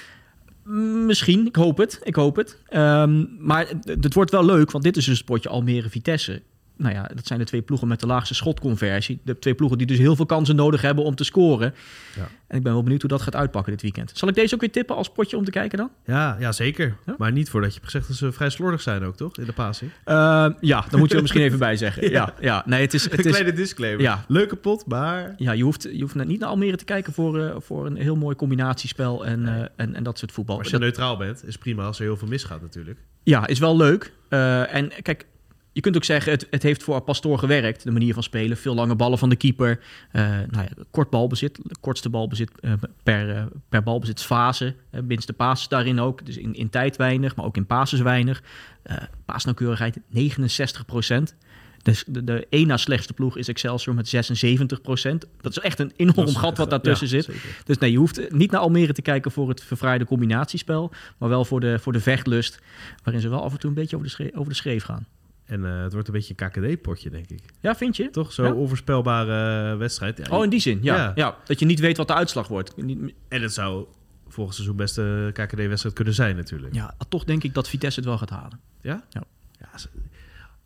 Mm, 0.64 1.06
Misschien, 1.06 1.46
ik 1.48 1.56
hoop 1.56 1.78
het. 1.78 2.00
Ik 2.04 2.16
hoop 2.16 2.36
het. 2.36 2.58
Ehm, 2.68 3.24
maar 3.40 3.68
het, 3.68 4.04
het 4.04 4.14
wordt 4.14 4.32
wel 4.32 4.46
leuk, 4.46 4.72
want 4.72 4.84
dit 4.84 4.98
is 4.98 5.06
dus 5.06 5.18
het 5.18 5.26
potje 5.26 5.50
Almere-Vitesse. 5.50 6.42
Nou 6.78 6.94
ja, 6.94 7.10
dat 7.16 7.28
zijn 7.28 7.40
de 7.40 7.46
twee 7.46 7.62
ploegen 7.62 7.88
met 7.88 8.00
de 8.00 8.08
laagste 8.08 8.34
schotconversie. 8.34 9.20
De 9.24 9.40
twee 9.40 9.56
ploegen 9.56 9.78
die 9.78 9.88
dus 9.88 9.98
heel 9.98 10.16
veel 10.16 10.26
kansen 10.26 10.56
nodig 10.56 10.82
hebben 10.82 11.04
om 11.04 11.16
te 11.16 11.24
scoren. 11.24 11.74
Ja. 12.16 12.28
En 12.48 12.58
ik 12.58 12.64
ben 12.64 12.74
wel 12.74 12.84
benieuwd 12.84 13.02
hoe 13.02 13.10
dat 13.10 13.22
gaat 13.22 13.36
uitpakken 13.36 13.72
dit 13.72 13.82
weekend. 13.82 14.12
Zal 14.14 14.30
ik 14.30 14.36
deze 14.36 14.54
ook 14.54 14.60
weer 14.60 14.72
tippen 14.72 14.96
als 14.96 15.10
potje 15.10 15.38
om 15.38 15.44
te 15.44 15.52
kijken 15.52 15.78
dan? 15.78 15.90
Ja, 16.06 16.38
ja 16.40 16.52
zeker. 16.52 16.96
Ja? 17.06 17.16
Maar 17.18 17.32
niet 17.32 17.50
voordat 17.50 17.74
je 17.74 17.80
hebt 17.80 17.92
gezegd 17.92 18.08
dat 18.08 18.18
ze 18.18 18.32
vrij 18.32 18.50
slordig 18.50 18.82
zijn 18.82 19.04
ook, 19.04 19.16
toch? 19.16 19.38
In 19.38 19.46
de 19.46 19.54
passing. 19.54 19.92
Ehm, 20.04 20.52
ja, 20.60 20.86
dan 20.90 21.00
moet 21.00 21.10
je 21.10 21.16
er 21.16 21.22
misschien 21.22 21.44
even 21.48 21.60
bij 21.60 21.76
zeggen. 21.76 22.04
Ja. 22.04 22.10
Ja, 22.12 22.34
ja. 22.40 22.64
nee, 22.66 22.82
het 22.82 22.94
is... 22.94 23.06
Een 23.06 23.12
Het 23.12 23.26
is 23.26 23.32
kleine 23.32 23.54
disclaimer. 23.54 24.02
Ja. 24.02 24.26
Leuke 24.28 24.56
pot, 24.56 24.86
maar... 24.86 25.34
ja, 25.38 25.52
je 25.52 25.64
hoeft, 25.64 25.84
je 25.92 26.02
hoeft 26.02 26.16
niet 26.16 26.40
naar 26.40 26.50
Almere 26.50 26.78
te 26.78 26.86
kijken 26.86 27.14
voor, 27.14 27.40
eh, 27.40 27.56
voor 27.60 27.86
een 27.86 27.96
heel 27.96 28.16
mooi 28.16 28.36
combinatiespel 28.36 29.26
en, 29.26 29.48
eh, 29.48 29.68
en, 29.76 29.96
en 29.96 30.04
dat 30.04 30.18
soort 30.18 30.32
voetbal. 30.32 30.58
Als 30.58 30.70
je 30.70 30.78
neutraal 30.78 31.18
bent, 31.18 31.44
is 31.46 31.58
prima 31.58 31.84
als 31.84 31.98
er 31.98 32.04
heel 32.04 32.18
veel 32.18 32.28
misgaat 32.28 32.62
natuurlijk. 32.62 33.00
Ja, 33.24 33.48
is 33.48 33.60
wel 33.60 33.78
leuk. 33.78 34.12
Eh, 34.30 34.74
en 34.74 34.92
kijk, 35.02 35.26
je 35.76 35.82
kunt 35.82 35.96
ook 35.96 36.04
zeggen, 36.04 36.32
het, 36.32 36.48
het 36.50 36.64
heeft 36.64 36.84
voor 36.84 37.02
Pastoor 37.02 37.40
gewerkt, 37.40 37.84
de 37.84 37.92
manier 37.92 38.14
van 38.14 38.24
spelen. 38.24 38.58
Veel 38.58 38.76
lange 38.76 38.96
ballen 38.96 39.18
van 39.18 39.30
de 39.30 39.36
keeper. 39.36 39.80
Eh, 40.12 40.22
nou 40.24 40.48
ja, 40.50 40.70
kort 40.92 41.10
balbezit, 41.10 41.60
kortste 41.80 42.10
balbezit 42.10 42.52
eh, 42.60 42.74
per, 43.04 43.36
eh, 43.36 43.46
per 43.70 43.84
balbezitsfase. 43.84 44.76
Uh, 44.92 45.02
minste 45.02 45.34
passes 45.34 45.68
daarin 45.68 46.00
ook. 46.00 46.26
Dus 46.26 46.38
in, 46.38 46.54
in 46.54 46.70
tijd 46.70 46.96
weinig, 46.96 47.36
maar 47.36 47.46
ook 47.46 47.58
in 47.58 47.66
passes 47.66 48.00
weinig. 48.00 48.44
Paasnauwkeurigheid 49.26 50.00
69 50.10 50.86
Dus 51.82 52.04
de, 52.08 52.24
de 52.24 52.48
één 52.50 52.68
na 52.68 52.78
slechtste 52.78 53.14
ploeg 53.14 53.38
is 53.38 53.48
Excelsior 53.48 53.96
met 53.96 54.16
76% 54.16 55.30
Dat 55.42 55.52
is 55.52 55.60
echt 55.60 55.80
een 55.80 55.92
enorm 55.96 56.36
gat 56.36 56.58
wat 56.58 56.70
daartussen 56.70 57.08
ja, 57.08 57.14
zit. 57.14 57.26
zeker. 57.26 57.62
Dus 57.66 57.78
nee, 57.78 57.92
je 57.92 57.98
hoeft 57.98 58.32
niet 58.32 58.52
naar 58.52 58.62
Almere 58.62 58.94
te 58.94 59.02
kijken 59.02 59.32
voor 59.32 59.50
het 59.50 59.64
verfraaide 59.64 60.06
combinatiespel, 60.06 60.92
maar 61.18 61.30
wel 61.30 61.46
voor 61.46 61.60
de, 61.60 61.80
voor 61.80 61.94
de 61.94 62.02
vechtlust, 62.02 62.60
waarin 63.04 63.22
ze 63.22 63.30
wel 63.30 63.44
af 63.44 63.52
en 63.52 63.60
toe 63.60 63.70
een 63.70 63.76
beetje 63.76 63.96
over 63.96 64.08
de, 64.08 64.14
schreef, 64.14 64.34
over 64.34 64.50
de 64.50 64.56
schreef 64.56 64.84
gaan. 64.84 65.08
En 65.46 65.66
eh, 65.66 65.82
het 65.84 65.94
wordt 65.94 66.08
een 66.08 66.14
beetje 66.14 66.34
een 66.38 66.50
KKD-potje, 66.50 67.10
denk 67.10 67.30
ik. 67.30 67.42
Ja, 67.60 67.76
vind 67.76 67.96
je? 67.98 68.10
Toch? 68.10 68.32
Zo'n 68.34 68.46
Ja? 68.46 68.54
onvoorspelbare 68.54 69.72
eh, 69.72 69.78
wedstrijd. 69.78 70.18
Ja, 70.28 70.38
Oh, 70.38 70.44
in 70.44 70.50
die 70.50 70.60
zin, 70.60 70.80
ja, 70.82 70.96
Ja. 70.96 71.12
ja. 71.16 71.36
Dat 71.46 71.60
je 71.60 71.66
niet 71.66 71.80
weet 71.80 71.98
wat 71.98 72.08
de 72.08 72.14
uitslag 72.14 72.48
wordt. 72.48 72.74
En 73.28 73.42
het 73.42 73.54
zou 73.54 73.86
volgend 74.28 74.56
seizoen 74.56 74.76
best 74.78 74.98
een 74.98 75.32
KKD-wedstrijd 75.34 75.96
kunnen 75.96 76.14
zijn 76.14 76.36
natuurlijk. 76.36 76.74
Ja, 76.76 76.94
toch 77.10 77.24
denk 77.24 77.44
ik 77.44 77.54
dat 77.54 77.70
Vitesse 77.70 78.00
het 78.00 78.10
wel 78.10 78.18
gaat 78.18 78.30
halen. 78.30 78.60
Ja? 78.82 79.04
Ja. 79.10 79.24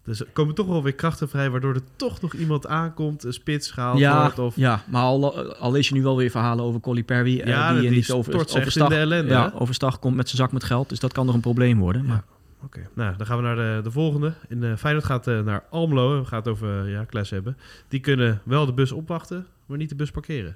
Dus 0.04 0.20
er 0.20 0.28
komen 0.34 0.56
toch 0.56 0.68
wel 0.68 0.84
weer 0.84 0.94
krachten 0.94 1.30
vrij, 1.30 1.50
waardoor 1.50 1.74
er 1.74 1.82
toch 1.96 2.22
nog 2.22 2.34
iemand 2.34 2.68
aankomt, 2.68 3.24
een 3.24 3.34
spits 3.34 3.72
gehaald 3.72 4.00
Ja, 4.00 4.22
wordt. 4.22 4.40
Of... 4.40 4.56
ja, 4.56 4.84
maar 4.88 5.02
al, 5.02 5.38
al 5.56 5.72
lees 5.72 5.88
je 5.88 5.94
nu 5.94 6.02
wel 6.04 6.18
weer 6.18 6.30
verhalen 6.30 6.66
over 6.66 6.80
Colly 6.80 7.04
Perry. 7.04 7.40
eh, 7.40 7.72
die, 7.72 7.80
die 7.82 7.90
niet 7.90 8.12
over, 8.12 8.34
echt 8.36 8.56
overstag, 8.56 8.84
in 8.84 8.90
de 8.90 8.96
ellende, 9.02 9.30
ja, 9.34 9.52
overstag 9.56 10.00
komt 10.00 10.16
met 10.16 10.30
zijn 10.30 10.42
zak 10.42 10.52
met 10.52 10.64
geld. 10.64 10.90
Dus 10.90 11.00
dat 11.00 11.14
kan 11.14 11.26
nog 11.26 11.36
een 11.36 11.42
probleem 11.42 11.80
worden. 11.80 12.06
Maar 12.06 12.24
Oké, 12.64 12.90
nou, 12.94 13.18
dan 13.18 13.26
gaan 13.26 13.38
we 13.38 13.44
naar 13.44 13.56
de, 13.56 13.80
de 13.84 13.92
volgende. 13.92 14.34
In, 14.48 14.64
eh 14.64 14.76
Feyenoord 14.76 15.06
gaat 15.06 15.28
eh, 15.28 15.42
naar 15.42 15.64
Almelo. 15.70 16.20
We 16.20 16.26
gaan 16.26 16.40
het 16.40 16.48
over 16.48 16.86
eh, 16.86 16.92
ja, 16.92 17.04
Kles 17.04 17.30
hebben. 17.30 17.58
Die 17.88 18.00
kunnen 18.00 18.42
wel 18.44 18.66
de 18.66 18.74
bus 18.74 18.92
opwachten, 18.92 19.48
maar 19.66 19.78
niet 19.78 19.90
de 19.90 19.96
bus 19.96 20.12
parkeren. 20.12 20.56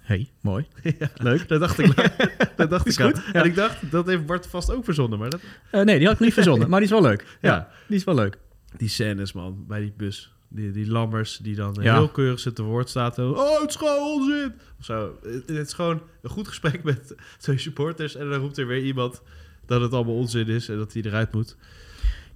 hey, 0.00 0.28
mooi. 0.40 0.66
Leuk. 1.14 1.48
Dat 1.48 1.60
dacht 1.60 1.78
ik. 1.78 1.94
dat 2.56 2.70
dacht 2.70 2.86
Is 2.86 2.96
ik 2.98 3.04
goed, 3.04 3.16
ja. 3.26 3.32
En 3.32 3.44
ik 3.44 3.54
dacht, 3.54 3.90
dat 3.90 4.06
heeft 4.06 4.26
Bart 4.26 4.46
vast 4.46 4.70
ook 4.72 4.84
verzonnen. 4.84 5.18
Maar 5.18 5.30
dat, 5.30 5.40
nee, 5.84 5.98
die 5.98 6.06
had 6.06 6.14
ik 6.16 6.20
niet 6.22 6.32
verzonnen, 6.34 6.68
maar 6.70 6.80
die 6.80 6.88
is 6.88 6.94
wel 6.94 7.02
leuk. 7.02 7.38
Ja, 7.40 7.54
Ja. 7.54 7.68
die 7.88 7.96
is 7.96 8.04
wel 8.04 8.14
leuk. 8.14 8.38
die 8.76 8.88
scènes, 8.88 9.32
man, 9.32 9.64
bij 9.68 9.80
die 9.80 9.92
bus. 9.96 10.30
Die, 10.48 10.70
die 10.70 10.90
lammers 10.90 11.36
die 11.36 11.54
dan 11.54 11.76
Ja. 11.80 11.94
heel 11.94 12.08
keurig 12.08 12.40
zitten 12.40 12.64
te 12.64 12.70
woord 12.70 12.88
staat. 12.88 13.18
en, 13.18 13.24
Oh, 13.24 13.60
het 13.60 13.70
is 13.70 13.76
gewoon 13.76 13.98
onzin. 14.02 14.52
Of 14.78 14.84
zo. 14.84 15.18
Het, 15.22 15.48
het 15.48 15.66
is 15.66 15.72
gewoon 15.72 16.02
een 16.22 16.30
goed 16.30 16.48
gesprek 16.48 16.82
met 16.82 17.14
twee 17.38 17.58
supporters. 17.58 18.14
En 18.16 18.30
dan 18.30 18.40
roept 18.40 18.58
er 18.58 18.66
weer 18.66 18.82
iemand 18.82 19.22
dat 19.66 19.80
het 19.80 19.92
allemaal 19.92 20.14
onzin 20.14 20.46
is 20.46 20.68
en 20.68 20.76
dat 20.76 20.92
hij 20.92 21.02
eruit 21.02 21.32
moet. 21.32 21.56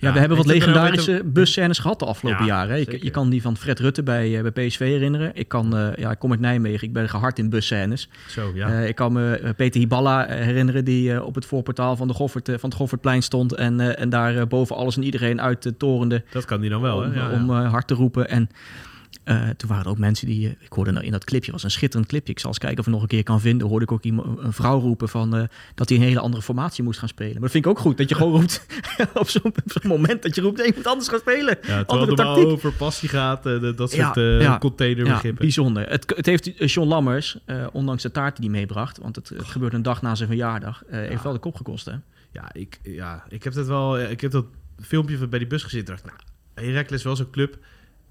Ja, 0.00 0.12
we 0.12 0.18
hebben 0.18 0.36
wat 0.36 0.46
nou 0.46 0.58
legendarische 0.58 1.22
busscènes 1.24 1.78
gehad 1.78 1.98
de 1.98 2.04
afgelopen 2.04 2.46
Ja, 2.46 2.66
jaren. 2.66 2.78
Je, 2.78 3.10
kan 3.10 3.30
die 3.30 3.42
van 3.42 3.56
Fred 3.56 3.78
Rutte 3.78 4.02
bij, 4.02 4.36
eh, 4.36 4.50
bij 4.50 4.66
PSV 4.66 4.78
herinneren. 4.78 5.30
Ik, 5.34 5.48
kan, 5.48 5.76
eh, 5.76 5.88
ja, 5.96 6.10
ik 6.10 6.18
kom 6.18 6.30
uit 6.30 6.40
Nijmegen, 6.40 6.86
ik 6.86 6.92
ben 6.92 7.08
gehard 7.08 7.38
in 7.38 7.50
busscènes. 7.50 8.08
Zo, 8.28 8.50
ja. 8.54 8.68
Eh, 8.68 8.88
ik 8.88 8.94
kan 8.94 9.12
me 9.12 9.54
Peter 9.56 9.80
Hiballa 9.80 10.26
herinneren 10.26 10.84
die 10.84 11.24
op 11.24 11.34
het 11.34 11.46
voorportaal 11.46 11.96
van, 11.96 12.08
de 12.08 12.14
Goffert, 12.14 12.46
van 12.46 12.68
het 12.68 12.74
Goffertplein 12.74 13.22
stond. 13.22 13.54
En, 13.54 13.96
en 13.96 14.08
daar 14.08 14.46
boven 14.46 14.76
alles 14.76 14.96
en 14.96 15.02
iedereen 15.02 15.40
uit 15.40 15.62
de 15.62 15.76
torende 15.76 16.24
dat 16.32 16.44
kan 16.44 16.60
die 16.60 16.70
dan 16.70 16.80
wel, 16.80 16.96
om, 16.96 17.02
hè? 17.02 17.14
Ja, 17.14 17.32
om 17.32 17.50
hard 17.50 17.86
te 17.86 17.94
roepen. 17.94 18.28
En 18.28 18.50
eh, 19.24 19.48
toen 19.48 19.68
waren 19.68 19.84
er 19.84 19.90
ook 19.90 19.98
mensen 19.98 20.26
die, 20.26 20.46
eh, 20.46 20.54
ik 20.60 20.72
hoorde 20.72 20.90
nou 20.90 21.04
in 21.04 21.12
dat 21.12 21.24
clipje, 21.24 21.52
was 21.52 21.62
een 21.62 21.70
schitterend 21.70 22.08
clipje. 22.08 22.32
Ik 22.32 22.38
zal 22.38 22.48
eens 22.48 22.58
kijken 22.58 22.78
of 22.78 22.86
ik 22.86 22.92
nog 22.92 23.02
een 23.02 23.08
keer 23.08 23.22
kan 23.22 23.40
vinden. 23.40 23.68
Hoorde 23.68 23.84
ik 23.84 23.92
ook 23.92 24.02
iemand, 24.02 24.38
een 24.38 24.52
vrouw 24.52 24.80
roepen 24.80 25.08
van 25.08 25.36
eh, 25.36 25.42
dat 25.74 25.88
hij 25.88 25.98
een 25.98 26.04
hele 26.04 26.20
andere 26.20 26.42
formatie 26.42 26.84
moest 26.84 26.98
gaan 26.98 27.08
spelen. 27.08 27.32
Maar 27.32 27.42
dat 27.42 27.50
vind 27.50 27.64
ik 27.64 27.70
ook 27.70 27.78
goed, 27.78 27.96
dat 27.96 28.08
je 28.08 28.14
gewoon 28.14 28.32
roept 28.32 28.66
op 29.14 29.28
zo'n 29.28 29.54
moment 29.82 30.22
dat 30.22 30.34
je 30.34 30.40
roept, 30.40 30.76
moet 30.76 30.86
anders 30.86 31.08
gaan 31.08 31.18
spelen. 31.18 31.58
Ja, 31.60 31.84
terwijl 31.84 31.86
andere 31.86 32.40
het 32.40 32.46
over 32.46 32.72
passie 32.72 33.08
gaat, 33.08 33.42
dat 33.76 33.90
soort 33.90 34.14
ja. 34.14 34.58
containerbegrippen. 34.58 35.30
Ja, 35.30 35.34
bijzonder. 35.34 35.88
Het, 35.88 36.12
het 36.16 36.26
heeft 36.26 36.72
John 36.72 36.88
Lammers, 36.88 37.38
ondanks 37.72 38.02
de 38.02 38.10
taart 38.10 38.36
die 38.36 38.50
hij 38.50 38.58
meebracht, 38.58 38.98
want 38.98 39.16
het, 39.16 39.28
het 39.28 39.46
gebeurde 39.46 39.76
een 39.76 39.82
dag 39.82 40.02
na 40.02 40.14
zijn 40.14 40.28
verjaardag, 40.28 40.82
heeft 40.88 41.22
wel 41.22 41.32
de 41.32 41.38
kop 41.38 41.54
gekost. 41.54 41.84
Hè? 41.84 41.94
Ja, 42.32 42.50
ik, 42.52 42.78
ja, 42.82 43.24
ik 43.28 43.44
heb 43.44 43.52
dat 43.52 43.66
wel. 43.66 44.00
Ik 44.00 44.20
heb 44.20 44.30
dat 44.30 44.46
filmpje 44.80 45.18
van 45.18 45.28
bij 45.28 45.38
die 45.38 45.48
bus 45.48 45.62
gezien. 45.62 45.84
dacht, 45.84 46.04
nou, 46.04 46.16
Heracles 46.54 46.98
is 46.98 47.04
wel 47.04 47.16
zo'n 47.16 47.30
club. 47.30 47.58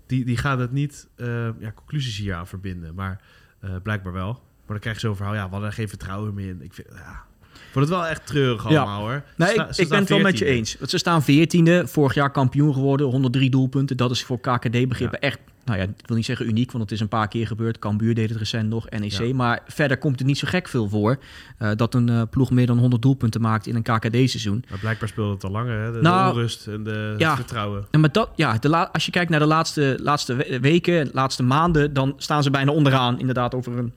Die, 0.10 0.26
die 0.26 0.38
gaat 0.38 0.60
het 0.60 0.72
niet 0.72 1.08
eh, 1.16 1.28
ja, 1.60 1.72
conclusies 1.76 2.18
hier 2.18 2.34
aan 2.36 2.48
verbinden. 2.48 2.96
Maar 2.96 3.22
eh, 3.60 3.70
blijkbaar 3.84 4.14
wel. 4.14 4.32
Maar 4.34 4.42
dan 4.68 4.80
krijg 4.80 4.96
je 5.02 5.08
zo'n 5.08 5.16
verhaal. 5.16 5.34
Ja, 5.36 5.44
we 5.46 5.50
hadden 5.50 5.70
er 5.70 5.76
geen 5.76 5.90
vertrouwen 5.90 6.34
meer 6.34 6.48
in. 6.50 6.62
Ik 6.62 6.74
vind, 6.74 6.88
ja, 6.92 7.24
ik 7.54 7.60
vond 7.72 7.86
het 7.86 7.94
wel 7.96 8.08
echt 8.08 8.26
treurig 8.28 8.70
Ja. 8.70 8.78
allemaal 8.82 9.00
hoor. 9.02 9.24
Nee, 9.38 9.50
sta- 9.50 9.70
ik, 9.76 9.90
ben 9.90 10.00
het 10.00 10.10
wel 10.10 10.20
met 10.20 10.38
je 10.38 10.46
14e. 10.46 10.48
eens. 10.48 10.78
Want 10.78 10.90
ze 10.90 10.98
staan 10.98 11.24
veertiende, 11.24 11.88
vorig 11.88 12.14
jaar 12.14 12.32
kampioen 12.32 12.74
geworden, 12.74 13.08
103 13.08 13.50
doelpunten. 13.50 13.98
Dat 13.98 14.12
is 14.12 14.24
voor 14.24 14.40
KKD-begrippen 14.40 15.20
echt 15.22 15.40
nou 15.66 15.80
ja, 15.80 15.86
ik 15.86 16.08
wil 16.08 16.16
niet 16.16 16.26
zeggen 16.26 16.48
uniek, 16.48 16.72
want 16.72 16.84
het 16.84 16.94
is 16.94 17.00
een 17.00 17.08
paar 17.08 17.28
keer 17.28 17.48
gebeurd. 17.48 17.80
Cambuur 17.80 18.14
deed 18.16 18.30
het 18.30 18.38
recent 18.38 18.70
nog, 18.70 18.90
NEC. 18.90 19.12
Ja. 19.12 19.34
Maar 19.34 19.60
verder 19.68 19.98
komt 19.98 20.18
het 20.20 20.28
niet 20.28 20.38
zo 20.38 20.48
gek 20.50 20.68
veel 20.68 20.90
voor 20.90 21.20
eh, 21.58 21.72
dat 21.76 21.94
een 21.94 22.10
eh, 22.10 22.22
ploeg 22.30 22.52
meer 22.52 22.66
dan 22.68 22.78
100 22.78 23.02
doelpunten 23.02 23.42
maakt 23.42 23.68
in 23.68 23.76
een 23.76 23.82
KKD-seizoen. 23.84 24.64
Maar 24.70 24.80
blijkbaar 24.80 25.10
speelde 25.10 25.34
het 25.34 25.44
al 25.44 25.52
langer, 25.52 25.80
hè? 25.80 25.86
De, 25.92 25.98
de 25.98 26.02
Nou, 26.02 26.32
onrust 26.32 26.68
en 26.68 26.84
de 26.84 27.16
ja. 27.18 27.36
vertrouwen. 27.36 27.86
En 27.92 28.00
met 28.00 28.14
dat, 28.14 28.30
ja, 28.36 28.58
de 28.58 28.70
la- 28.70 28.90
als 28.92 29.06
je 29.06 29.12
kijkt 29.12 29.30
naar 29.30 29.40
de 29.40 29.46
laatste, 29.46 30.00
laatste 30.02 30.36
we- 30.36 30.60
weken, 30.62 31.10
laatste 31.14 31.44
maanden, 31.44 31.94
dan 31.94 32.14
staan 32.18 32.44
ze 32.44 32.50
bijna 32.50 32.72
onderaan. 32.72 33.20
Inderdaad, 33.20 33.56
over 33.56 33.78
een. 33.78 33.94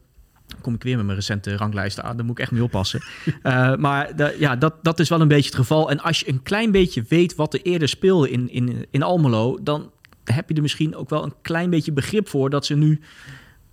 Kom 0.61 0.75
ik 0.75 0.83
weer 0.83 0.97
met 0.97 1.05
mijn 1.05 1.17
recente 1.19 1.57
ranglijst 1.57 2.01
aan, 2.01 2.17
daar 2.17 2.25
moet 2.27 2.35
ik 2.39 2.43
echt 2.43 2.53
mee 2.53 2.63
oppassen. 2.63 3.01
Eh, 3.43 3.75
maar 3.77 4.17
de- 4.17 4.37
ja, 4.39 4.57
dat, 4.57 4.75
dat 4.83 5.01
is 5.01 5.09
wel 5.09 5.21
een 5.21 5.29
beetje 5.29 5.49
het 5.51 5.55
geval. 5.59 5.91
En 5.91 6.01
als 6.01 6.21
je 6.21 6.29
een 6.29 6.43
klein 6.43 6.71
beetje 6.71 7.05
weet 7.09 7.35
wat 7.35 7.55
er 7.55 7.63
eerder 7.63 7.89
speelde 7.89 8.31
in, 8.31 8.51
in, 8.51 8.87
in 8.91 9.03
Almelo, 9.03 9.59
dan 9.63 9.91
heb 10.25 10.49
je 10.49 10.55
er 10.55 10.63
misschien 10.63 10.97
ook 10.97 11.11
wel 11.11 11.25
een 11.25 11.35
klein 11.43 11.71
beetje 11.71 11.93
begrip 11.93 12.29
voor 12.29 12.51
dat 12.51 12.67
ze 12.67 12.75
nu 12.75 13.01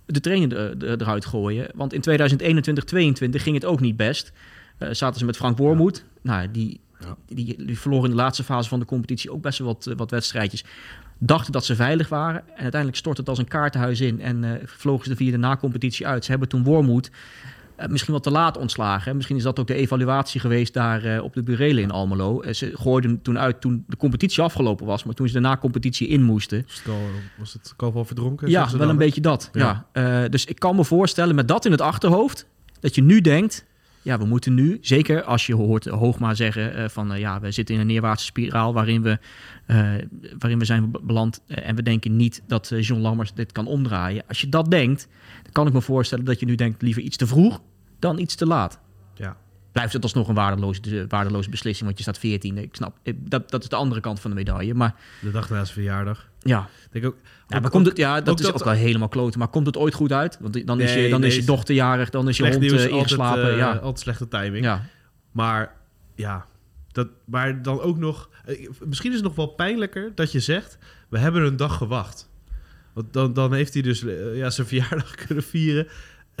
de 0.06 0.20
trainer 0.20 0.56
er- 0.58 0.84
er- 0.88 1.00
eruit 1.00 1.24
gooien. 1.24 1.68
Want 1.74 1.92
in 1.92 2.00
2021, 2.00 2.84
2022 2.84 3.42
ging 3.42 3.54
het 3.54 3.64
ook 3.64 3.80
niet 3.80 3.96
best. 3.96 4.32
Eh, 4.78 4.88
zaten 4.92 5.18
ze 5.18 5.24
met 5.24 5.36
Frank 5.36 5.58
Wormoed. 5.58 6.04
Nou, 6.22 6.50
die, 6.50 6.80
Ja. 7.00 7.16
die, 7.28 7.64
die 7.64 7.78
verloren 7.78 8.04
in 8.04 8.16
de 8.16 8.22
laatste 8.22 8.44
fase 8.44 8.68
van 8.68 8.78
de 8.78 8.84
competitie 8.84 9.32
ook 9.32 9.42
best 9.42 9.58
wel 9.58 9.66
wat, 9.68 9.86
eh, 9.86 9.94
wat 9.96 10.10
wedstrijdjes. 10.10 10.64
Dachten 11.18 11.52
dat 11.52 11.64
ze 11.64 11.74
veilig 11.76 12.08
waren. 12.08 12.40
En 12.48 12.60
uiteindelijk 12.62 12.96
stortte 12.96 13.20
het 13.20 13.30
als 13.30 13.38
een 13.38 13.48
kaartenhuis 13.48 14.00
in. 14.00 14.20
En 14.20 14.44
eh, 14.44 14.66
vlogen 14.66 15.04
ze 15.04 15.10
de 15.10 15.16
vierde 15.16 15.36
na-competitie 15.38 16.06
uit. 16.06 16.24
Ze 16.24 16.30
hebben 16.30 16.48
toen 16.48 16.64
Wormoed 16.64 17.10
misschien 17.88 18.12
wat 18.14 18.22
te 18.22 18.30
laat 18.30 18.56
ontslagen. 18.58 19.14
Misschien 19.16 19.36
is 19.36 19.42
dat 19.42 19.58
ook 19.60 19.66
de 19.66 19.74
evaluatie 19.74 20.40
geweest 20.40 20.74
daar 20.74 21.04
eh, 21.04 21.22
op 21.22 21.34
de 21.34 21.42
burelen 21.42 21.82
in 21.82 21.90
Almelo. 21.90 22.40
Eh, 22.40 22.52
ze 22.52 22.70
gooiden 22.74 23.10
hem 23.10 23.22
toen 23.22 23.38
uit 23.38 23.60
toen 23.60 23.84
de 23.88 23.96
competitie 23.96 24.42
afgelopen 24.42 24.86
was. 24.86 25.04
Maar 25.04 25.14
toen 25.14 25.26
ze 25.26 25.32
de 25.32 25.40
na-competitie 25.40 26.08
in 26.08 26.22
moesten. 26.22 26.62
Was 26.66 26.76
het, 26.78 26.88
al, 26.88 26.98
was 27.38 27.52
het 27.52 27.72
kalf 27.76 27.94
al 27.94 28.04
verdronken? 28.04 28.48
Ja, 28.50 28.70
wel 28.76 28.88
een 28.88 28.96
beetje 28.96 29.20
dat. 29.20 29.50
Ja. 29.52 29.86
Ja. 29.92 30.22
Eh, 30.22 30.28
dus 30.30 30.44
ik 30.44 30.58
kan 30.58 30.76
me 30.76 30.84
voorstellen 30.84 31.34
met 31.34 31.48
dat 31.48 31.64
in 31.64 31.70
het 31.70 31.80
achterhoofd, 31.80 32.46
dat 32.80 32.94
je 32.94 33.02
nu 33.02 33.20
denkt, 33.20 33.68
ja, 34.02 34.18
we 34.18 34.24
moeten 34.24 34.54
nu, 34.54 34.78
zeker 34.80 35.22
als 35.22 35.46
je 35.46 35.54
hoort 35.54 35.84
Hoogma 35.84 36.34
zeggen 36.34 36.74
eh, 36.74 36.88
van, 36.88 37.12
eh, 37.12 37.18
ja, 37.20 37.40
we 37.40 37.50
zitten 37.50 37.74
in 37.74 37.80
een 37.80 37.86
neerwaartse 37.86 38.24
spiraal 38.24 38.72
waarin 38.72 39.02
we, 39.02 39.18
eh, 39.66 39.76
waarin 40.38 40.58
we 40.58 40.64
zijn 40.64 40.90
be- 40.90 41.00
beland 41.02 41.40
eh, 41.46 41.68
en 41.68 41.74
we 41.76 41.82
denken 41.82 42.16
niet 42.16 42.42
dat 42.46 42.70
eh, 42.70 42.82
John 42.82 43.00
Lammers 43.00 43.32
dit 43.34 43.52
kan 43.52 43.66
omdraaien. 43.66 44.22
Als 44.28 44.40
je 44.40 44.48
dat 44.48 44.70
denkt, 44.70 45.08
dan 45.42 45.52
kan 45.52 45.66
ik 45.66 45.72
me 45.72 45.80
voorstellen 45.80 46.24
dat 46.24 46.40
je 46.40 46.46
nu 46.46 46.54
denkt 46.54 46.82
liever 46.82 47.02
iets 47.02 47.16
te 47.16 47.26
vroeg 47.26 47.60
dan 48.00 48.18
iets 48.18 48.34
te 48.34 48.46
laat. 48.46 48.78
Ja. 49.14 49.36
Blijft 49.72 49.92
het 49.92 50.02
alsnog 50.02 50.28
een 50.28 50.34
waardeloze, 50.34 50.80
de- 50.80 51.04
waardeloze 51.08 51.50
beslissing, 51.50 51.84
want 51.86 51.96
je 51.96 52.02
staat 52.02 52.18
14. 52.18 52.58
Ik 52.58 52.74
snap, 52.76 52.96
dat, 53.16 53.50
dat 53.50 53.62
is 53.62 53.68
de 53.68 53.76
andere 53.76 54.00
kant 54.00 54.20
van 54.20 54.30
de 54.30 54.36
medaille. 54.36 54.74
Maar 54.74 54.94
De 55.20 55.30
dag 55.30 55.50
na 55.50 55.54
zijn 55.54 55.66
verjaardag. 55.66 56.28
ja, 56.40 56.68
denk 56.90 57.04
ook, 57.04 57.16
ja, 57.48 57.56
ook- 57.56 57.62
maar 57.62 57.70
komt 57.70 57.86
het, 57.86 57.96
ja, 57.96 58.14
dat 58.20 58.28
ook 58.28 58.38
is 58.38 58.44
dat- 58.44 58.54
ook 58.54 58.64
wel 58.64 58.72
helemaal 58.72 59.08
kloten. 59.08 59.38
Maar 59.38 59.48
komt 59.48 59.66
het 59.66 59.76
ooit 59.76 59.94
goed 59.94 60.12
uit? 60.12 60.38
Want 60.40 60.66
dan 60.66 60.80
is, 60.80 60.94
Nee, 60.94 61.02
je, 61.04 61.10
dan 61.10 61.24
is 61.24 61.36
je 61.36 61.44
dochter 61.44 61.74
jarig, 61.74 62.10
dan 62.10 62.28
is 62.28 62.36
je 62.36 62.42
hond 62.50 62.72
eh, 62.72 62.86
ingeslapen. 62.86 63.26
Altijd, 63.40 63.52
eh, 63.52 63.58
ja. 63.58 63.72
altijd 63.72 63.98
slechte 63.98 64.28
timing. 64.28 64.64
ja. 64.64 64.84
Maar 65.32 65.76
ja, 66.14 66.46
dat, 66.92 67.08
maar 67.24 67.62
dan 67.62 67.80
ook 67.80 67.98
nog... 67.98 68.28
eh, 68.44 68.68
Misschien 68.84 69.10
is 69.10 69.16
het 69.16 69.24
nog 69.26 69.34
wel 69.36 69.46
pijnlijker 69.46 70.12
dat 70.14 70.32
je 70.32 70.40
zegt... 70.40 70.78
we 71.08 71.18
hebben 71.18 71.42
een 71.42 71.56
dag 71.56 71.76
gewacht. 71.76 72.28
Want 72.92 73.12
dan, 73.12 73.32
dan 73.32 73.52
heeft 73.52 73.72
hij 73.74 73.82
dus 73.82 74.04
ja, 74.34 74.50
zijn 74.50 74.66
verjaardag 74.66 75.14
kunnen 75.26 75.44
vieren... 75.44 75.86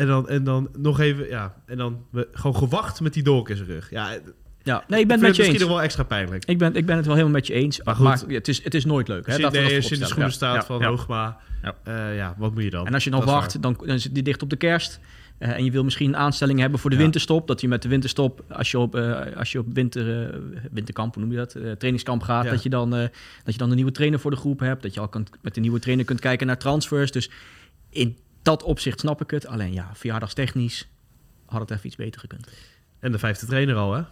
En 0.00 0.06
dan, 0.06 0.28
en 0.28 0.44
dan 0.44 0.68
nog 0.78 1.00
even, 1.00 1.28
ja, 1.28 1.54
en 1.66 1.76
dan 1.76 2.04
we, 2.10 2.28
gewoon 2.32 2.56
gewacht 2.56 3.00
met 3.00 3.12
die 3.14 3.22
dolk 3.22 3.48
in 3.48 3.56
zijn 3.56 3.68
rug. 3.68 3.90
Ja, 3.90 4.18
ja. 4.62 4.84
Nee, 4.88 5.00
ik 5.00 5.06
ben 5.06 5.16
het 5.16 5.26
met 5.26 5.36
je 5.36 5.42
misschien 5.42 5.46
eens. 5.52 5.58
nog 5.60 5.68
wel 5.68 5.82
extra 5.82 6.02
pijnlijk. 6.02 6.44
Ik 6.44 6.58
ben, 6.58 6.74
ik 6.74 6.86
ben 6.86 6.96
het 6.96 7.04
wel 7.06 7.14
helemaal 7.14 7.36
met 7.36 7.46
je 7.46 7.52
eens. 7.52 7.82
Maar 7.82 8.02
Maar, 8.02 8.18
ja, 8.28 8.34
het, 8.34 8.48
is, 8.48 8.64
het 8.64 8.74
is 8.74 8.84
nooit 8.84 9.08
leuk. 9.08 9.26
Hè? 9.26 9.32
Nee, 9.32 9.42
dat 9.42 9.56
als 9.56 9.66
je 9.88 9.94
in 9.94 10.00
de 10.00 10.04
schoenen 10.06 10.26
Ja, 10.28 10.34
staat 10.34 10.54
ja, 10.54 10.64
van. 10.64 10.84
Hoogma, 10.84 11.38
Ja. 11.62 11.74
eh, 11.84 12.16
ja, 12.16 12.34
wat 12.38 12.54
moet 12.54 12.62
je 12.62 12.70
dan? 12.70 12.86
En 12.86 12.94
als 12.94 13.04
je 13.04 13.10
dan 13.10 13.24
wacht, 13.24 13.62
dan, 13.62 13.76
dan 13.86 13.98
zit 13.98 14.14
die 14.14 14.22
dicht 14.22 14.42
op 14.42 14.50
de 14.50 14.56
kerst. 14.56 15.00
eh, 15.38 15.48
en 15.50 15.64
je 15.64 15.70
wil 15.70 15.84
misschien 15.84 16.08
een 16.08 16.16
aanstelling 16.16 16.58
hebben 16.58 16.78
voor 16.78 16.90
de 16.90 16.96
Ja. 16.96 17.02
winterstop. 17.02 17.46
Dat 17.46 17.60
je 17.60 17.68
met 17.68 17.82
de 17.82 17.88
winterstop, 17.88 18.44
als 18.48 18.70
je 18.70 18.78
op, 18.78 18.94
eh, 18.94 19.36
als 19.36 19.52
je 19.52 19.58
op 19.58 19.66
winter, 19.72 20.34
winterkamp, 20.70 21.14
hoe 21.14 21.22
noem 21.22 21.32
je 21.32 21.38
dat? 21.38 21.50
trainingskamp 21.50 22.22
gaat. 22.22 22.44
Ja. 22.44 22.50
Dat, 22.50 22.62
je 22.62 22.68
dan, 22.68 22.90
dat 22.90 23.10
je 23.44 23.56
dan 23.58 23.68
een 23.70 23.76
nieuwe 23.76 23.92
trainer 23.92 24.18
voor 24.20 24.30
de 24.30 24.36
groep 24.36 24.60
hebt. 24.60 24.82
Dat 24.82 24.94
je 24.94 25.00
al 25.00 25.08
kan, 25.08 25.26
met 25.42 25.54
de 25.54 25.60
nieuwe 25.60 25.78
trainer 25.78 26.04
kunt 26.04 26.20
kijken 26.20 26.46
naar 26.46 26.58
transfers. 26.58 27.10
Dus 27.12 27.30
in 27.90 28.16
dat 28.42 28.62
opzicht 28.62 29.00
snap 29.00 29.20
ik 29.22 29.30
het. 29.30 29.46
Alleen 29.46 29.72
ja, 29.72 29.90
verjaardagstechnisch 29.94 30.88
had 31.46 31.60
het 31.60 31.70
even 31.70 31.86
iets 31.86 31.96
beter 31.96 32.20
gekund. 32.20 32.48
En 33.00 33.12
de 33.12 33.18
vijfde 33.18 33.46
trainer 33.46 33.74
al, 33.76 33.94
hè? 33.94 34.02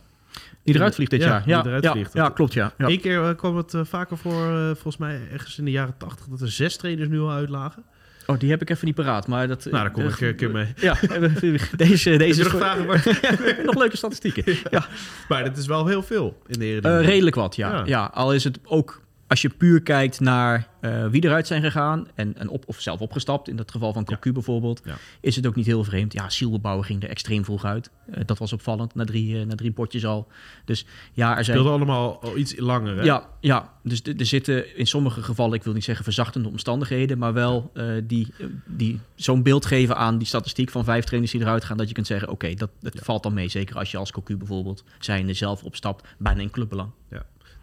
Die 0.62 0.74
eruit 0.74 0.94
vliegt 0.94 1.10
dit 1.10 1.20
Ja, 1.20 1.26
jaar. 1.28 1.42
die 1.42 1.52
Ja, 1.52 1.64
eruit 1.64 1.82
ja, 1.82 1.92
vliegt. 1.92 2.12
ja, 2.12 2.28
klopt 2.28 2.52
ja. 2.52 2.72
ja. 2.78 2.88
Eén 2.88 3.00
keer 3.00 3.28
eh, 3.28 3.36
kwam 3.36 3.56
het 3.56 3.74
eh, 3.74 3.80
vaker 3.84 4.16
voor, 4.18 4.46
eh, 4.54 4.64
volgens 4.66 4.96
mij 4.96 5.20
ergens 5.32 5.58
in 5.58 5.64
de 5.64 5.70
jaren 5.70 5.94
tachtig, 5.98 6.26
dat 6.26 6.40
er 6.40 6.50
zes 6.50 6.76
trainers 6.76 7.08
nu 7.08 7.20
al 7.20 7.30
uitlagen. 7.30 7.84
Oh, 8.26 8.38
die 8.38 8.50
heb 8.50 8.62
ik 8.62 8.70
even 8.70 8.86
niet 8.86 8.94
paraat. 8.94 9.26
Maar 9.26 9.48
dat, 9.48 9.64
Nou, 9.64 9.76
daar 9.76 9.90
kom 9.90 10.04
ik 10.06 10.20
een 10.20 10.34
keer 10.36 10.50
mee. 10.50 10.72
Ja, 10.76 10.96
deze, 11.76 12.16
deze 12.16 12.24
is 12.24 12.38
nog 12.38 12.48
voor- 12.48 12.60
vragen? 12.60 12.86
Maar, 12.86 13.58
nog 13.64 13.74
leuke 13.74 13.96
statistieken. 13.96 14.56
Ja, 14.70 14.86
maar 15.28 15.44
dat 15.44 15.56
is 15.56 15.66
wel 15.66 15.86
heel 15.86 16.02
veel 16.02 16.42
in 16.46 16.58
de 16.58 16.64
Eredivisie. 16.64 17.06
redelijk 17.06 17.36
wat, 17.36 17.56
ja. 17.56 17.70
Ja. 17.76 17.82
ja. 17.86 18.10
Al 18.14 18.32
is 18.34 18.44
het 18.44 18.58
ook, 18.64 19.00
als 19.28 19.42
je 19.42 19.48
puur 19.48 19.82
kijkt 19.82 20.20
naar 20.20 20.68
eh, 20.80 21.06
wie 21.06 21.24
eruit 21.24 21.46
zijn 21.46 21.62
gegaan 21.62 22.06
en, 22.14 22.36
en 22.36 22.48
op, 22.48 22.64
of 22.66 22.80
zelf 22.80 23.00
opgestapt, 23.00 23.48
in 23.48 23.58
het 23.58 23.70
geval 23.70 23.92
van 23.92 24.04
Cocu 24.04 24.32
bijvoorbeeld, 24.32 24.80
Ja. 24.84 24.96
is 25.20 25.36
het 25.36 25.46
ook 25.46 25.54
niet 25.54 25.66
heel 25.66 25.84
vreemd. 25.84 26.12
Ja, 26.12 26.28
Sielbouwer 26.28 26.84
ging 26.84 27.02
er 27.02 27.08
extreem 27.08 27.44
vroeg 27.44 27.64
uit. 27.64 27.90
Eh, 28.10 28.22
dat 28.26 28.38
was 28.38 28.52
opvallend, 28.52 28.94
na 28.94 29.04
drie, 29.04 29.40
eh, 29.40 29.46
na 29.46 29.54
drie 29.54 29.70
potjes 29.72 30.06
al. 30.06 30.26
Dus 30.64 30.86
ja, 31.12 31.38
er 31.38 31.44
zijn... 31.44 31.58
allemaal 31.58 32.22
al 32.22 32.36
iets 32.36 32.58
langer, 32.58 32.96
hè? 32.96 33.02
Ja, 33.02 33.28
ja, 33.40 33.72
dus 33.82 34.02
er 34.02 34.26
zitten 34.26 34.76
in 34.76 34.86
sommige 34.86 35.22
gevallen, 35.22 35.54
ik 35.54 35.62
wil 35.62 35.72
niet 35.72 35.84
zeggen 35.84 36.04
verzachtende 36.04 36.48
omstandigheden, 36.48 37.18
maar 37.18 37.32
wel 37.32 37.72
die, 38.04 38.34
die 38.66 39.00
zo'n 39.14 39.42
beeld 39.42 39.66
geven 39.66 39.96
aan 39.96 40.18
die 40.18 40.26
statistiek 40.26 40.70
van 40.70 40.84
vijf 40.84 41.04
trainers 41.04 41.32
die 41.32 41.40
eruit 41.40 41.64
gaan, 41.64 41.76
dat 41.76 41.88
je 41.88 41.94
kunt 41.94 42.06
zeggen, 42.06 42.28
oké, 42.28 42.54
dat, 42.54 42.70
dat 42.80 42.94
Ja. 42.94 43.02
valt 43.02 43.22
dan 43.22 43.34
mee. 43.34 43.48
Zeker 43.48 43.76
als 43.78 43.90
je 43.90 43.96
als 43.96 44.12
Cocu 44.12 44.36
bijvoorbeeld 44.36 44.84
zijnde 44.98 45.32
zelf 45.34 45.62
opstapt, 45.64 46.08
bijna 46.18 46.40
in 46.40 46.50
clubbelang. 46.50 46.90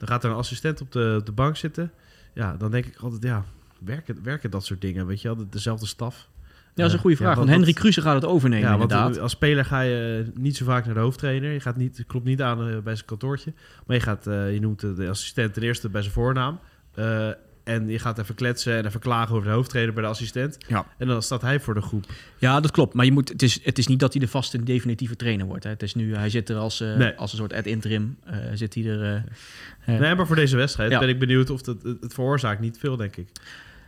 Dan 0.05 0.13
gaat 0.13 0.23
er 0.23 0.29
een 0.29 0.35
assistent 0.35 0.81
op 0.81 0.91
de, 0.91 1.15
op 1.19 1.25
de 1.25 1.31
bank 1.31 1.57
zitten. 1.57 1.91
Ja, 2.33 2.55
dan 2.57 2.71
denk 2.71 2.85
ik 2.85 2.95
altijd, 2.97 3.23
ja, 3.23 3.43
werken, 3.79 4.23
werken 4.23 4.51
dat 4.51 4.65
soort 4.65 4.81
dingen? 4.81 5.05
Weet 5.07 5.21
je 5.21 5.27
wel, 5.27 5.37
de- 5.37 5.49
dezelfde 5.49 5.85
staf. 5.85 6.27
Ja, 6.47 6.81
dat 6.81 6.85
is 6.87 6.93
een 6.93 6.99
goede 6.99 7.15
Ja, 7.15 7.21
vraag, 7.23 7.35
want 7.35 7.47
want 7.49 7.59
Henry 7.59 7.73
Kruse 7.79 8.01
gaat 8.01 8.15
het 8.15 8.25
overnemen 8.25 8.69
Ja, 8.69 8.77
want 8.77 8.91
inderdaad. 8.91 9.19
als 9.19 9.31
speler 9.31 9.65
ga 9.65 9.81
je 9.81 10.25
eh, 10.35 10.41
niet 10.41 10.57
zo 10.57 10.65
vaak 10.65 10.85
naar 10.85 10.93
de 10.93 10.99
hoofdtrainer. 10.99 11.51
Je 11.51 11.59
gaat 11.59 11.75
niet, 11.75 12.03
klopt 12.07 12.25
niet 12.25 12.41
aan 12.41 12.67
eh, 12.69 12.77
bij 12.79 12.95
zijn 12.95 13.07
kantoortje. 13.07 13.53
Maar 13.85 13.95
je, 13.95 14.01
gaat, 14.01 14.27
eh, 14.27 14.53
je 14.53 14.59
noemt 14.59 14.79
de, 14.79 14.93
de 14.93 15.09
assistent 15.09 15.53
ten 15.53 15.63
eerste 15.63 15.89
bij 15.89 16.01
zijn 16.01 16.13
voornaam. 16.13 16.59
Eh, 16.93 17.29
en 17.65 17.88
je 17.88 17.99
gaat 17.99 18.17
even 18.19 18.36
kletsen 18.36 18.78
en 18.78 18.86
even 18.86 18.99
klagen 18.99 19.36
over 19.36 19.47
de 19.47 19.54
hoofdtrainer 19.54 19.93
bij 19.93 20.04
de 20.04 20.10
assistent. 20.10 20.58
Ja. 20.67 20.86
En 20.97 21.08
dan 21.08 21.21
staat 21.21 21.41
hij 21.41 21.60
voor 21.60 21.73
de 21.73 21.82
groep. 21.82 22.06
Ja, 22.38 22.60
dat 22.60 22.71
klopt. 22.71 22.93
Maar 22.93 23.06
je 23.06 23.12
moet, 23.12 23.30
het, 23.30 23.41
is, 23.41 23.60
het 23.63 23.78
is 23.78 23.88
niet 23.88 23.99
dat 23.99 24.12
hij 24.13 24.21
de 24.21 24.28
vaste 24.28 24.63
definitieve 24.63 25.15
trainer 25.15 25.45
wordt. 25.45 25.63
Hè. 25.63 25.69
Het 25.69 25.84
is 25.84 25.95
nu, 25.95 26.15
hij 26.15 26.30
zit 26.30 26.49
er 26.49 26.56
als, 26.56 26.82
eh, 26.82 26.95
Nee. 26.95 27.13
als 27.15 27.32
een 27.32 27.38
soort 27.38 27.54
ad 27.54 27.65
interim. 27.65 28.17
eh, 28.25 28.38
zit 28.54 28.73
hij 28.73 28.86
er, 28.86 29.23
eh, 29.86 29.99
Nee, 29.99 30.15
maar 30.15 30.28
voor 30.28 30.36
deze 30.36 30.56
wedstrijd 30.58 30.91
Ja. 30.91 30.99
ben 30.99 31.10
ik 31.10 31.19
benieuwd 31.19 31.49
of 31.49 31.65
het, 31.65 31.84
het, 31.84 31.97
het 32.01 32.13
veroorzaakt 32.13 32.60
niet 32.60 32.78
veel, 32.80 32.95
denk 32.95 33.15
ik. 33.15 33.28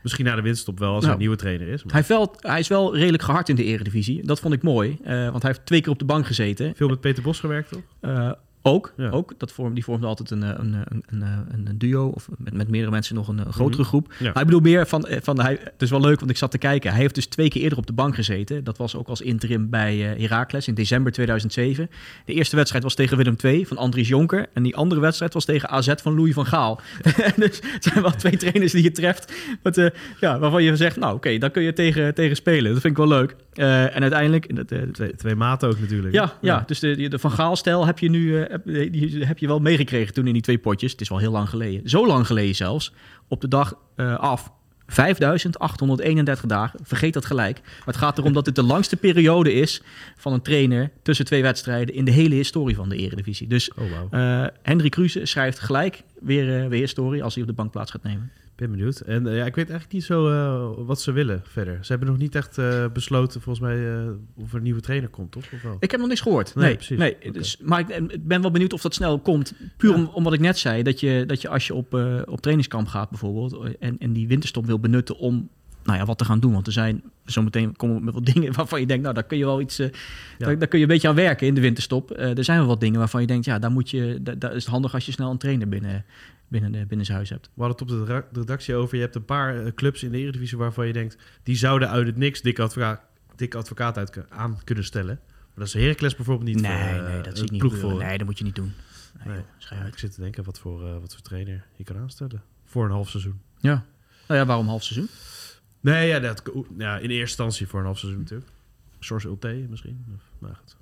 Misschien 0.03 0.25
na 0.25 0.35
de 0.35 0.41
winststop 0.41 0.79
wel, 0.79 0.87
als 0.93 0.95
Nou. 0.97 1.05
hij 1.05 1.13
een 1.13 1.19
nieuwe 1.19 1.35
trainer 1.35 1.67
is. 1.67 1.83
Maar 1.83 1.93
hij, 1.93 2.03
wel, 2.07 2.35
hij 2.39 2.59
is 2.59 2.67
wel 2.67 2.95
redelijk 2.95 3.23
gehard 3.23 3.49
in 3.49 3.55
de 3.55 3.63
eredivisie. 3.63 4.25
Dat 4.25 4.39
vond 4.39 4.53
ik 4.53 4.61
mooi. 4.63 4.97
want 5.05 5.41
hij 5.41 5.51
heeft 5.51 5.65
twee 5.65 5.81
keer 5.81 5.91
op 5.91 5.99
de 5.99 6.05
bank 6.05 6.25
gezeten. 6.25 6.73
veel 6.75 6.87
met 6.89 7.01
Peter 7.01 7.23
Bos 7.23 7.39
gewerkt, 7.39 7.71
toch? 7.71 7.81
Ook, 8.61 8.93
Ja. 8.97 9.09
ook. 9.09 9.33
Dat 9.37 9.51
vorm, 9.51 9.73
die 9.73 9.83
vormde 9.83 10.07
altijd 10.07 10.31
een, 10.31 10.43
eh, 10.43 10.49
een, 10.57 10.73
een, 10.73 11.03
een, 11.07 11.21
een, 11.51 11.67
een 11.67 11.77
duo. 11.77 12.07
Of 12.07 12.27
met, 12.37 12.53
met 12.53 12.67
meerdere 12.69 12.91
mensen 12.91 13.15
nog 13.15 13.27
een, 13.27 13.37
een 13.37 13.53
grotere 13.53 13.81
Mhm. 13.81 13.89
groep. 13.89 14.13
Ja. 14.19 14.25
Maar 14.33 14.41
ik 14.41 14.45
bedoel 14.47 14.61
meer 14.61 14.87
van... 14.87 15.05
eh, 15.07 15.17
van 15.21 15.39
hij, 15.41 15.57
het 15.63 15.81
is 15.81 15.89
wel 15.89 15.99
leuk, 16.01 16.19
want 16.19 16.31
ik 16.31 16.37
zat 16.37 16.51
te 16.51 16.57
kijken. 16.57 16.91
Hij 16.91 16.99
heeft 16.99 17.15
dus 17.15 17.25
twee 17.25 17.49
keer 17.49 17.61
eerder 17.61 17.77
op 17.77 17.87
de 17.87 17.93
bank 17.93 18.15
gezeten. 18.15 18.63
Dat 18.63 18.77
was 18.77 18.95
ook 18.95 19.07
als 19.07 19.21
interim 19.21 19.69
bij 19.69 20.13
eh 20.15 20.19
Heracles 20.29 20.67
in 20.67 20.73
december 20.73 21.11
2007. 21.11 21.89
De 22.25 22.33
eerste 22.33 22.55
wedstrijd 22.55 22.83
was 22.83 22.95
tegen 22.95 23.17
Willem 23.17 23.35
II 23.43 23.65
van 23.65 23.77
Andries 23.77 24.07
Jonker. 24.07 24.45
En 24.53 24.63
die 24.63 24.75
andere 24.75 25.01
wedstrijd 25.01 25.33
was 25.33 25.45
tegen 25.45 25.69
AZ 25.69 25.93
van 26.01 26.15
Louis 26.15 26.33
van 26.33 26.45
Gaal. 26.45 26.81
dus 27.35 27.59
het 27.63 27.83
zijn 27.83 28.01
wel 28.01 28.11
twee 28.11 28.37
trainers 28.37 28.71
die 28.71 28.83
je 28.83 28.91
treft. 28.91 29.33
Wat, 29.61 29.77
eh, 29.77 29.85
ja, 30.19 30.39
waarvan 30.39 30.63
je 30.63 30.75
zegt, 30.75 30.97
nou 30.97 31.15
oké, 31.15 31.37
dan 31.37 31.51
kun 31.51 31.63
je 31.63 31.73
tegen, 31.73 32.13
tegen 32.13 32.35
spelen. 32.35 32.71
Dat 32.71 32.81
vind 32.81 32.97
ik 32.97 33.05
wel 33.05 33.17
leuk. 33.17 33.35
Eh, 33.53 33.95
en 33.95 34.01
uiteindelijk... 34.01 34.55
Dat, 34.55 34.71
eh, 34.71 34.81
Twee, 34.91 35.15
twee 35.15 35.35
maten 35.35 35.69
ook 35.69 35.79
natuurlijk. 35.79 36.13
ja, 36.13 36.33
ja, 36.41 36.63
dus 36.67 36.79
de, 36.79 37.07
de- 37.09 37.19
Van 37.19 37.31
Gaal-stijl 37.31 37.85
heb 37.85 37.99
je 37.99 38.09
nu 38.09 38.41
eh, 38.41 38.56
heb, 38.65 38.91
die 38.93 39.25
heb 39.25 39.37
je 39.37 39.47
wel 39.47 39.59
meegekregen 39.59 40.13
toen 40.13 40.27
in 40.27 40.33
die 40.33 40.41
twee 40.41 40.57
potjes. 40.57 40.91
Het 40.91 41.01
is 41.01 41.09
wel 41.09 41.17
heel 41.17 41.31
lang 41.31 41.49
geleden. 41.49 41.89
Zo 41.89 42.07
lang 42.07 42.25
geleden 42.27 42.55
zelfs. 42.55 42.93
Op 43.27 43.41
de 43.41 43.47
dag 43.47 43.73
eh, 43.95 44.15
af. 44.19 44.51
5831 44.89 46.45
dagen. 46.45 46.79
Vergeet 46.83 47.13
dat 47.13 47.25
gelijk. 47.25 47.59
Maar 47.63 47.81
het 47.85 47.97
gaat 47.97 48.17
erom 48.17 48.33
dat 48.33 48.45
dit 48.45 48.55
de 48.55 48.63
langste 48.63 48.95
periode 48.95 49.53
is 49.53 49.81
van 50.17 50.33
een 50.33 50.41
trainer 50.41 50.91
tussen 51.03 51.25
twee 51.25 51.41
wedstrijden 51.41 51.95
in 51.95 52.05
de 52.05 52.11
hele 52.11 52.35
historie 52.35 52.75
van 52.75 52.89
de 52.89 52.95
Eredivisie. 52.95 53.47
Dus 53.47 53.71
Oh, 53.73 53.85
wauw. 53.91 54.43
eh 54.43 54.47
Henry 54.61 54.89
Kruse 54.89 55.25
schrijft 55.25 55.59
gelijk 55.59 56.03
weer, 56.21 56.61
eh, 56.63 56.67
weer 56.67 56.79
historie 56.79 57.23
als 57.23 57.33
hij 57.33 57.43
op 57.43 57.49
de 57.49 57.55
bank 57.55 57.71
plaats 57.71 57.91
gaat 57.91 58.03
nemen. 58.03 58.31
ben 58.55 58.71
benieuwd. 58.71 58.99
En 58.99 59.27
eh, 59.27 59.37
ja, 59.37 59.45
ik 59.45 59.55
weet 59.55 59.69
eigenlijk 59.69 59.93
niet 59.93 60.03
zo 60.03 60.27
eh, 60.29 60.85
wat 60.85 61.01
ze 61.01 61.11
willen 61.11 61.41
verder. 61.43 61.77
Ze 61.81 61.91
hebben 61.91 62.09
nog 62.09 62.17
niet 62.17 62.35
echt 62.35 62.59
besloten, 62.93 63.41
volgens 63.41 63.65
mij, 63.65 64.07
of 64.35 64.51
er 64.51 64.57
een 64.57 64.63
nieuwe 64.63 64.81
trainer 64.81 65.09
komt, 65.09 65.31
toch? 65.31 65.43
Of 65.53 65.61
wel? 65.61 65.77
Ik 65.79 65.91
heb 65.91 65.99
nog 65.99 66.09
niks 66.09 66.21
gehoord. 66.21 66.55
Nee, 66.55 66.65
Nee, 66.65 66.75
precies. 66.75 66.97
nee. 66.97 67.31
Dus, 67.31 67.57
maar 67.63 67.79
ik, 67.79 67.89
ik 67.89 68.27
ben 68.27 68.41
wel 68.41 68.51
benieuwd 68.51 68.73
of 68.73 68.81
dat 68.81 68.93
snel 68.93 69.19
komt. 69.19 69.53
Puur 69.77 69.89
Ja. 69.91 69.95
om, 69.97 70.05
omdat 70.13 70.33
ik 70.33 70.39
net 70.39 70.57
zei 70.57 70.83
dat 70.83 70.99
je, 70.99 71.23
dat 71.27 71.41
je 71.41 71.49
als 71.49 71.67
je 71.67 71.73
op, 71.73 71.93
op 72.25 72.41
trainingskamp 72.41 72.87
gaat 72.87 73.09
bijvoorbeeld... 73.09 73.77
en, 73.79 73.97
en 73.97 74.13
die 74.13 74.27
winterstop 74.27 74.65
wil 74.65 74.79
benutten 74.79 75.17
om 75.17 75.49
nou 75.87 75.99
ja, 75.99 76.05
wat 76.05 76.17
te 76.17 76.25
gaan 76.25 76.39
doen. 76.39 76.53
Want 76.53 76.67
er 76.67 76.73
zijn 76.73 77.01
zometeen 77.25 77.75
komen 77.75 77.97
we 77.97 78.03
met 78.03 78.13
wat 78.13 78.25
dingen 78.33 78.53
waarvan 78.53 78.79
je 78.79 78.85
denkt, 78.85 79.03
nou, 79.03 79.13
daar 79.15 79.23
kun 79.23 79.37
je 79.37 79.45
wel 79.45 79.61
iets, 79.61 79.79
eh, 79.79 79.89
Ja. 80.37 80.45
daar, 80.45 80.57
daar 80.57 80.67
kun 80.67 80.79
je 80.79 80.85
een 80.85 80.91
beetje 80.91 81.07
aan 81.07 81.15
werken 81.15 81.47
in 81.47 81.53
de 81.53 81.61
winterstop. 81.61 82.11
Eh, 82.11 82.37
er 82.37 82.43
zijn 82.43 82.57
wel 82.59 82.67
wat 82.67 82.79
dingen 82.79 82.99
waarvan 82.99 83.21
je 83.21 83.27
denkt, 83.27 83.45
ja, 83.45 83.59
daar 83.59 83.71
moet 83.71 83.89
je, 83.89 84.19
daar, 84.21 84.39
daar 84.39 84.55
is 84.55 84.63
het 84.63 84.71
handig 84.71 84.93
als 84.93 85.05
je 85.05 85.11
snel 85.11 85.31
een 85.31 85.37
trainer 85.37 85.69
binnen, 85.69 86.05
binnen, 86.47 86.71
de, 86.71 86.85
binnen 86.85 87.05
zijn 87.05 87.17
huis 87.17 87.29
hebt. 87.29 87.49
We 87.53 87.63
hadden 87.63 87.87
het 87.87 87.99
op 88.01 88.07
de 88.07 88.39
redactie 88.39 88.75
over. 88.75 88.95
Je 88.95 89.01
hebt 89.01 89.15
een 89.15 89.25
paar 89.25 89.65
eh, 89.65 89.71
clubs 89.73 90.03
in 90.03 90.11
de 90.11 90.17
Eredivisie 90.17 90.57
waarvan 90.57 90.87
je 90.87 90.93
denkt... 90.93 91.17
die 91.43 91.55
zouden 91.55 91.89
uit 91.89 92.07
het 92.07 92.17
niks 92.17 92.41
dik 92.41 92.59
advocaat, 92.59 93.01
dik 93.35 93.55
advocaat 93.55 93.97
uit, 93.97 94.29
aan 94.29 94.59
kunnen 94.63 94.83
stellen. 94.83 95.19
Maar 95.25 95.65
dat 95.65 95.75
is 95.75 95.81
Heracles 95.81 96.15
bijvoorbeeld 96.15 96.47
niet 96.47 96.61
nee, 96.61 96.71
eh, 96.71 97.07
nee, 97.07 97.21
dat 97.21 97.37
zie 97.37 97.45
ik 97.45 97.51
niet 97.51 97.73
voor. 97.73 97.97
Nee, 97.97 98.17
dat 98.17 98.27
moet 98.27 98.37
je 98.37 98.43
niet 98.43 98.55
doen. 98.55 98.73
Nee, 99.25 99.37
Ja, 99.69 99.85
ik 99.85 99.97
zit 99.97 100.13
te 100.13 100.21
denken 100.21 100.43
wat 100.43 100.59
voor, 100.59 100.99
wat 100.99 101.13
voor 101.13 101.21
trainer 101.21 101.65
je 101.75 101.83
kan 101.83 101.97
aanstellen. 101.97 102.41
Voor 102.65 102.85
een 102.85 102.91
half 102.91 103.09
seizoen. 103.09 103.39
Ja. 103.59 103.85
Nou 104.27 104.39
ja, 104.39 104.45
waarom 104.45 104.67
half 104.67 104.83
seizoen? 104.83 105.09
Nee, 105.79 106.07
ja, 106.07 106.19
dat, 106.19 106.43
ja, 106.77 106.95
in 106.97 107.01
eerste 107.09 107.13
instantie 107.19 107.67
voor 107.67 107.79
een 107.79 107.85
half 107.85 107.97
seizoen 107.99 108.21
natuurlijk. 108.21 108.49
Source 108.99 109.27
Ulte 109.27 109.65
misschien. 109.69 110.05
Of, 110.15 110.21
nou 110.39 110.53
goed, 110.55 110.77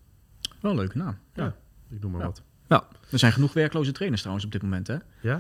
Wel 0.60 0.72
een 0.72 0.78
leuke 0.78 0.98
naam. 0.98 1.18
Ja. 1.34 1.56
ik 1.90 2.02
noem 2.02 2.12
maar 2.12 2.20
Ja. 2.22 2.26
wat. 2.28 2.42
Ja, 2.68 2.88
er 3.12 3.20
zijn 3.20 3.32
genoeg 3.32 3.54
werkloze 3.54 3.92
trainers 3.92 4.22
trouwens 4.22 4.46
op 4.48 4.52
dit 4.54 4.62
moment, 4.62 4.88
hè? 4.88 4.98
Ja? 5.22 5.36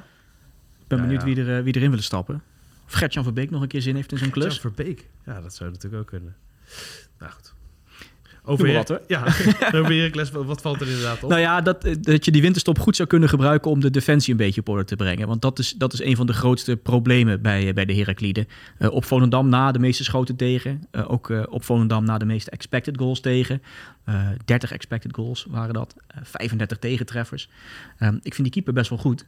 Ik 0.79 0.87
ben 0.87 1.01
benieuwd. 1.01 1.23
Wie, 1.23 1.35
er, 1.41 1.57
eh, 1.57 1.63
wie 1.63 1.75
erin 1.75 1.89
willen 1.89 2.03
stappen. 2.03 2.43
Of 2.85 2.93
Gert-Jan 2.93 3.23
Verbeek 3.23 3.49
nog 3.49 3.61
een 3.61 3.67
keer 3.67 3.81
zin 3.81 3.95
heeft 3.95 4.11
in 4.11 4.17
zo'n 4.17 4.29
klus. 4.29 4.59
Verbeek. 4.59 5.09
Ja, 5.25 5.41
dat 5.41 5.55
zou 5.55 5.71
natuurlijk 5.71 6.01
ook 6.01 6.07
kunnen. 6.07 6.35
Nou 7.19 7.31
goed. 7.31 7.53
Her- 8.45 8.73
wat, 8.73 8.87
hoor. 8.87 9.01
Ja, 9.07 9.23
over 9.75 9.93
Heracles, 9.93 10.31
wat 10.31 10.45
wat 10.45 10.61
valt 10.61 10.81
er 10.81 10.87
inderdaad 10.87 11.23
op? 11.23 11.29
Nou 11.29 11.41
ja, 11.41 11.61
dat, 11.61 11.87
dat 12.01 12.25
je 12.25 12.31
die 12.31 12.41
winterstop 12.41 12.79
goed 12.79 12.95
zou 12.95 13.07
kunnen 13.07 13.29
gebruiken 13.29 13.71
om 13.71 13.79
de 13.79 13.89
defensie 13.89 14.31
een 14.31 14.37
beetje 14.37 14.61
op 14.61 14.69
orde 14.69 14.83
te 14.83 14.95
brengen. 14.95 15.27
Want 15.27 15.41
dat 15.41 15.59
is, 15.59 15.73
dat 15.77 15.93
is 15.93 16.01
een 16.01 16.15
van 16.15 16.25
de 16.25 16.33
grootste 16.33 16.75
problemen 16.75 17.41
bij, 17.41 17.73
bij 17.73 17.85
de 17.85 17.95
Herakliden. 17.95 18.47
Eh, 18.77 18.91
op 18.91 19.05
Volendam 19.05 19.49
na 19.49 19.71
de 19.71 19.79
meeste 19.79 20.03
schoten 20.03 20.35
tegen. 20.35 20.83
Eh, 20.91 21.11
ook 21.11 21.29
eh, 21.29 21.43
op 21.49 21.63
Volendam 21.63 22.05
na 22.05 22.17
de 22.17 22.25
meeste 22.25 22.51
expected 22.51 22.97
goals 22.97 23.19
tegen. 23.19 23.61
Eh 24.03 24.27
30 24.45 24.71
expected 24.71 25.15
goals 25.15 25.45
waren 25.49 25.73
dat. 25.73 25.95
Eh 26.07 26.17
35 26.23 26.77
tegentreffers. 26.77 27.49
Ehm, 27.97 28.15
ik 28.15 28.33
vind 28.33 28.43
die 28.43 28.51
keeper 28.51 28.73
best 28.73 28.89
wel 28.89 28.99
goed, 28.99 29.25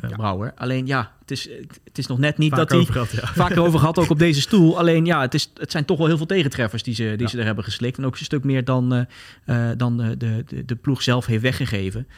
eh, 0.00 0.10
Brouwer. 0.10 0.52
Alleen 0.56 0.86
ja, 0.86 1.12
het 1.20 1.30
is, 1.30 1.48
het 1.84 1.98
is 1.98 2.06
nog 2.06 2.18
net 2.18 2.38
niet 2.38 2.50
Vaak 2.50 2.58
dat 2.58 2.70
hij... 2.70 2.84
gehad, 2.84 3.10
ja. 3.10 3.26
Vaker 3.26 3.60
over 3.60 3.78
gehad, 3.78 3.98
ook 4.02 4.10
op 4.10 4.18
deze 4.18 4.40
stoel. 4.40 4.78
Alleen 4.78 5.04
ja, 5.04 5.20
het, 5.20 5.34
is, 5.34 5.50
het 5.54 5.70
zijn 5.70 5.84
toch 5.84 5.98
wel 5.98 6.06
heel 6.06 6.16
veel 6.16 6.26
tegentreffers 6.26 6.82
die 6.82 6.94
ze, 6.94 7.02
die 7.02 7.18
Ja. 7.20 7.28
ze 7.28 7.38
er 7.38 7.44
hebben 7.44 7.64
geslikt. 7.64 7.98
En 7.98 8.06
ook 8.06 8.18
een 8.18 8.24
stuk 8.24 8.44
meer 8.44 8.64
dan, 8.64 8.94
eh, 8.94 9.70
eh, 9.70 9.78
dan 9.78 9.96
de, 9.96 10.16
de, 10.16 10.64
de, 10.64 10.76
ploeg 10.76 11.02
zelf 11.02 11.26
heeft 11.26 11.42
weggegeven. 11.42 12.08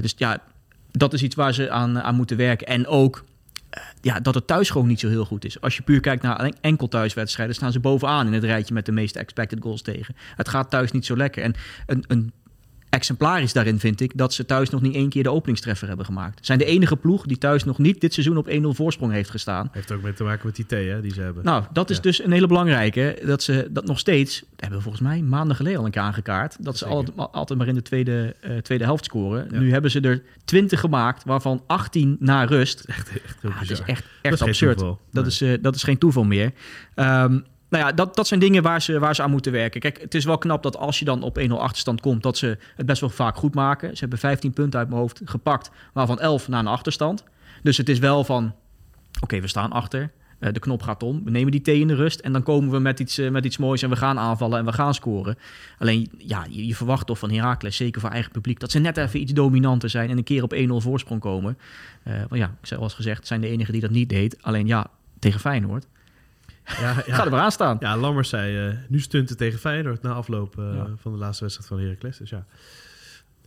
Dus 0.00 0.14
ja, 0.16 0.42
dat 0.90 1.12
is 1.12 1.22
iets 1.22 1.34
waar 1.34 1.54
ze 1.54 1.70
aan, 1.70 2.00
aan 2.00 2.14
moeten 2.14 2.36
werken. 2.36 2.66
En 2.66 2.86
ook 2.86 3.24
ja, 4.00 4.20
dat 4.20 4.34
het 4.34 4.46
thuis 4.46 4.70
gewoon 4.70 4.86
niet 4.88 5.00
zo 5.00 5.08
heel 5.08 5.24
goed 5.24 5.44
is. 5.44 5.60
Als 5.60 5.76
je 5.76 5.82
puur 5.82 6.00
kijkt 6.00 6.22
naar 6.22 6.40
en- 6.40 6.56
enkel 6.60 6.88
thuiswedstrijden, 6.88 7.54
staan 7.54 7.72
ze 7.72 7.80
bovenaan 7.80 8.26
in 8.26 8.32
het 8.32 8.44
rijtje 8.44 8.74
met 8.74 8.86
de 8.86 8.92
meeste 8.92 9.18
expected 9.18 9.58
goals 9.62 9.82
tegen. 9.82 10.16
Het 10.36 10.48
gaat 10.48 10.70
thuis 10.70 10.90
niet 10.90 11.06
zo 11.06 11.16
lekker. 11.16 11.42
En 11.42 11.54
een, 11.86 12.04
een 12.08 12.32
exemplarisch 12.92 13.52
daarin 13.52 13.78
vind 13.78 14.00
ik 14.00 14.12
dat 14.14 14.32
ze 14.34 14.44
thuis 14.46 14.70
nog 14.70 14.80
niet 14.80 14.94
één 14.94 15.08
keer 15.08 15.22
de 15.22 15.30
openingstreffer 15.30 15.88
hebben 15.88 16.06
gemaakt. 16.06 16.46
Zijn 16.46 16.58
de 16.58 16.64
enige 16.64 16.96
ploeg 16.96 17.26
die 17.26 17.38
thuis 17.38 17.64
nog 17.64 17.78
niet 17.78 18.00
dit 18.00 18.12
seizoen 18.12 18.36
op 18.36 18.48
1-0 18.48 18.52
voorsprong 18.68 19.12
heeft 19.12 19.30
gestaan. 19.30 19.68
Heeft 19.72 19.92
ook 19.92 20.02
mee 20.02 20.12
te 20.12 20.24
maken 20.24 20.46
met 20.46 20.56
die 20.56 20.66
thee 20.66 20.88
hè, 20.88 21.00
die 21.00 21.12
ze 21.12 21.20
hebben. 21.20 21.44
Nou, 21.44 21.64
dat 21.72 21.90
is 21.90 21.96
Ja. 21.96 22.02
dus 22.02 22.24
een 22.24 22.32
hele 22.32 22.46
belangrijke. 22.46 23.18
Dat 23.24 23.42
ze 23.42 23.68
dat 23.70 23.86
nog 23.86 23.98
steeds, 23.98 24.40
dat 24.40 24.48
hebben 24.56 24.78
we 24.78 24.84
volgens 24.84 25.02
mij 25.02 25.22
maanden 25.22 25.56
geleden 25.56 25.78
al 25.78 25.84
een 25.84 25.90
keer 25.90 26.02
aangekaart. 26.02 26.56
Dat 26.64 26.78
ze 26.78 26.84
altijd, 26.86 27.16
altijd 27.32 27.58
maar 27.58 27.68
in 27.68 27.74
de 27.74 27.82
tweede, 27.82 28.36
eh, 28.40 28.56
tweede 28.56 28.84
helft 28.84 29.04
scoren. 29.04 29.48
Ja. 29.50 29.58
Nu 29.58 29.72
hebben 29.72 29.90
ze 29.90 30.00
er 30.00 30.22
20 30.44 30.80
gemaakt, 30.80 31.24
waarvan 31.24 31.62
18 31.66 32.16
na 32.20 32.44
rust. 32.44 32.80
echt, 32.84 33.08
echt 33.24 33.36
heel 33.40 33.50
Ja, 33.50 33.58
dat 33.58 33.70
is 33.70 33.80
echt, 33.80 34.02
Dat 34.22 34.32
echt 34.32 34.42
absurd. 34.42 34.82
Dat, 35.12 35.26
is, 35.26 35.40
eh, 35.40 35.52
dat 35.60 35.74
is 35.74 35.82
geen 35.82 35.98
toeval 35.98 36.24
meer. 36.24 36.52
Ehm, 36.94 37.38
nou 37.72 37.84
ja, 37.84 37.92
dat, 37.92 38.16
dat 38.16 38.26
zijn 38.26 38.40
dingen 38.40 38.62
waar 38.62 38.82
ze, 38.82 38.98
waar 38.98 39.14
ze 39.14 39.22
aan 39.22 39.30
moeten 39.30 39.52
werken. 39.52 39.80
Kijk, 39.80 40.00
het 40.00 40.14
is 40.14 40.24
wel 40.24 40.38
knap 40.38 40.62
dat 40.62 40.76
als 40.76 40.98
je 40.98 41.04
dan 41.04 41.22
op 41.22 41.40
1-0 41.40 41.52
achterstand 41.52 42.00
komt, 42.00 42.22
dat 42.22 42.36
ze 42.36 42.58
het 42.76 42.86
best 42.86 43.00
wel 43.00 43.10
vaak 43.10 43.36
goed 43.36 43.54
maken. 43.54 43.92
Ze 43.92 44.00
hebben 44.00 44.18
15 44.18 44.52
punten 44.52 44.78
uit 44.78 44.88
mijn 44.88 45.00
hoofd 45.00 45.20
gepakt, 45.24 45.70
waarvan 45.92 46.20
11 46.20 46.48
na 46.48 46.58
een 46.58 46.66
achterstand. 46.66 47.24
Dus 47.62 47.76
het 47.76 47.88
is 47.88 47.98
wel 47.98 48.24
van, 48.24 48.54
oké, 49.20 49.40
we 49.40 49.48
staan 49.48 49.72
achter. 49.72 50.10
Eh, 50.38 50.52
de 50.52 50.60
knop 50.60 50.82
gaat 50.82 51.02
om. 51.02 51.24
We 51.24 51.30
nemen 51.30 51.52
die 51.52 51.62
thee 51.62 51.80
in 51.80 51.86
de 51.86 51.94
rust. 51.94 52.20
En 52.20 52.32
dan 52.32 52.42
komen 52.42 52.70
we 52.70 52.78
met 52.78 53.00
iets, 53.00 53.18
eh, 53.18 53.30
met 53.30 53.44
iets 53.44 53.56
moois. 53.56 53.82
En 53.82 53.90
we 53.90 53.96
gaan 53.96 54.18
aanvallen 54.18 54.58
en 54.58 54.64
we 54.64 54.72
gaan 54.72 54.94
scoren. 54.94 55.38
Alleen, 55.78 56.10
ja, 56.18 56.46
je, 56.50 56.74
verwacht 56.74 57.06
toch 57.06 57.18
van 57.18 57.30
Heracles, 57.30 57.76
zeker 57.76 58.00
voor 58.00 58.10
eigen 58.10 58.32
publiek, 58.32 58.60
dat 58.60 58.70
ze 58.70 58.78
net 58.78 58.96
even 58.96 59.20
iets 59.20 59.32
dominanter 59.32 59.90
zijn. 59.90 60.10
En 60.10 60.16
een 60.16 60.24
keer 60.24 60.42
op 60.42 60.52
1-0 60.52 60.80
voorsprong 60.80 61.20
komen. 61.20 61.58
Eh 62.02 62.14
want 62.28 62.40
ja, 62.40 62.54
zoals 62.62 62.94
gezegd, 62.94 63.26
zijn 63.26 63.40
de 63.40 63.48
enigen 63.48 63.72
die 63.72 63.82
dat 63.82 63.90
niet 63.90 64.08
deed. 64.08 64.42
Alleen 64.42 64.66
ja, 64.66 64.86
tegen 65.18 65.40
Feyenoord. 65.40 65.86
Ja, 66.64 66.94
ja. 67.06 67.14
Ga 67.14 67.24
er 67.24 67.30
maar 67.30 67.40
aan 67.40 67.52
staan. 67.52 67.76
Ja, 67.80 67.96
Lammers 67.96 68.28
zei 68.28 68.68
eh, 68.68 68.76
nu 68.88 69.00
stunten 69.00 69.36
tegen 69.36 69.58
Feyenoord 69.58 70.02
na 70.02 70.12
afloop 70.12 70.58
eh, 70.58 70.64
Ja. 70.74 70.86
van 70.96 71.12
de 71.12 71.18
laatste 71.18 71.42
wedstrijd 71.44 71.68
van 71.70 71.80
Heracles. 71.80 72.16
Dus 72.16 72.30
ja, 72.30 72.44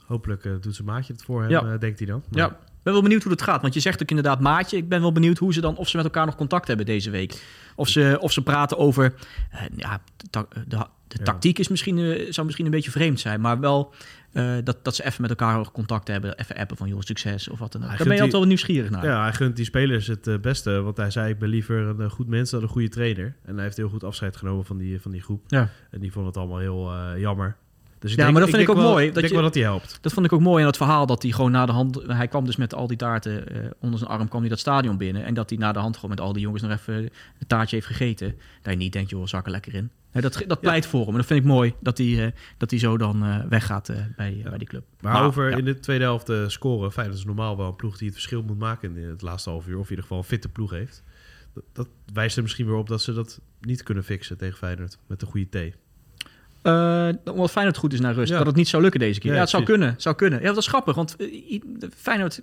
hopelijk 0.06 0.46
eh, 0.46 0.52
doet 0.62 0.76
zijn 0.76 0.88
maatje 0.88 1.14
het 1.14 1.24
voor 1.24 1.42
hem, 1.42 1.50
Ja. 1.50 1.78
denkt 1.78 2.00
hij 2.00 2.08
dan. 2.08 2.24
Maar- 2.30 2.40
Ja, 2.40 2.48
ik 2.50 2.84
ben 2.92 2.94
wel 2.94 3.02
benieuwd 3.02 3.24
hoe 3.24 3.32
het 3.32 3.42
gaat. 3.42 3.62
Want 3.62 3.74
je 3.74 3.80
zegt 3.80 4.02
ook 4.02 4.10
inderdaad 4.10 4.40
maatje. 4.40 4.78
Ik 4.78 4.90
ben 4.90 5.02
wel 5.02 5.12
benieuwd 5.12 5.38
hoe 5.38 5.54
ze 5.54 5.62
dan, 5.62 5.76
of 5.76 5.88
ze 5.88 5.96
met 5.96 6.06
elkaar 6.06 6.26
nog 6.26 6.36
contact 6.36 6.68
hebben 6.68 6.86
deze 6.86 7.10
week. 7.10 7.44
Of 7.76 7.88
ze, 7.88 8.18
of 8.22 8.32
ze 8.32 8.42
praten 8.44 8.78
over, 8.78 9.14
ja, 9.76 10.02
de, 10.30 10.46
de, 11.08 11.24
tactiek 11.24 11.60
is 11.60 11.68
misschien, 11.68 11.98
zou 12.30 12.46
misschien 12.46 12.66
een 12.66 12.72
beetje 12.72 12.92
vreemd 12.92 13.20
zijn. 13.20 13.42
Maar 13.42 13.60
wel 13.60 13.94
eh, 14.36 14.54
dat, 14.64 14.78
dat 14.82 14.96
ze 14.96 15.06
even 15.06 15.22
met 15.22 15.30
elkaar 15.30 15.72
contact 15.72 16.08
hebben. 16.08 16.38
Even 16.40 16.56
appen 16.56 16.78
van, 16.78 16.88
joh, 16.88 17.00
succes 17.02 17.50
of 17.50 17.60
wat 17.60 17.72
dan 17.72 17.82
ook. 17.84 17.88
Daar 17.90 17.98
ben 17.98 18.08
je 18.08 18.14
altijd 18.14 18.32
wel 18.32 18.44
nieuwsgierig 18.44 18.90
naar. 18.90 19.06
Ja, 19.06 19.22
hij 19.22 19.34
gunt 19.34 19.56
die 19.56 19.66
spelers 19.66 20.08
het 20.08 20.28
eh, 20.28 20.38
beste. 20.40 20.82
Want 20.82 20.98
hij 20.98 21.12
zei, 21.12 21.30
ik 21.30 21.40
ben 21.40 21.50
liever 21.50 21.78
een 21.78 22.02
eh, 22.02 22.10
goed 22.10 22.28
mens 22.28 22.50
dan 22.50 22.62
een 22.62 22.68
goede 22.68 22.90
trainer. 22.90 23.36
En 23.46 23.56
hij 23.56 23.64
heeft 23.64 23.78
heel 23.78 23.90
goed 23.90 24.04
afscheid 24.04 24.38
genomen 24.38 24.66
van 24.66 24.78
die, 24.78 25.02
van 25.02 25.12
die 25.12 25.22
groep. 25.22 25.44
Ja. 25.48 25.70
En 25.92 26.00
die 26.00 26.12
vond 26.12 26.26
het 26.26 26.38
allemaal 26.38 26.58
heel 26.60 26.92
jammer. 27.18 27.56
Dus 28.00 28.14
Ja, 28.14 28.32
maar 28.32 28.42
dat 28.42 28.50
vind 28.50 28.62
ik 28.62 28.66
denk 28.66 28.70
ook 28.78 28.84
wel- 28.84 28.92
mooi, 28.94 29.06
dat 29.06 29.14
denk 29.16 29.28
je- 29.28 29.34
wel 29.34 29.44
dat 29.44 29.54
hij 29.54 29.64
helpt. 29.64 29.98
Dat 30.02 30.14
vond 30.14 30.26
ik 30.26 30.34
ook 30.34 30.40
mooi 30.42 30.62
aan 30.62 30.68
het 30.68 30.78
verhaal 30.78 31.06
dat 31.06 31.22
hij 31.22 31.32
gewoon 31.32 31.52
na 31.52 31.66
de 31.66 31.72
hand... 31.72 32.02
Hij 32.08 32.28
kwam 32.28 32.46
dus 32.46 32.56
met 32.56 32.74
al 32.74 32.88
die 32.88 32.98
taarten 32.98 33.44
onder 33.80 34.00
zijn 34.00 34.12
arm, 34.12 34.28
kwam 34.28 34.40
hij 34.42 34.50
dat 34.50 34.60
stadion 34.60 34.98
binnen. 34.98 35.26
En 35.26 35.34
dat 35.34 35.50
hij 35.50 35.60
na 35.60 35.72
de 35.72 35.80
hand 35.80 35.96
gewoon 35.96 36.10
met 36.10 36.20
al 36.20 36.34
die 36.34 36.42
jongens 36.42 36.62
nog 36.64 36.72
even 36.72 36.96
een 36.96 37.12
taartje 37.48 37.76
heeft 37.76 37.88
gegeten. 37.88 38.36
Dat 38.62 38.74
je 38.74 38.80
niet 38.80 38.94
denkt, 38.94 39.10
joh, 39.10 39.26
zak 39.26 39.46
er 39.46 39.52
lekker 39.52 39.74
in. 39.74 39.90
Dat, 40.22 40.44
dat 40.48 40.60
pleit 40.60 40.86
voor 40.86 41.00
hem. 41.00 41.10
En 41.10 41.16
dat 41.16 41.26
vind 41.26 41.40
ik 41.40 41.46
mooi, 41.46 41.74
dat 41.80 41.98
hij, 41.98 42.26
eh, 42.26 42.32
dat 42.58 42.70
hij 42.70 42.80
zo 42.80 42.98
dan 42.98 43.24
eh, 43.24 43.40
weggaat 43.50 43.90
eh, 43.90 43.98
bij, 44.16 44.42
bij 44.50 44.58
die 44.58 44.68
club. 44.68 44.84
Maar 45.00 45.14
Nou, 45.14 45.26
over 45.26 45.50
ja. 45.50 45.58
in 45.58 45.66
de 45.66 45.80
tweede 45.80 46.04
helft 46.04 46.32
scoren. 46.48 46.92
Feyenoord 46.92 47.18
is 47.20 47.26
normaal 47.26 47.58
wel 47.58 47.68
een 47.68 47.76
ploeg 47.76 47.98
die 47.98 48.06
het 48.08 48.16
verschil 48.16 48.44
moet 48.44 48.60
maken 48.60 48.98
in 48.98 49.10
het 49.10 49.22
laatste 49.22 49.50
half 49.50 49.68
uur. 49.68 49.78
Of 49.78 49.84
in 49.84 49.90
ieder 49.90 50.04
geval 50.04 50.18
een 50.18 50.24
fitte 50.24 50.50
ploeg 50.50 50.72
heeft. 50.72 51.04
Dat, 51.54 51.64
dat 51.74 51.88
wijst 52.14 52.36
er 52.38 52.44
misschien 52.44 52.66
weer 52.66 52.76
op 52.76 52.88
dat 52.88 53.02
ze 53.02 53.14
dat 53.14 53.42
niet 53.62 53.84
kunnen 53.84 54.04
fixen 54.04 54.38
tegen 54.38 54.58
Feyenoord. 54.58 54.98
Met 55.08 55.20
de 55.20 55.26
goede 55.26 55.50
thee. 55.50 55.74
Eh 56.62 57.10
omdat 57.24 57.52
Feyenoord 57.52 57.78
goed 57.78 57.94
is 57.94 58.00
naar 58.00 58.14
rust. 58.14 58.32
Ja. 58.32 58.38
Dat 58.38 58.48
het 58.48 58.56
niet 58.56 58.68
zou 58.68 58.82
lukken 58.82 59.00
deze 59.00 59.20
keer. 59.20 59.30
Ja, 59.30 59.36
Ja, 59.36 59.42
het 59.42 59.50
zou 59.50 59.64
kunnen. 59.64 59.94
Zou 59.98 60.16
kunnen. 60.16 60.40
Ja, 60.42 60.48
dat 60.48 60.58
is 60.58 60.68
grappig. 60.68 60.96
Want 60.96 61.16
Feyenoord, 61.96 62.42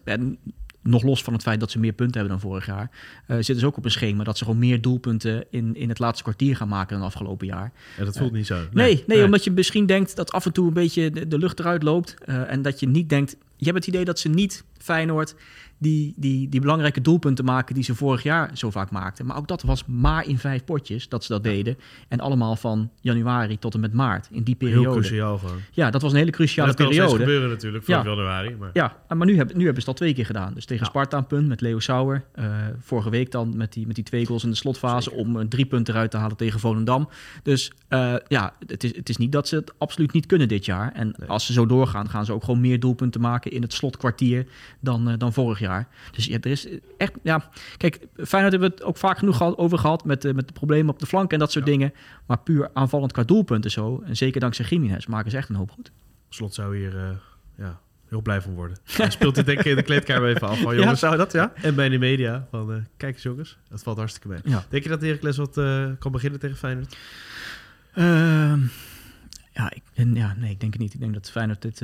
nog 0.83 1.03
los 1.03 1.23
van 1.23 1.33
het 1.33 1.43
feit 1.43 1.61
dat 1.61 1.71
ze 1.71 1.79
meer 1.79 1.93
punten 1.93 2.21
hebben 2.21 2.39
dan 2.41 2.51
vorig 2.51 2.67
jaar... 2.67 2.91
eh 3.27 3.37
zitten 3.37 3.59
ze 3.59 3.67
ook 3.67 3.77
op 3.77 3.85
een 3.85 3.91
schema 3.91 4.25
dat 4.25 4.39
ze 4.39 4.45
gewoon 4.45 4.59
meer 4.59 4.81
doelpunten 4.81 5.45
in, 5.51 5.77
in 5.77 5.89
het 5.89 5.99
laatste 5.99 6.23
kwartier 6.23 6.57
gaan 6.57 6.69
maken 6.69 6.97
dan 6.99 7.07
afgelopen 7.07 7.47
jaar. 7.47 7.73
En 7.99 8.05
dat 8.05 8.19
voelt 8.19 8.33
niet 8.33 8.47
zo. 8.47 8.61
Nee, 8.73 9.05
nee, 9.07 9.25
omdat 9.25 9.45
je 9.45 9.51
misschien 9.51 9.87
denkt 9.87 10.17
dat 10.17 10.33
af 10.33 10.47
en 10.47 10.53
toe 10.53 10.67
een 10.67 10.73
beetje 10.73 11.11
de, 11.11 11.29
de 11.29 11.39
lucht 11.39 11.59
eruit 11.61 11.83
loopt. 11.83 12.15
eh, 12.25 12.51
en 12.51 12.63
dat 12.63 12.81
je 12.81 12.89
niet 12.89 13.09
denkt... 13.09 13.37
Je 13.57 13.65
hebt 13.69 13.79
het 13.79 13.95
idee 13.95 14.05
dat 14.05 14.19
ze 14.19 14.29
niet, 14.29 14.65
Feyenoord, 14.79 15.35
die, 15.83 16.15
die, 16.17 16.49
die 16.49 16.61
belangrijke 16.61 17.01
doelpunten 17.01 17.45
maken... 17.45 17.75
die 17.75 17.85
ze 17.85 17.95
vorig 17.95 18.23
jaar 18.23 18.51
zo 18.55 18.71
vaak 18.71 18.91
maakten. 18.91 19.27
Maar 19.27 19.37
ook 19.37 19.49
dat 19.49 19.63
was 19.63 19.85
maar 19.87 20.27
in 20.29 20.39
vijf 20.39 20.65
potjes 20.65 21.09
dat 21.09 21.25
ze 21.25 21.33
dat 21.33 21.43
deden. 21.45 21.77
En 22.09 22.21
allemaal 22.21 22.57
van 22.57 22.91
januari 23.01 23.59
tot 23.59 23.75
en 23.75 23.81
met 23.81 23.93
maart, 23.93 24.29
in 24.31 24.43
die 24.43 24.57
Heel 24.59 24.69
periode. 24.69 25.01
cruciaal 25.01 25.39
gewoon. 25.39 25.57
Ja, 25.73 25.91
dat 25.91 26.03
was 26.03 26.13
een 26.13 26.19
hele 26.19 26.31
cruciale 26.31 26.69
dat 26.69 26.77
kan 26.77 26.89
periode. 26.89 27.19
gebeuren 27.19 27.49
natuurlijk 27.49 27.87
Ja. 27.87 28.03
januari. 28.05 28.57
Maar 28.59 28.71
Ja, 28.73 28.97
maar 29.15 29.27
nu 29.27 29.37
hebben, 29.37 29.57
nu 29.57 29.65
hebben 29.65 29.83
ze 29.83 29.89
dat 29.89 29.97
twee 29.97 30.15
keer 30.15 30.27
gedaan. 30.27 30.55
Dus 30.55 30.65
tegen 30.65 30.85
Ja. 30.85 30.91
Sparta 30.91 31.17
een 31.17 31.27
punt 31.27 31.49
met 31.49 31.61
Leo 31.61 31.79
Sauer. 31.79 32.25
Eh, 32.35 32.45
vorige 32.81 33.11
week 33.11 33.31
dan 33.31 33.57
met 33.57 33.73
die, 33.73 33.87
met 33.87 33.95
die 33.95 34.05
twee 34.05 34.27
goals 34.27 34.45
in 34.45 34.51
de 34.51 34.57
slotfase... 34.57 35.11
Zeker. 35.11 35.25
om 35.27 35.49
drie 35.49 35.65
punten 35.67 35.95
eruit 35.95 36.11
te 36.11 36.17
halen 36.17 36.37
tegen 36.37 36.61
Volendam. 36.61 37.09
Dus 37.43 37.73
eh, 37.89 38.15
ja, 38.29 38.53
het 38.67 38.85
is, 38.85 38.97
het 38.97 39.09
is 39.09 39.17
niet 39.17 39.33
dat 39.33 39.49
ze 39.49 39.55
het 39.57 39.73
absoluut 39.79 40.13
niet 40.13 40.27
kunnen 40.27 40.49
dit 40.49 40.65
jaar. 40.65 40.93
En 40.93 41.15
Nee. 41.19 41.29
als 41.29 41.47
ze 41.47 41.53
zo 41.53 41.67
doorgaan, 41.67 42.09
gaan 42.09 42.25
ze 42.25 42.33
ook 42.33 42.45
gewoon 42.45 42.61
meer 42.61 42.81
doelpunten 42.81 43.21
maken... 43.21 43.51
in 43.51 43.63
het 43.63 43.73
slotkwartier 43.73 44.47
dan, 44.81 45.09
eh, 45.11 45.15
dan 45.19 45.33
vorig 45.33 45.59
jaar. 45.59 45.71
Dus 46.13 46.25
ja, 46.25 46.39
er 46.41 46.51
is 46.51 46.69
echt... 46.97 47.13
Ja, 47.23 47.51
kijk, 47.77 47.99
Feyenoord 48.17 48.53
hebben 48.53 48.71
we 48.71 48.75
het 48.75 48.83
ook 48.85 48.97
vaak 48.97 49.19
genoeg 49.19 49.37
gehad, 49.37 49.57
over 49.59 49.79
gehad... 49.79 50.05
Met, 50.05 50.25
eh, 50.25 50.33
met 50.35 50.47
de 50.47 50.53
problemen 50.53 50.93
op 50.93 50.99
de 50.99 51.07
flank 51.07 51.33
en 51.33 51.39
dat 51.39 51.53
soort 51.53 51.65
Ja. 51.67 51.71
dingen. 51.71 51.93
Maar 52.27 52.39
puur 52.39 52.71
aanvallend 52.73 53.13
qua 53.13 53.23
doelpunten 53.23 53.71
zo... 53.71 54.03
en 54.07 54.17
zeker 54.17 54.41
dankzij 54.41 54.67
Jiménez 54.69 55.07
maken 55.07 55.31
ze 55.31 55.37
echt 55.37 55.49
een 55.49 55.55
hoop 55.55 55.71
goed. 55.71 55.93
Slot 56.29 56.55
zou 56.55 56.77
hier 56.77 56.97
eh, 56.97 57.11
ja, 57.59 57.81
heel 58.09 58.21
blij 58.23 58.41
van 58.41 58.55
worden. 58.55 58.77
Hij 58.97 59.11
speelt 59.11 59.35
dit 59.35 59.47
denk 59.47 59.59
ik 59.59 59.65
in 59.65 59.77
de 59.77 59.83
kleedkamer 59.83 60.29
even 60.29 60.49
af. 60.49 60.61
Van, 60.61 60.77
jongens. 60.77 61.01
zou 61.01 61.17
dat, 61.17 61.33
ja? 61.33 61.53
En 61.55 61.75
bij 61.75 61.89
de 61.89 61.99
media. 61.99 62.47
Van, 62.51 62.73
eh, 62.73 62.79
kijk 62.97 63.15
eens 63.15 63.23
jongens, 63.23 63.59
het 63.69 63.83
valt 63.83 63.97
hartstikke 63.97 64.29
mee. 64.29 64.41
Ja. 64.45 64.65
Denk 64.69 64.83
je 64.83 64.89
dat 64.89 65.01
Heracles 65.01 65.37
wat 65.37 65.55
kan 65.99 66.13
beginnen 66.13 66.41
tegen 66.41 66.57
Feyenoord? 66.57 66.97
Ehm, 67.95 68.61
ja, 69.53 69.73
ik, 69.75 69.83
ja, 69.95 70.35
nee, 70.39 70.51
ik 70.51 70.61
denk 70.61 70.73
het 70.73 70.83
niet. 70.83 70.95
Ik 70.95 71.01
denk 71.01 71.15
dat 71.15 71.31
Feyenoord 71.31 71.63
dit... 71.63 71.83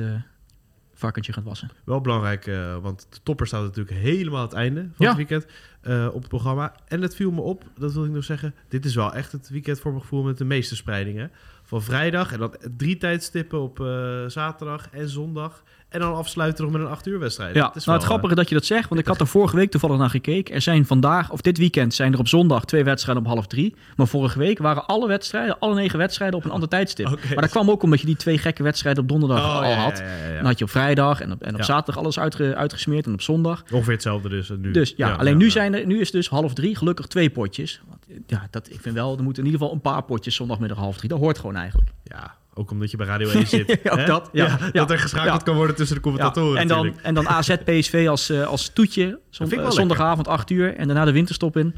varkentje 0.99 1.33
gaat 1.33 1.43
wassen. 1.43 1.69
Wel 1.83 2.01
belangrijk, 2.01 2.47
eh, 2.47 2.77
want 2.77 3.07
de 3.09 3.17
topper 3.23 3.47
staat 3.47 3.61
natuurlijk 3.63 3.97
helemaal 3.97 4.39
aan 4.39 4.45
het 4.45 4.53
einde 4.53 4.81
van 4.81 4.91
Ja. 4.97 5.07
het 5.07 5.17
weekend 5.17 5.45
eh, 5.81 6.07
op 6.07 6.19
het 6.19 6.27
programma. 6.27 6.75
En 6.87 7.01
het 7.01 7.15
viel 7.15 7.31
me 7.31 7.41
op, 7.41 7.63
dat 7.77 7.93
wil 7.93 8.05
ik 8.05 8.11
nog 8.11 8.23
zeggen. 8.23 8.55
Dit 8.67 8.85
is 8.85 8.95
wel 8.95 9.13
echt 9.13 9.31
het 9.31 9.49
weekend 9.49 9.79
voor 9.79 9.91
mijn 9.91 10.03
gevoel 10.03 10.23
met 10.23 10.37
de 10.37 10.45
meeste 10.45 10.75
spreidingen. 10.75 11.31
Van 11.63 11.81
vrijdag 11.81 12.31
en 12.33 12.39
dan 12.39 12.55
drie 12.77 12.97
tijdstippen 12.97 13.59
op 13.61 13.79
eh, 13.79 14.25
zaterdag 14.27 14.89
en 14.91 15.09
zondag. 15.09 15.63
En 15.89 15.99
dan 15.99 16.15
afsluiten 16.15 16.63
nog 16.63 16.73
met 16.73 16.81
een 16.81 16.87
acht 16.87 17.07
uur 17.07 17.19
wedstrijd. 17.19 17.55
Ja, 17.55 17.61
Dat 17.61 17.75
is 17.75 17.85
nou 17.85 17.97
het 17.97 18.07
grappige 18.07 18.35
dat 18.35 18.49
je 18.49 18.55
dat 18.55 18.65
zegt, 18.65 18.89
want 18.89 19.01
ik 19.01 19.07
had 19.07 19.19
er 19.19 19.27
vorige 19.27 19.55
week 19.55 19.71
toevallig 19.71 19.97
naar 19.97 20.09
gekeken. 20.09 20.53
Er 20.55 20.61
zijn 20.61 20.85
vandaag, 20.85 21.31
of 21.31 21.41
dit 21.41 21.57
weekend, 21.57 21.93
zijn 21.93 22.13
er 22.13 22.19
op 22.19 22.27
zondag 22.27 22.65
twee 22.65 22.83
wedstrijden 22.83 23.23
op 23.23 23.29
half 23.29 23.47
drie. 23.47 23.75
Maar 23.95 24.07
vorige 24.07 24.39
week 24.39 24.57
waren 24.59 24.85
alle 24.85 25.07
wedstrijden, 25.07 25.59
alle 25.59 25.75
negen 25.75 25.97
wedstrijden 25.97 26.37
op 26.39 26.45
een 26.45 26.51
ander 26.51 26.69
tijdstip. 26.69 27.07
Maar 27.33 27.41
dat 27.41 27.49
kwam 27.49 27.69
ook 27.69 27.83
omdat 27.83 27.99
je 27.99 28.05
die 28.05 28.15
twee 28.15 28.37
gekke 28.37 28.63
wedstrijden 28.63 29.01
op 29.03 29.09
donderdag 29.09 29.39
Oh, 29.39 29.55
al 29.55 29.63
ja, 29.63 29.75
had. 29.75 29.97
ja, 29.97 30.27
ja. 30.27 30.35
Dan 30.35 30.45
had 30.45 30.57
je 30.57 30.63
op 30.63 30.69
vrijdag 30.71 31.21
en 31.21 31.31
op, 31.31 31.41
en 31.43 31.55
op 31.55 31.63
zaterdag 31.63 32.03
alles 32.03 32.19
uitge- 32.19 32.55
uitgesmeerd 32.55 33.05
en 33.05 33.13
op 33.13 33.21
zondag. 33.21 33.63
Ongeveer 33.71 33.93
hetzelfde 33.93 34.29
dus 34.29 34.49
nu. 34.57 34.71
Dus 34.71 34.93
ja, 34.97 35.11
alleen 35.13 35.37
nu. 35.37 35.49
Zijn 35.49 35.73
er, 35.75 35.85
nu 35.85 35.99
is 35.99 36.11
dus 36.11 36.27
half 36.29 36.53
drie, 36.53 36.75
gelukkig 36.75 37.05
twee 37.07 37.29
potjes. 37.29 37.81
Want, 37.87 38.05
ja, 38.27 38.47
dat, 38.49 38.69
ik 38.69 38.81
vind 38.81 38.95
wel, 38.95 39.17
er 39.17 39.23
moeten 39.23 39.43
in 39.43 39.49
ieder 39.49 39.61
geval 39.61 39.75
een 39.75 39.81
paar 39.91 40.03
potjes 40.03 40.35
zondagmiddag 40.35 40.77
half 40.77 40.97
drie. 40.97 41.09
Dat 41.09 41.19
hoort 41.19 41.39
gewoon 41.39 41.55
eigenlijk. 41.55 41.89
Ja, 42.03 42.35
ook 42.59 42.71
omdat 42.71 42.91
je 42.91 42.97
bij 42.97 43.05
Radio 43.05 43.29
1 43.29 43.47
zit. 43.47 43.69
Ook 43.91 43.97
hè? 43.97 44.05
dat, 44.05 44.29
ja. 44.31 44.45
Ja. 44.45 44.69
Dat 44.71 44.91
er 44.91 44.99
geschakeld 44.99 45.43
kan 45.43 45.55
worden 45.55 45.75
tussen 45.75 45.95
de 45.95 46.01
commentatoren 46.01 46.59
en, 46.59 46.67
dan, 46.67 46.77
natuurlijk. 46.77 47.05
en 47.05 47.13
dan 47.13 47.27
AZ 47.27 47.55
PSV 47.65 48.05
als, 48.09 48.29
eh, 48.29 48.47
als 48.47 48.69
toetje, 48.69 49.19
eh, 49.31 49.69
zondagavond 49.69 50.27
8 50.27 50.49
uur. 50.49 50.75
En 50.75 50.87
daarna 50.87 51.05
de 51.05 51.11
winterstop 51.11 51.57
in. 51.57 51.75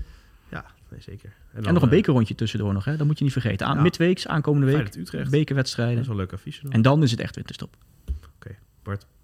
Ja, 0.49 0.65
nee, 0.89 1.01
zeker. 1.01 1.33
En, 1.53 1.61
nog 1.73 1.81
een 1.81 1.89
eh, 1.89 1.95
bekerrondje 1.95 2.35
tussendoor 2.35 2.73
nog, 2.73 2.85
hè? 2.85 2.97
dat 2.97 3.07
moet 3.07 3.17
je 3.17 3.23
niet 3.23 3.33
vergeten. 3.33 3.67
Aan. 3.67 3.81
Midweeks, 3.81 4.27
aankomende 4.27 4.65
week, 4.65 4.75
Feyenoord-Utrecht. 4.75 5.23
Dat 5.23 5.33
bekerwedstrijden. 5.33 5.99
is 5.99 6.07
wel 6.07 6.15
leuk 6.15 6.31
nog. 6.31 6.71
En 6.71 6.81
dan 6.81 7.03
is 7.03 7.11
het 7.11 7.19
echt 7.19 7.35
winterstop. 7.35 7.75
Oké, 8.35 8.55
Bart, 8.83 9.05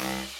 you 0.00 0.39